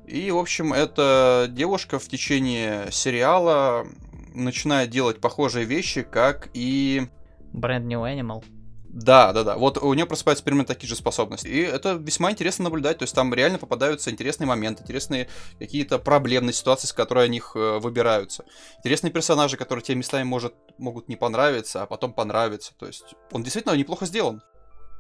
И, 0.05 0.31
в 0.31 0.37
общем, 0.37 0.73
эта 0.73 1.47
девушка 1.49 1.99
в 1.99 2.07
течение 2.07 2.91
сериала 2.91 3.85
начинает 4.33 4.89
делать 4.89 5.21
похожие 5.21 5.65
вещи, 5.65 6.01
как 6.01 6.49
и... 6.53 7.07
Бренд 7.53 7.85
New 7.85 8.01
Animal. 8.01 8.43
Да, 8.91 9.33
да, 9.33 9.43
да. 9.43 9.55
Вот 9.55 9.77
у 9.77 9.93
нее 9.93 10.07
просыпаются 10.07 10.43
примерно 10.43 10.65
такие 10.65 10.89
же 10.89 10.95
способности. 10.95 11.47
И 11.47 11.59
это 11.59 11.93
весьма 11.93 12.31
интересно 12.31 12.63
наблюдать. 12.63 12.97
То 12.97 13.03
есть 13.03 13.13
там 13.13 13.31
реально 13.33 13.59
попадаются 13.59 14.09
интересные 14.09 14.47
моменты, 14.47 14.81
интересные 14.81 15.29
какие-то 15.59 15.99
проблемные 15.99 16.53
ситуации, 16.53 16.87
с 16.87 16.93
которой 16.93 17.25
они 17.25 17.37
их 17.37 17.51
э, 17.55 17.77
выбираются. 17.77 18.45
Интересные 18.79 19.11
персонажи, 19.11 19.57
которые 19.57 19.83
тебе 19.83 19.95
местами 19.95 20.23
может, 20.23 20.55
могут 20.79 21.07
не 21.07 21.15
понравиться, 21.15 21.83
а 21.83 21.85
потом 21.85 22.13
понравиться. 22.13 22.73
То 22.79 22.87
есть 22.87 23.13
он 23.31 23.43
действительно 23.43 23.75
неплохо 23.75 24.07
сделан. 24.07 24.41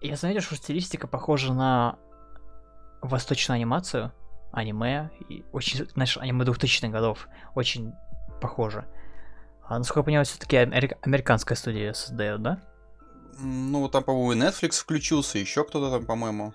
Я 0.01 0.15
заметил, 0.15 0.41
что 0.41 0.55
стилистика 0.55 1.07
похожа 1.07 1.51
на 1.53 1.97
восточную 3.01 3.55
анимацию, 3.55 4.13
аниме, 4.51 5.09
и 5.29 5.43
очень, 5.51 5.87
знаешь, 5.93 6.15
аниме 6.17 6.45
2000-х 6.45 6.89
годов, 6.89 7.27
очень 7.55 7.93
похоже. 8.39 8.85
А 9.63 9.79
насколько 9.79 10.01
я 10.01 10.03
понимаю, 10.03 10.25
все-таки 10.25 10.57
американская 10.57 11.55
студия 11.55 11.93
создает, 11.93 12.41
да? 12.43 12.68
Ну, 13.41 13.87
там, 13.89 14.03
по-моему, 14.03 14.33
и 14.33 14.47
Netflix 14.47 14.71
включился, 14.81 15.37
еще 15.39 15.63
кто-то 15.63 15.89
там, 15.91 16.05
по-моему. 16.05 16.53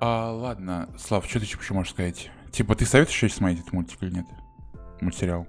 А, 0.00 0.30
ладно, 0.32 0.88
Слав, 0.98 1.26
что 1.26 1.40
ты 1.40 1.46
еще 1.46 1.74
можешь 1.74 1.92
сказать? 1.92 2.30
Типа, 2.52 2.74
ты 2.76 2.84
советуешь 2.86 3.22
еще 3.22 3.34
смотреть 3.34 3.60
этот 3.60 3.72
мультик 3.72 4.02
или 4.02 4.10
нет? 4.10 4.26
Мультсериал. 5.00 5.46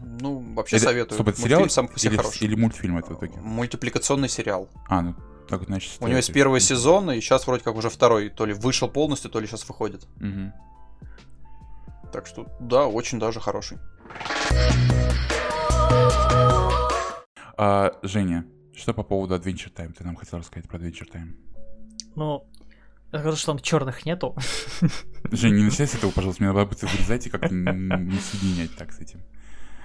Ну, 0.00 0.40
вообще 0.54 0.76
Это- 0.76 0.86
советую. 0.86 1.16
стоп, 1.16 1.28
это 1.28 1.40
Мультфильм 1.40 1.58
сериал 1.58 1.70
сам 1.70 1.88
по 1.88 1.98
себе 1.98 2.10
или, 2.12 2.16
хороший. 2.18 2.44
или 2.44 2.54
мультфильм 2.54 2.98
это 2.98 3.14
в 3.14 3.18
итоге? 3.18 3.38
Мультипликационный 3.40 4.28
сериал. 4.28 4.68
А, 4.88 5.00
ну, 5.02 5.14
так 5.48 5.64
значит... 5.64 5.92
У 6.00 6.06
него 6.06 6.16
есть 6.18 6.32
первый 6.32 6.60
сезон, 6.60 7.10
и 7.10 7.20
сейчас 7.20 7.46
вроде 7.46 7.64
как 7.64 7.74
уже 7.76 7.88
второй, 7.90 8.28
то 8.30 8.44
ли 8.46 8.52
вышел 8.52 8.88
полностью, 8.88 9.30
то 9.30 9.40
ли 9.40 9.46
сейчас 9.46 9.66
выходит. 9.68 10.06
Мгм. 10.16 10.52
Так 12.12 12.26
что, 12.26 12.46
да, 12.60 12.86
очень 12.86 13.18
даже 13.18 13.40
хороший. 13.40 13.78
А, 17.56 17.92
Женя, 18.02 18.44
что 18.76 18.94
по 18.94 19.02
поводу 19.02 19.34
Adventure 19.34 19.72
Time? 19.72 19.92
Ты 19.92 20.04
нам 20.04 20.16
хотел 20.16 20.38
рассказать 20.38 20.68
про 20.68 20.78
Adventure 20.78 21.10
Time. 21.10 21.34
Ну, 22.14 22.46
я 23.12 23.18
скажу, 23.18 23.36
что 23.36 23.52
там 23.52 23.58
черных 23.58 24.06
нету. 24.06 24.36
Жень, 25.30 25.56
не 25.56 25.64
начинай 25.64 25.88
с 25.88 25.94
этого, 25.94 26.10
пожалуйста, 26.10 26.42
мне 26.42 26.52
надо 26.52 26.66
будет 26.66 26.82
вырезать 26.82 27.26
и 27.26 27.30
как-то 27.30 27.54
не 27.54 28.18
соединять 28.18 28.74
так 28.76 28.92
с 28.92 29.00
этим. 29.00 29.20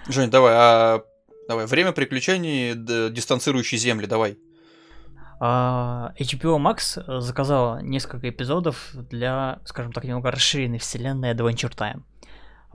Жень, 0.08 0.30
давай, 0.30 0.54
а... 0.56 1.04
Давай, 1.48 1.66
время 1.66 1.94
приключений, 1.94 2.74
дистанцирующие 3.10 3.80
земли, 3.80 4.06
давай. 4.06 4.38
А, 5.40 6.14
HBO 6.20 6.58
Max 6.58 7.22
заказала 7.22 7.80
несколько 7.82 8.30
эпизодов 8.30 8.90
для, 8.94 9.60
скажем 9.66 9.94
так, 9.94 10.04
немного 10.04 10.32
расширенной 10.32 10.80
вселенной 10.80 11.34
Adventure 11.34 11.74
Time. 11.74 12.04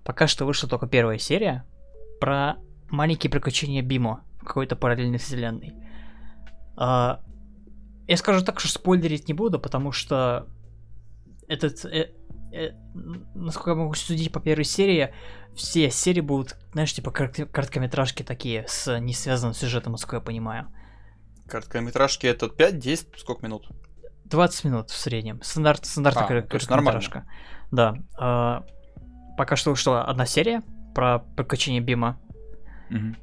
Пока 0.05 0.27
что 0.27 0.47
вышла 0.47 0.69
только 0.69 0.87
первая 0.87 1.19
серия 1.19 1.67
про 2.21 2.57
маленькие 2.89 3.31
приключения 3.31 3.83
Бимо 3.83 4.25
в 4.41 4.45
какой-то 4.45 4.75
параллельной 4.75 5.19
вселенной. 5.19 5.75
А, 6.77 7.21
я 8.07 8.17
скажу 8.17 8.45
так, 8.45 8.61
что 8.61 8.69
спойлерить 8.69 9.29
не 9.29 9.35
буду, 9.35 9.59
потому 9.59 9.93
что 9.93 10.47
этот, 11.49 11.85
э, 11.85 12.11
э, 12.53 12.71
насколько 13.35 13.71
я 13.71 13.77
могу 13.77 13.95
судить 13.95 14.33
по 14.33 14.41
первой 14.41 14.65
серии, 14.65 15.13
все 15.55 15.91
серии 15.91 16.21
будут, 16.21 16.57
знаешь, 16.73 16.93
типа 16.95 17.11
коротко- 17.11 17.47
короткометражки 17.47 18.23
такие, 18.23 18.65
с 18.69 18.99
не 19.01 19.13
связанным 19.13 19.55
сюжетом, 19.55 19.93
насколько 19.93 20.17
я 20.17 20.21
понимаю. 20.21 20.67
Короткометражки 21.47 22.27
это 22.27 22.47
5-10, 22.47 23.09
сколько 23.19 23.45
минут? 23.45 23.69
20 24.25 24.65
минут 24.65 24.91
в 24.91 24.97
среднем. 24.97 25.43
Стандарт, 25.43 25.85
стандартная 25.85 26.25
А, 26.25 26.29
кор- 26.29 26.43
короткометражка. 26.49 27.27
Да. 27.71 27.97
а, 28.17 28.65
пока 29.37 29.57
что 29.57 29.71
вышла 29.71 30.05
одна 30.05 30.25
серия 30.27 30.63
про 30.95 31.19
приключения 31.19 31.81
Бима. 31.81 32.19
Мгм. 32.91 33.17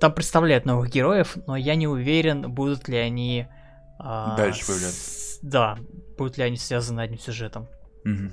Там 0.00 0.12
представляют 0.14 0.64
новых 0.64 0.90
героев, 0.90 1.36
но 1.46 1.56
я 1.56 1.74
не 1.74 1.88
уверен, 1.88 2.42
будут 2.52 2.88
ли 2.88 2.96
они... 2.96 3.46
а, 3.98 4.36
Дальше 4.36 4.62
с- 4.62 4.66
появляться. 4.66 5.38
Да, 5.42 5.78
будут 6.16 6.38
ли 6.38 6.44
они 6.44 6.56
связаны 6.56 7.00
одним 7.00 7.18
сюжетом. 7.18 7.68
Мгм. 8.04 8.32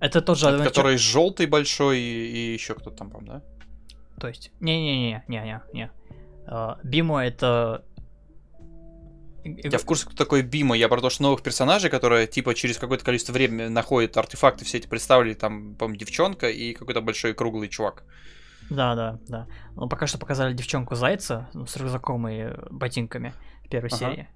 Это 0.00 0.20
тот 0.20 0.38
же 0.38 0.46
Это 0.48 0.56
Adventure- 0.58 0.64
который 0.64 0.96
желтый 0.98 1.46
большой 1.46 1.98
и, 1.98 2.26
и 2.50 2.52
еще 2.52 2.74
кто-то 2.74 2.96
там, 2.96 3.10
по-моему, 3.10 3.40
да? 3.40 3.42
То 4.20 4.28
есть, 4.28 4.50
не-не-не, 4.60 5.24
не-не, 5.28 5.62
не. 5.72 5.90
А, 6.46 6.78
Бимо 6.82 7.24
это... 7.24 7.82
Я 9.44 9.78
в 9.78 9.84
курсе, 9.84 10.06
кто 10.06 10.16
такой 10.16 10.42
Бима. 10.42 10.76
Я 10.76 10.88
про 10.88 11.00
то, 11.00 11.08
что 11.08 11.22
новых 11.22 11.40
персонажей, 11.42 11.88
которые, 11.88 12.26
типа, 12.26 12.52
через 12.54 12.78
какое-то 12.78 13.04
количество 13.04 13.32
времени 13.32 13.68
находят 13.68 14.16
артефакты, 14.16 14.64
все 14.64 14.78
эти 14.78 14.88
представили, 14.88 15.34
там, 15.34 15.76
по-моему, 15.76 15.98
девчонка 16.00 16.48
и 16.50 16.72
какой-то 16.72 17.00
большой 17.00 17.32
круглый 17.32 17.68
чувак. 17.68 18.02
Да, 18.70 18.94
да, 18.94 19.18
да. 19.28 19.46
Но 19.74 19.88
пока 19.88 20.06
что 20.06 20.18
показали 20.18 20.54
девчонку 20.54 20.94
Зайца 20.94 21.48
ну, 21.54 21.66
с 21.66 21.76
рюкзаком 21.76 22.28
и 22.28 22.52
ботинками 22.70 23.32
в 23.64 23.68
первой 23.68 23.88
Ага. 23.88 23.96
серии. 23.96 24.28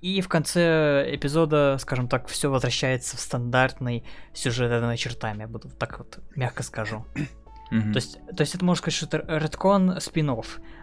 И 0.00 0.20
в 0.20 0.28
конце 0.28 1.06
эпизода, 1.14 1.76
скажем 1.78 2.08
так, 2.08 2.26
все 2.26 2.50
возвращается 2.50 3.16
в 3.16 3.20
стандартный 3.20 4.04
сюжетными 4.34 4.96
чертами. 4.96 5.44
Буду 5.44 5.70
так 5.70 5.98
вот 5.98 6.18
мягко 6.34 6.62
скажу. 6.62 7.04
То 7.70 7.96
есть, 7.96 8.18
то 8.26 8.40
есть 8.40 8.54
это 8.54 8.64
можно 8.64 8.82
сказать, 8.82 8.94
что 8.94 9.16
это 9.16 9.38
редкон 9.38 9.98
спин 10.00 10.36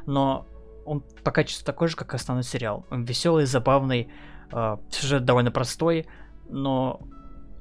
но 0.08 0.48
он 0.86 1.04
по 1.24 1.30
качеству 1.30 1.64
такой 1.64 1.88
же, 1.88 1.96
как 1.96 2.16
основной 2.16 2.44
сериал. 2.44 2.88
Он 2.90 3.04
веселый, 3.04 3.46
забавный, 3.46 4.10
э, 4.52 4.78
сюжет 4.90 5.24
довольно 5.24 5.52
простой, 5.52 6.08
но 6.48 7.00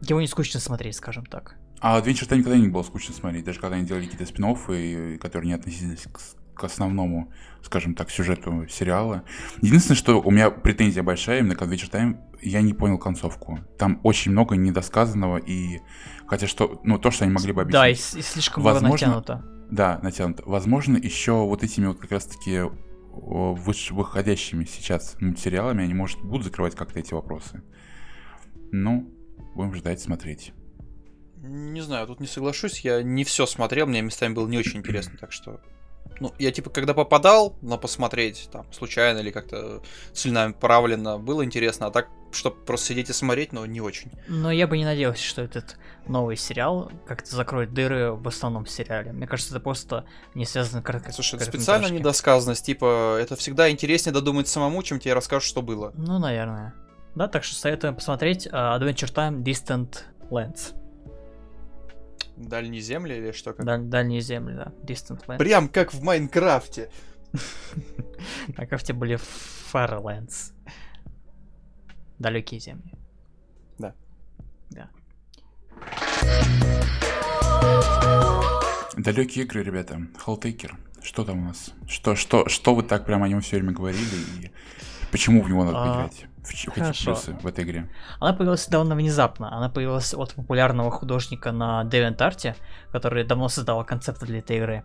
его 0.01 0.21
не 0.23 0.27
скучно 0.27 0.61
смотреть, 0.61 0.97
скажем 0.97 1.27
так. 1.27 1.57
А 1.81 2.01
Adventure 2.01 2.29
Time 2.29 2.39
никогда 2.39 2.57
не 2.57 2.69
было 2.69 2.83
скучно 2.83 3.15
смотреть, 3.15 3.45
даже 3.45 3.61
когда 3.61 3.77
они 3.77 3.87
делали 3.87 4.05
какие-то 4.05 4.27
спин 4.27 5.19
которые 5.19 5.49
не 5.49 5.55
относились 5.55 6.07
к, 6.13 6.21
к 6.55 6.65
основному, 6.65 7.33
скажем 7.63 7.95
так, 7.95 8.11
сюжету 8.11 8.67
сериала. 8.69 9.23
Единственное, 9.63 9.97
что 9.97 10.21
у 10.21 10.31
меня 10.31 10.51
претензия 10.51 11.03
большая 11.03 11.41
именно 11.41 11.55
к 11.55 11.63
Adventure 11.63 11.91
Time, 11.91 12.19
я 12.43 12.63
не 12.63 12.75
понял 12.75 12.99
концовку. 12.99 13.61
Там 13.79 14.01
очень 14.03 14.33
много 14.33 14.57
недосказанного, 14.57 15.39
и 15.39 15.81
хотя 16.27 16.47
что, 16.47 16.81
ну, 16.85 16.99
то, 16.99 17.11
что 17.11 17.25
они 17.25 17.33
могли 17.33 17.53
бы 17.53 17.63
объяснить. 17.63 17.81
Да, 17.81 17.89
и, 17.89 18.21
и 18.21 18.23
слишком 18.23 18.63
много 18.63 18.75
Возможно, 18.75 19.07
натянуто. 19.07 19.45
Да, 19.71 20.01
натянуто. 20.03 20.43
Возможно, 20.47 20.97
еще 20.97 21.33
вот 21.45 21.63
этими 21.63 21.87
вот 21.87 21.99
как 21.99 22.11
раз-таки 22.11 22.63
выш- 23.13 23.93
выходящими 23.93 24.65
сейчас 24.65 25.17
мультсериалами 25.21 25.85
они, 25.85 25.95
может, 25.95 26.21
будут 26.23 26.45
закрывать 26.45 26.75
как-то 26.75 26.99
эти 26.99 27.15
вопросы. 27.15 27.63
Ну, 28.73 29.13
будем 29.55 29.75
ждать, 29.75 30.01
смотреть. 30.01 30.53
Не 31.43 31.81
знаю, 31.81 32.07
тут 32.07 32.21
не 32.21 32.27
соглашусь. 32.27 32.81
Я 32.81 33.03
не 33.03 33.25
все 33.25 33.47
смотрел, 33.47 33.87
мне 33.87 34.03
местами 34.03 34.35
было 34.35 34.49
не 34.49 34.59
очень 34.59 34.79
интересно, 34.79 35.19
так 35.19 35.33
что. 35.33 35.61
Ну, 36.21 36.35
я 36.39 36.51
типа, 36.51 36.71
когда 36.71 36.95
попадал 36.95 37.57
на 37.63 37.77
посмотреть, 37.77 38.49
там, 38.51 38.67
случайно 38.73 39.19
или 39.19 39.31
как-то 39.31 39.83
целенаправленно, 40.13 41.19
было 41.19 41.45
интересно, 41.45 41.87
а 41.87 41.91
так, 41.91 42.09
чтобы 42.33 42.57
просто 42.57 42.89
сидеть 42.89 43.11
и 43.11 43.13
смотреть, 43.13 43.53
ну, 43.53 43.65
не 43.67 43.81
очень. 43.81 44.11
Но 44.27 44.51
я 44.51 44.67
бы 44.67 44.77
не 44.77 44.85
надеялся, 44.85 45.23
что 45.23 45.43
этот 45.43 45.77
новый 46.09 46.37
сериал 46.37 46.91
как-то 47.07 47.37
закроет 47.37 47.73
дыры 47.73 48.13
в 48.13 48.27
основном 48.27 48.67
сериале. 48.67 49.13
Мне 49.13 49.29
кажется, 49.29 49.55
это 49.55 49.61
просто 49.61 50.07
не 50.35 50.45
связано 50.45 50.83
коротко. 50.83 51.13
Слушай, 51.13 51.37
это 51.37 51.45
специально 51.45 51.87
недосказанность, 51.87 52.67
типа, 52.67 53.19
это 53.21 53.37
всегда 53.37 53.71
интереснее 53.71 54.13
додумать 54.13 54.49
самому, 54.49 54.83
чем 54.83 54.99
тебе 54.99 55.15
расскажут, 55.15 55.49
что 55.49 55.63
было. 55.63 55.93
Ну, 55.95 56.19
наверное. 56.19 56.75
Да, 57.15 57.29
так 57.29 57.45
что 57.45 57.55
советуем 57.55 57.95
посмотреть 57.95 58.49
а, 58.51 58.79
Adventure 58.79 59.13
Time 59.13 59.43
Distant 59.43 59.99
Lands. 60.31 60.75
Дальние 62.39 62.81
земли 62.81 63.17
или 63.17 63.33
что? 63.33 63.53
Как? 63.53 63.67
Даль- 63.67 63.83
дальние 63.83 64.21
земли, 64.21 64.55
да. 64.55 64.73
Distant 64.85 65.27
Lands. 65.27 65.39
Прям 65.39 65.69
как 65.69 65.93
в 65.93 66.03
Майнкрафте. 66.03 66.91
На 68.57 68.67
карте 68.67 68.93
были 68.93 69.19
Farlands. 69.73 70.53
Далекие 72.19 72.61
земли. 72.61 72.95
Да. 73.79 73.95
Да. 74.71 74.89
Далекие 78.97 79.45
игры, 79.45 79.63
ребята. 79.65 80.01
Helltaker. 80.25 80.77
Что 81.03 81.25
там 81.25 81.41
у 81.41 81.45
нас? 81.45 81.73
Что, 81.89 82.15
что, 82.15 82.49
что 82.49 82.75
вы 82.75 82.83
так 82.83 83.05
прям 83.05 83.23
о 83.23 83.29
нем 83.29 83.41
все 83.41 83.57
время 83.57 83.73
говорили 83.73 84.01
и 84.41 84.51
почему 85.11 85.43
в 85.43 85.49
него 85.49 85.65
надо 85.65 85.79
А, 85.79 85.85
поиграть? 85.85 86.27
В 86.43 86.71
хорошо. 86.73 87.13
плюсы 87.13 87.33
в 87.43 87.47
этой 87.47 87.65
игре? 87.65 87.91
Она 88.21 88.33
появилась 88.33 88.67
довольно 88.67 88.95
внезапно. 88.95 89.55
Она 89.55 89.69
появилась 89.69 90.15
от 90.15 90.35
популярного 90.35 90.91
художника 90.91 91.53
на 91.53 91.85
DeviantArt, 91.85 92.57
который 92.91 93.25
давно 93.25 93.49
создавал 93.49 93.85
концепты 93.85 94.27
для 94.27 94.39
этой 94.39 94.57
игры. 94.57 94.85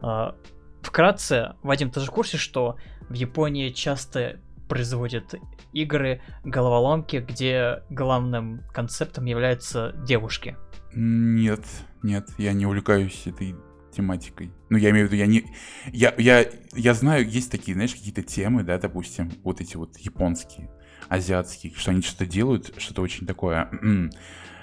А, 0.00 0.34
Вкратце, 0.82 1.56
Вадим, 1.62 1.90
ты 1.90 2.00
же 2.00 2.06
в 2.06 2.10
курсе, 2.10 2.36
что 2.36 2.76
в 3.08 3.12
Японии 3.14 3.70
часто 3.70 4.38
производят 4.68 5.34
игры 5.72 6.22
головоломки, 6.44 7.16
где 7.16 7.82
главным 7.90 8.62
концептом 8.72 9.24
являются 9.24 9.92
девушки. 10.04 10.56
Нет, 10.94 11.60
нет, 12.02 12.28
я 12.38 12.52
не 12.52 12.66
увлекаюсь 12.66 13.26
этой 13.26 13.54
тематикой. 13.96 14.52
Ну, 14.68 14.76
я 14.78 14.90
имею 14.90 15.08
в 15.08 15.12
виду, 15.12 15.18
я 15.18 15.26
не... 15.26 15.44
Я, 15.92 16.14
я, 16.18 16.46
я 16.74 16.94
знаю, 16.94 17.28
есть 17.28 17.50
такие, 17.50 17.74
знаешь, 17.74 17.94
какие-то 17.94 18.22
темы, 18.22 18.62
да, 18.62 18.78
допустим, 18.78 19.32
вот 19.42 19.60
эти 19.60 19.76
вот 19.76 19.96
японские, 19.98 20.70
азиатские, 21.08 21.72
что 21.74 21.90
они 21.90 22.02
что-то 22.02 22.26
делают, 22.26 22.74
что-то 22.78 23.02
очень 23.02 23.26
такое 23.26 23.68
м, 23.82 24.10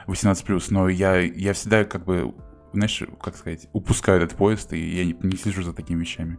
18+, 0.08 0.66
но 0.70 0.90
я, 0.90 1.18
я 1.20 1.54
всегда 1.54 1.84
как 1.86 2.06
бы, 2.06 2.34
знаешь, 2.74 3.04
как 3.22 3.36
сказать, 3.36 3.68
упускаю 3.74 4.22
этот 4.22 4.38
поезд, 4.38 4.74
и 4.74 4.80
я 4.80 5.06
не, 5.06 5.16
не 5.22 5.38
слежу 5.38 5.64
за 5.64 5.74
такими 5.74 6.02
вещами. 6.02 6.38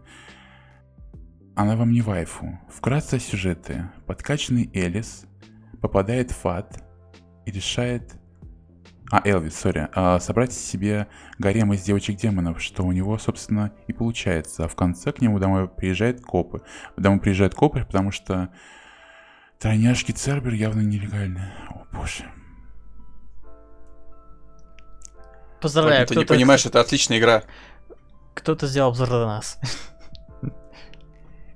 Она 1.56 1.76
вам 1.76 1.92
не 1.92 2.00
вайфу. 2.00 2.58
Вкратце 2.68 3.14
о 3.14 3.20
сюжете. 3.20 3.90
Подкачанный 4.06 4.70
Элис 4.74 5.26
попадает 5.80 6.32
в 6.32 6.46
ад 6.46 6.82
и 7.46 7.50
решает 7.52 8.16
а, 9.14 9.22
Элвис, 9.24 9.54
сори. 9.56 9.88
а, 9.94 10.18
собрать 10.18 10.52
себе 10.52 11.06
гарем 11.38 11.72
из 11.72 11.82
девочек-демонов, 11.82 12.60
что 12.60 12.82
у 12.82 12.90
него, 12.90 13.16
собственно, 13.18 13.70
и 13.86 13.92
получается. 13.92 14.64
А 14.64 14.68
в 14.68 14.74
конце 14.74 15.12
к 15.12 15.20
нему 15.20 15.38
домой 15.38 15.68
приезжают 15.68 16.20
копы. 16.20 16.62
Домой 16.96 17.20
приезжают 17.20 17.54
копы, 17.54 17.84
потому 17.84 18.10
что 18.10 18.48
тройняшки 19.60 20.10
Цербер 20.10 20.54
явно 20.54 20.80
нелегальны. 20.80 21.52
О, 21.70 21.84
боже. 21.92 22.24
Поздравляю, 25.60 26.06
ты 26.08 26.16
не 26.16 26.24
понимаешь, 26.24 26.66
это 26.66 26.80
отличная 26.80 27.18
игра. 27.18 27.44
кто-то 28.34 28.66
сделал 28.66 28.90
обзор 28.90 29.08
до 29.10 29.26
нас. 29.26 29.60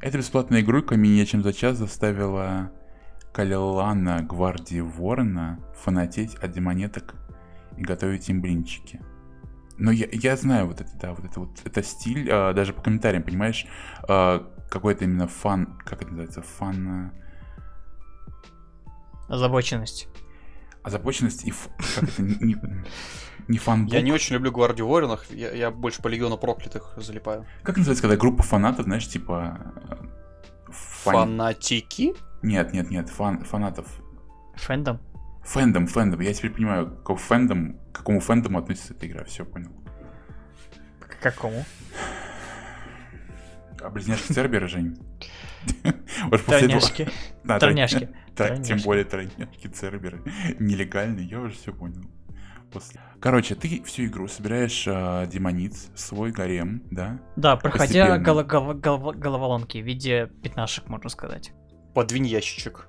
Эта 0.00 0.16
бесплатная 0.16 0.60
игрулька 0.60 0.94
менее 0.94 1.26
чем 1.26 1.42
за 1.42 1.52
час 1.52 1.76
заставила 1.76 2.70
Калилана 3.32 4.22
Гвардии 4.22 4.78
Ворона 4.78 5.58
фанатеть 5.74 6.36
от 6.36 6.52
демонеток 6.52 7.16
и 7.78 7.82
готовить 7.82 8.28
им 8.28 8.40
блинчики. 8.40 9.00
Но 9.76 9.90
я, 9.92 10.08
я 10.10 10.36
знаю 10.36 10.66
вот 10.66 10.80
это, 10.80 10.90
да, 11.00 11.14
вот 11.14 11.24
это 11.24 11.40
вот, 11.40 11.50
это 11.64 11.82
стиль, 11.84 12.28
а, 12.30 12.52
даже 12.52 12.72
по 12.72 12.82
комментариям, 12.82 13.22
понимаешь, 13.22 13.66
а, 14.08 14.52
какой-то 14.70 15.04
именно 15.04 15.28
фан, 15.28 15.78
как 15.84 16.02
это 16.02 16.08
называется, 16.10 16.42
фан, 16.42 16.88
а, 16.88 17.12
Озабоченность. 19.28 20.08
озабоченность 20.82 21.44
и, 21.44 21.50
ф- 21.50 21.68
как 21.94 22.04
это, 22.08 22.22
не, 22.22 22.56
не, 23.46 23.58
фанбук. 23.58 23.92
Я 23.92 24.00
не 24.02 24.10
очень 24.12 24.34
люблю 24.34 24.50
Гвардию 24.50 24.88
Воронов, 24.88 25.30
я, 25.30 25.52
я 25.52 25.70
больше 25.70 26.00
по 26.02 26.08
Легиону 26.08 26.38
Проклятых 26.38 26.94
залипаю. 26.96 27.46
Как 27.62 27.76
называется, 27.76 28.02
когда 28.02 28.16
группа 28.16 28.42
фанатов, 28.42 28.84
знаешь, 28.86 29.06
типа... 29.06 29.72
фан- 30.68 31.12
Фанатики? 31.28 32.14
Нет, 32.42 32.72
нет, 32.72 32.90
нет, 32.90 33.08
фан, 33.10 33.44
фанатов. 33.44 33.86
Фэндом. 34.56 34.98
Фэндом, 35.48 35.86
фэндом. 35.86 36.20
Я 36.20 36.34
теперь 36.34 36.50
понимаю, 36.50 36.86
к 36.90 36.96
какому 36.98 37.18
фэндом, 37.18 37.78
к 37.92 37.96
какому 37.96 38.20
фэндому 38.20 38.58
относится 38.58 38.92
эта 38.94 39.06
игра. 39.06 39.24
Все 39.24 39.44
понял. 39.44 39.70
К 41.00 41.18
какому? 41.20 41.64
А 43.80 43.90
близняшки 43.90 44.32
Цербера, 44.32 44.66
Жень? 44.66 44.98
Трой- 47.58 48.08
Так, 48.34 48.62
тем 48.62 48.78
более 48.84 49.04
тройняшки 49.04 49.68
Цербера. 49.68 50.18
Нелегальные, 50.58 51.26
я 51.26 51.40
уже 51.40 51.54
все 51.54 51.72
понял. 51.72 52.02
После- 52.72 53.00
Короче, 53.20 53.54
ты 53.54 53.82
всю 53.84 54.04
игру 54.04 54.28
собираешь 54.28 54.84
а, 54.86 55.24
демониц, 55.26 55.88
свой 55.94 56.30
гарем, 56.32 56.82
да? 56.90 57.18
Да, 57.36 57.56
проходя 57.56 58.18
голо- 58.18 58.44
голо- 58.44 58.74
голо- 58.74 59.14
головоломки 59.14 59.78
в 59.78 59.84
виде 59.86 60.26
пятнашек, 60.42 60.86
можно 60.88 61.08
сказать. 61.08 61.52
Подвинь 61.94 62.26
ящичек. 62.26 62.86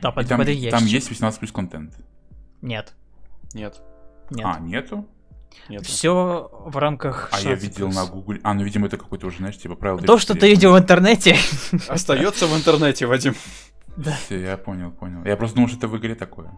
Да, 0.00 0.12
под, 0.12 0.28
там, 0.28 0.38
под 0.38 0.48
там 0.70 0.84
есть 0.84 1.08
18 1.08 1.40
плюс 1.40 1.52
контент. 1.52 1.94
Нет. 2.62 2.94
Нет. 3.54 3.80
Нет. 4.30 4.46
А, 4.46 4.58
нету? 4.60 5.06
Нет. 5.68 5.84
Все 5.86 6.50
в 6.52 6.76
рамках 6.76 7.28
А 7.32 7.40
я 7.40 7.52
16+. 7.54 7.56
видел 7.56 7.88
на 7.90 8.06
Google. 8.06 8.36
А, 8.42 8.54
ну, 8.54 8.62
видимо, 8.62 8.86
это 8.86 8.96
какой-то 8.96 9.26
уже, 9.26 9.38
знаешь, 9.38 9.58
типа 9.58 9.74
правило. 9.74 10.00
То, 10.02 10.18
что 10.18 10.34
ты 10.34 10.48
видел 10.48 10.72
в 10.74 10.78
интернете. 10.78 11.36
Остается 11.88 12.46
в 12.46 12.56
интернете, 12.56 13.06
Вадим. 13.06 13.34
Да. 13.96 14.12
Все, 14.12 14.40
я 14.40 14.56
понял, 14.56 14.92
понял. 14.92 15.24
Я 15.24 15.36
просто 15.36 15.56
думал, 15.56 15.68
что 15.68 15.78
это 15.78 15.88
в 15.88 15.96
игре 15.98 16.14
такое. 16.14 16.52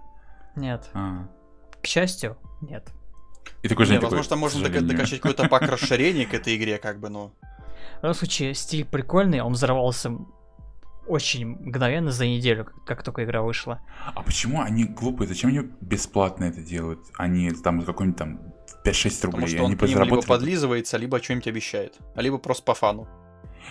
Нет. 0.57 0.91
А. 0.93 1.29
К 1.83 1.87
счастью, 1.87 2.37
нет. 2.61 2.91
И 3.63 3.69
такой 3.69 3.87
же 3.87 3.93
Не, 3.93 4.01
возможно, 4.01 4.29
там 4.29 4.39
можно 4.39 4.67
дока- 4.67 4.81
докачать 4.81 5.21
какой-то 5.21 5.49
пак 5.49 5.63
расширений 5.71 6.27
к 6.27 6.35
этой 6.35 6.57
игре, 6.57 6.79
как 6.79 7.01
бы, 7.01 7.09
ну. 7.09 7.33
В 8.01 8.03
любом 8.03 8.15
случае, 8.15 8.55
стиль 8.55 8.85
прикольный, 8.85 9.41
он 9.41 9.53
взорвался 9.53 10.13
очень 11.07 11.47
мгновенно 11.47 12.11
за 12.13 12.27
неделю, 12.27 12.67
как- 12.87 13.03
только 13.03 13.25
игра 13.25 13.43
вышла. 13.43 13.81
А 14.15 14.23
почему 14.23 14.61
они 14.61 14.85
глупые? 14.85 15.27
Зачем 15.29 15.51
они 15.51 15.61
бесплатно 15.81 16.45
это 16.45 16.63
делают? 16.63 17.01
Они 17.17 17.51
там 17.51 17.83
какой-нибудь 17.83 18.19
там 18.19 18.41
5-6 18.85 19.21
Потому 19.23 19.43
рублей. 19.43 19.55
что 19.57 19.65
он 19.65 19.71
они 19.73 19.77
к 19.77 19.83
ним 19.83 20.03
либо 20.03 20.23
подлизывается, 20.23 20.97
либо 20.97 21.23
что-нибудь 21.23 21.49
обещает. 21.49 21.99
А 22.15 22.23
либо 22.23 22.39
просто 22.39 22.65
по 22.65 22.75
фану. 22.75 23.09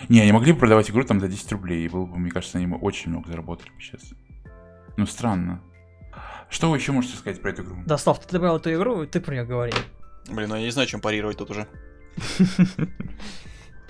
Не, 0.08 0.20
они 0.20 0.32
могли 0.32 0.52
бы 0.52 0.58
продавать 0.58 0.90
игру 0.90 1.02
там 1.04 1.20
за 1.20 1.28
10 1.28 1.50
рублей, 1.52 1.84
и 1.84 1.88
было 1.88 2.06
бы, 2.06 2.16
мне 2.18 2.30
кажется, 2.30 2.58
они 2.58 2.66
бы 2.66 2.76
очень 2.76 3.10
много 3.10 3.28
заработали 3.28 3.70
бы 3.70 3.80
сейчас. 3.80 4.12
Ну, 4.96 5.06
странно. 5.06 5.60
Что 6.48 6.70
вы 6.70 6.76
еще 6.76 6.92
можете 6.92 7.16
сказать 7.16 7.40
про 7.40 7.50
эту 7.50 7.62
игру? 7.62 7.76
Да, 7.86 7.96
Слав, 7.98 8.18
ты 8.24 8.32
добавил 8.32 8.56
эту 8.56 8.72
игру, 8.74 9.02
и 9.02 9.06
ты 9.06 9.20
про 9.20 9.32
нее 9.34 9.44
говори. 9.44 9.72
Блин, 10.30 10.48
ну 10.48 10.56
я 10.56 10.62
не 10.62 10.70
знаю, 10.70 10.88
чем 10.88 11.00
парировать 11.00 11.38
тут 11.38 11.50
уже. 11.50 11.66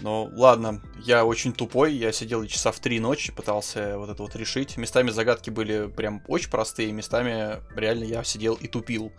Ну, 0.01 0.31
ладно, 0.35 0.81
я 1.05 1.25
очень 1.25 1.53
тупой, 1.53 1.95
я 1.95 2.11
сидел 2.13 2.45
часа 2.47 2.73
в 2.73 2.79
три 2.81 3.01
ночи, 3.01 3.33
пытался 3.33 3.99
вот 3.99 4.09
это 4.09 4.23
вот 4.23 4.35
решить. 4.37 4.77
Местами 4.77 5.11
загадки 5.11 5.51
были 5.51 5.89
прям 5.89 6.23
очень 6.27 6.51
простые, 6.51 6.91
местами 6.93 7.59
реально 7.77 8.05
я 8.05 8.25
сидел 8.25 8.55
и 8.55 8.67
тупил. 8.67 9.13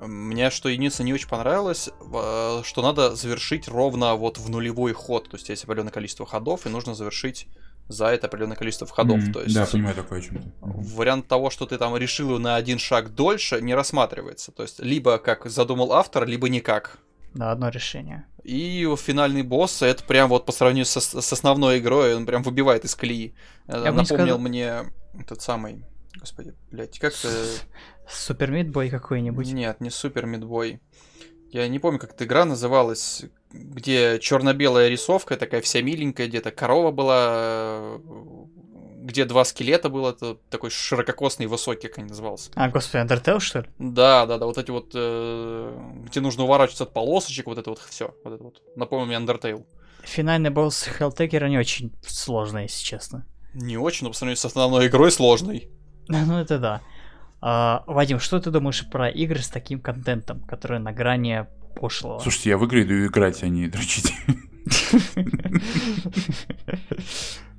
Мне 0.00 0.50
что 0.50 0.68
единственное 0.68 1.06
не 1.06 1.14
очень 1.14 1.28
понравилось, 1.28 1.88
э, 1.88 2.62
что 2.64 2.82
надо 2.82 3.14
завершить 3.14 3.68
ровно 3.68 4.14
вот 4.16 4.38
в 4.38 4.48
нулевой 4.50 4.92
ход. 4.92 5.28
То 5.28 5.36
есть 5.36 5.48
есть 5.50 5.64
определенное 5.64 5.92
количество 5.92 6.26
ходов, 6.26 6.66
и 6.66 6.68
нужно 6.68 6.94
завершить 6.94 7.46
за 7.88 8.06
это 8.06 8.26
определенное 8.26 8.56
количество 8.56 8.86
ходов. 8.88 9.18
М, 9.18 9.32
То 9.32 9.42
есть 9.42 9.54
Да, 9.54 9.66
понимаю 9.66 9.94
такое 9.94 10.18
о 10.18 10.22
чем 10.22 10.42
ты. 10.42 10.52
вариант 10.62 11.28
того, 11.28 11.50
что 11.50 11.66
ты 11.66 11.78
там 11.78 11.96
решил 11.96 12.38
на 12.40 12.56
один 12.56 12.78
шаг 12.78 13.14
дольше, 13.14 13.60
не 13.60 13.74
рассматривается. 13.74 14.50
То 14.52 14.62
есть 14.64 14.80
либо 14.80 15.18
как 15.18 15.46
задумал 15.48 15.92
автор, 15.92 16.26
либо 16.26 16.48
никак. 16.48 16.98
Да, 17.34 17.50
одно 17.52 17.68
решение. 17.68 18.26
И 18.44 18.86
финальный 18.96 19.42
босс, 19.42 19.82
это 19.82 20.04
прям 20.04 20.28
вот 20.28 20.46
по 20.46 20.52
сравнению 20.52 20.86
со- 20.86 21.00
с 21.00 21.32
основной 21.32 21.78
игрой, 21.78 22.14
он 22.14 22.26
прям 22.26 22.42
выбивает 22.42 22.84
из 22.84 22.94
колеи. 22.94 23.34
Э, 23.66 23.72
Я 23.84 23.92
Напомнил 23.92 24.04
сказал- 24.04 24.38
мне 24.38 24.74
этот 25.18 25.40
самый, 25.42 25.84
господи, 26.20 26.54
блядь, 26.70 26.98
как 26.98 27.12
то 27.14 27.28
Супер 28.08 28.50
Мидбой 28.50 28.90
какой-нибудь. 28.90 29.50
Нет, 29.52 29.80
не 29.80 29.90
Супер 29.90 30.26
Мидбой. 30.26 30.80
Я 31.50 31.66
не 31.68 31.78
помню, 31.78 31.98
как 31.98 32.12
эта 32.14 32.24
игра 32.24 32.44
называлась, 32.44 33.24
где 33.52 34.18
черно-белая 34.20 34.88
рисовка, 34.88 35.36
такая 35.36 35.60
вся 35.62 35.80
миленькая, 35.82 36.26
где-то 36.26 36.50
корова 36.50 36.90
была, 36.90 37.28
э, 37.30 37.98
где 39.04 39.26
два 39.26 39.44
скелета 39.44 39.90
было, 39.90 40.10
это 40.10 40.38
такой 40.48 40.70
ширококосный, 40.70 41.46
высокий, 41.46 41.88
как 41.88 41.98
они 41.98 42.08
назывался. 42.08 42.50
А, 42.54 42.70
господи, 42.70 43.04
Undertale, 43.04 43.38
что 43.38 43.60
ли? 43.60 43.66
Да, 43.78 44.24
да, 44.24 44.38
да, 44.38 44.46
вот 44.46 44.56
эти 44.56 44.70
вот, 44.70 44.92
э, 44.94 45.78
где 46.06 46.20
нужно 46.20 46.44
уворачиваться 46.44 46.84
от 46.84 46.94
полосочек, 46.94 47.46
вот 47.46 47.58
это 47.58 47.68
вот 47.68 47.80
все, 47.80 48.14
вот 48.24 48.32
это 48.32 48.42
вот. 48.42 48.62
Напомнил 48.76 49.06
мне 49.06 49.16
Undertale. 49.16 49.66
Финальный 50.04 50.48
босс 50.48 50.88
Helltaker 50.98 51.46
не 51.50 51.58
очень 51.58 51.92
сложный, 52.02 52.62
если 52.62 52.82
честно. 52.82 53.26
Не 53.52 53.76
очень, 53.76 54.06
но 54.06 54.10
по 54.10 54.16
сравнению 54.16 54.38
с 54.38 54.44
основной 54.46 54.86
игрой 54.86 55.12
сложный. 55.12 55.68
Ну, 56.08 56.38
это 56.38 56.58
да. 56.58 56.82
А, 57.40 57.82
Вадим, 57.86 58.20
что 58.20 58.38
ты 58.38 58.50
думаешь 58.50 58.86
про 58.90 59.08
игры 59.08 59.38
с 59.38 59.48
таким 59.48 59.80
контентом, 59.80 60.42
которые 60.42 60.80
на 60.80 60.92
грани 60.92 61.46
пошлого? 61.76 62.18
Слушайте, 62.18 62.50
я 62.50 62.58
в 62.58 62.64
игры 62.66 62.82
иду 62.82 63.06
играть, 63.06 63.42
а 63.42 63.48
не 63.48 63.68
дрочить. 63.68 64.12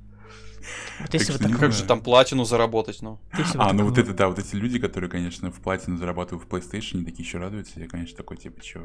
Вот 1.00 1.12
если 1.14 1.32
Так 1.32 1.42
не 1.42 1.48
так- 1.52 1.60
Как 1.60 1.72
же 1.72 1.84
там 1.84 2.00
платину 2.00 2.44
заработать, 2.44 3.02
ну? 3.02 3.18
если 3.36 3.58
А, 3.58 3.72
ну 3.72 3.84
вот 3.84 3.98
это, 3.98 4.14
да, 4.14 4.28
вот 4.28 4.38
эти 4.38 4.54
люди, 4.54 4.78
которые, 4.78 5.10
конечно, 5.10 5.50
в 5.50 5.60
платину 5.60 5.96
зарабатывают 5.96 6.48
в 6.48 6.52
PlayStation, 6.52 7.04
такие 7.04 7.24
еще 7.24 7.38
радуются, 7.38 7.78
я, 7.80 7.88
конечно, 7.88 8.16
такой, 8.16 8.36
типа, 8.36 8.60
чё? 8.62 8.82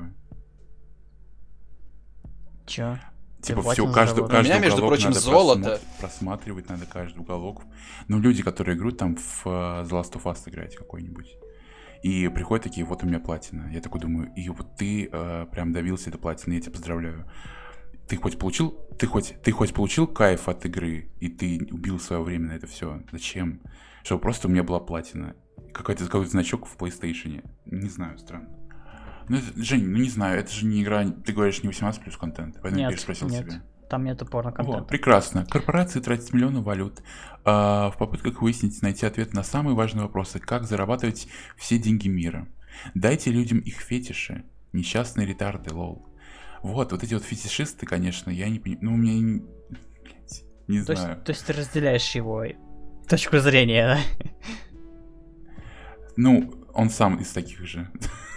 Чё? 2.66 2.98
Типа, 3.42 3.62
все, 3.64 3.92
каждый, 3.92 4.22
каждый 4.28 4.40
У 4.40 4.44
меня, 4.44 4.60
между 4.60 4.86
прочим, 4.86 5.08
надо 5.10 5.20
золото. 5.20 5.60
просмотр- 5.62 6.00
просматривать 6.00 6.70
надо 6.70 6.86
каждый 6.86 7.20
уголок. 7.20 7.64
Ну, 8.08 8.20
люди, 8.20 8.44
которые 8.44 8.78
играют 8.78 8.98
там 9.00 9.16
в 9.16 9.42
э, 9.46 9.50
The 9.50 9.90
Last 9.90 10.14
of 10.14 10.24
Us 10.26 10.38
играть 10.48 10.76
какой-нибудь. 10.76 11.38
И 12.04 12.28
приходят 12.30 12.64
такие, 12.64 12.86
вот 12.86 13.04
у 13.04 13.08
меня 13.08 13.20
платина. 13.20 13.68
Я 13.74 13.82
такой 13.82 14.00
думаю, 14.00 14.32
и 14.36 14.48
вот 14.50 14.76
ты 14.76 15.10
э, 15.12 15.46
прям 15.52 15.74
добился 15.74 16.12
до 16.12 16.20
платины, 16.20 16.54
я 16.54 16.62
тебя 16.62 16.72
поздравляю. 16.74 17.26
Ты 18.12 18.18
хоть 18.18 18.38
получил, 18.38 18.72
ты 19.00 19.08
хоть, 19.08 19.36
ты 19.42 19.54
хоть 19.54 19.74
получил 19.74 20.06
кайф 20.06 20.50
от 20.50 20.66
игры, 20.66 21.10
и 21.22 21.30
ты 21.30 21.66
убил 21.72 21.98
свое 21.98 22.22
время 22.22 22.50
на 22.50 22.52
это 22.52 22.68
все. 22.68 23.02
Зачем? 23.10 23.62
Чтобы 24.04 24.22
просто 24.22 24.50
у 24.50 24.52
меня 24.52 24.64
была 24.64 24.82
платина. 24.82 25.34
Какой-то 25.74 26.04
какой 26.08 26.26
значок 26.26 26.68
в 26.68 26.76
PlayStation. 26.76 27.42
Не 27.68 27.88
знаю, 27.88 28.18
странно. 28.18 28.50
Ну, 29.30 29.38
это- 29.38 29.64
Жень, 29.64 29.88
ну 29.88 29.98
не 30.00 30.10
знаю, 30.10 30.42
это 30.42 30.52
же 30.52 30.66
не 30.66 30.84
игра, 30.84 31.06
ты 31.08 31.32
говоришь, 31.32 31.64
не 31.64 31.70
18 31.70 32.02
плюс 32.02 32.18
контент, 32.18 32.56
поэтому 32.62 32.82
я 32.82 32.88
Нет, 32.88 32.96
переспросил 32.96 33.30
нет. 33.30 33.46
себя. 33.46 33.64
Там 33.90 34.04
нету 34.04 34.26
Вот, 34.26 34.32
порно-контента. 34.32 34.84
прекрасно. 34.84 35.46
Корпорации 35.46 36.02
тратят 36.02 36.34
миллионы 36.34 36.60
валют 36.60 37.02
а, 37.46 37.92
в 37.92 37.98
попытках 37.98 38.42
выяснить, 38.42 38.82
найти 38.82 39.06
ответ 39.06 39.34
на 39.34 39.44
самые 39.44 39.74
важные 39.74 40.04
вопросы, 40.04 40.40
как 40.40 40.66
зарабатывать 40.66 41.30
все 41.56 41.78
деньги 41.78 42.10
мира. 42.10 42.50
Дайте 42.94 43.32
людям 43.32 43.60
их 43.60 43.78
фетиши. 43.78 44.44
Несчастные 44.74 45.26
ретарды, 45.26 45.74
лол. 45.74 46.10
Вот, 46.64 46.92
вот 46.92 47.04
эти 47.04 47.14
вот 47.14 47.24
фетишисты, 47.24 47.86
конечно, 47.86 48.30
я 48.30 48.50
не 48.50 48.60
понимаю. 48.60 48.84
Ну, 48.86 48.94
у 48.94 48.98
меня 48.98 49.14
не, 49.14 49.42
блядь, 50.04 50.44
не 50.68 50.84
То 50.84 50.96
знаю. 50.96 51.10
есть, 51.16 51.24
то 51.24 51.32
есть 51.32 51.46
ты 51.46 51.54
разделяешь 51.54 52.12
его 52.16 52.46
точку 53.08 53.40
зрения, 53.40 53.88
да? 53.96 54.00
Ну, 56.18 56.54
он 56.74 56.90
сам 56.90 57.18
из 57.18 57.32
таких 57.32 57.66
же. 57.66 57.90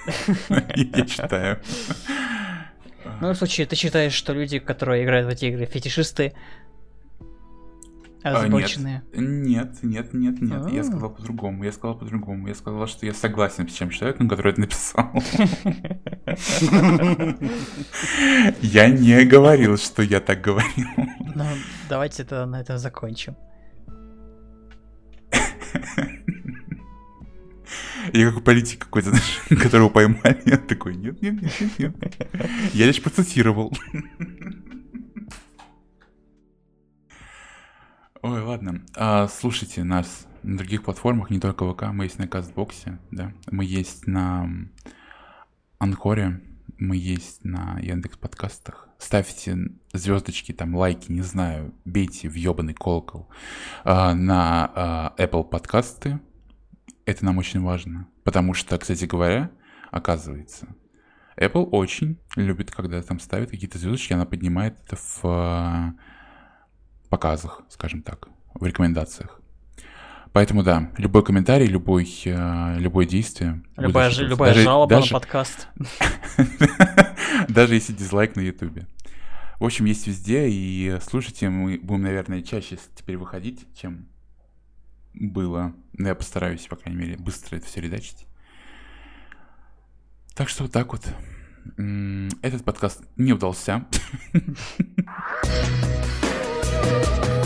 Я 0.49 1.07
считаю. 1.07 1.61
Ну, 3.21 3.31
в 3.31 3.37
случае, 3.37 3.67
ты 3.67 3.77
считаешь, 3.77 4.13
что 4.13 4.33
люди, 4.33 4.59
которые 4.59 5.05
играют 5.05 5.27
в 5.27 5.31
эти 5.31 5.45
игры, 5.47 5.67
фетишисты, 5.67 6.33
А, 8.23 8.39
озабоченные? 8.39 9.03
Нет, 9.13 9.83
нет, 9.83 10.15
нет, 10.15 10.41
нет. 10.41 10.73
Я 10.73 10.81
А. 10.81 10.85
сказал 10.85 11.11
по-другому. 11.11 11.63
Я 11.65 11.73
сказал 11.73 11.99
по-другому. 11.99 12.49
Я 12.49 12.55
сказал, 12.55 12.87
что 12.87 13.05
я 13.07 13.13
согласен 13.13 13.69
с 13.69 13.73
тем 13.75 13.91
человеком, 13.91 14.29
который 14.29 14.53
это 14.53 14.63
написал. 14.63 15.11
Я 18.63 18.89
не 18.89 19.25
говорил, 19.25 19.77
что 19.77 20.03
я 20.03 20.21
так 20.21 20.41
говорил. 20.41 20.87
Ну, 21.35 21.45
давайте 21.89 22.23
это 22.23 22.47
на 22.47 22.61
этом 22.61 22.79
закончим. 22.79 23.37
Я 28.13 28.31
как 28.31 28.45
политик 28.45 28.85
какой-то, 28.85 29.13
которого 29.49 29.89
поймали. 29.89 30.43
Я 30.45 30.59
такой, 30.59 30.95
нет, 30.95 31.21
нет, 31.23 31.41
нет, 31.41 31.53
нет, 31.61 31.79
нет. 31.79 31.97
Я 32.73 32.87
лишь 32.87 33.03
процитировал. 33.03 33.73
Ой, 38.23 38.41
ладно. 38.41 38.83
А, 38.97 39.29
слушайте 39.29 39.85
нас 39.85 40.27
на 40.43 40.57
других 40.59 40.83
платформах, 40.85 41.31
не 41.31 41.41
только 41.41 41.71
ВК, 41.71 41.85
мы 41.93 42.05
есть 42.05 42.19
на 42.19 42.29
Кастбоксе, 42.29 42.99
да. 43.11 43.33
Мы 43.51 43.65
есть 43.65 44.07
на 44.07 44.49
Анкоре, 45.79 46.41
мы 46.79 46.97
есть 46.97 47.45
на 47.45 47.79
Яндекс 47.81 48.17
подкастах. 48.17 48.89
Ставьте 48.99 49.57
звездочки, 49.93 50.53
там 50.53 50.75
лайки, 50.75 51.11
не 51.11 51.23
знаю, 51.23 51.75
бейте 51.85 52.29
в 52.29 52.35
ебаный 52.35 52.75
колокол 52.75 53.29
а, 53.85 54.15
на 54.15 54.71
а, 54.75 55.15
Apple 55.19 55.45
подкасты. 55.45 56.21
Это 57.05 57.25
нам 57.25 57.39
очень 57.39 57.61
важно. 57.61 58.09
Потому 58.23 58.55
что, 58.55 58.79
кстати 58.79 59.05
говоря, 59.05 59.51
оказывается, 59.91 60.75
Apple 61.37 61.65
очень 61.65 62.19
любит, 62.37 62.71
когда 62.71 63.03
там 63.03 63.19
ставят 63.21 63.51
какие-то 63.51 63.79
звездочки, 63.79 64.13
она 64.13 64.25
поднимает 64.25 64.79
это 64.87 64.97
в 64.97 65.21
а, 65.25 65.95
показах, 67.11 67.63
скажем 67.69 68.03
так, 68.03 68.29
в 68.55 68.65
рекомендациях. 68.65 69.41
Поэтому 70.35 70.65
да, 70.65 70.91
любой 70.99 71.23
комментарий, 71.25 71.67
любой, 71.69 72.11
э, 72.25 72.77
любое 72.81 73.07
действие. 73.07 73.63
Любая, 73.77 74.11
ж- 74.11 74.19
любая 74.27 74.51
Даже- 74.53 74.65
жалоба 74.65 74.97
даже- 74.97 75.13
на 75.13 75.21
подкаст. 75.21 75.69
Даже 77.49 77.75
если 77.75 77.93
дизлайк 77.93 78.35
на 78.35 78.41
ютубе. 78.41 78.89
В 79.61 79.65
общем, 79.65 79.85
есть 79.85 80.09
везде, 80.09 80.49
и 80.49 80.99
слушайте, 81.09 81.51
мы 81.51 81.79
будем, 81.79 82.03
наверное, 82.03 82.43
чаще 82.43 82.79
теперь 82.97 83.17
выходить, 83.17 83.65
чем 83.81 84.09
было. 85.15 85.73
Но 85.93 86.09
я 86.09 86.17
постараюсь, 86.17 86.67
по 86.67 86.75
крайней 86.75 87.01
мере, 87.01 87.17
быстро 87.17 87.55
это 87.57 87.67
все 87.67 87.81
редачить. 87.81 88.27
Так 90.35 90.49
что 90.49 90.65
вот 90.65 90.73
так 90.73 90.91
вот. 90.93 91.07
Этот 92.43 92.65
подкаст 92.65 93.05
не 93.17 93.33
удался. 93.33 93.87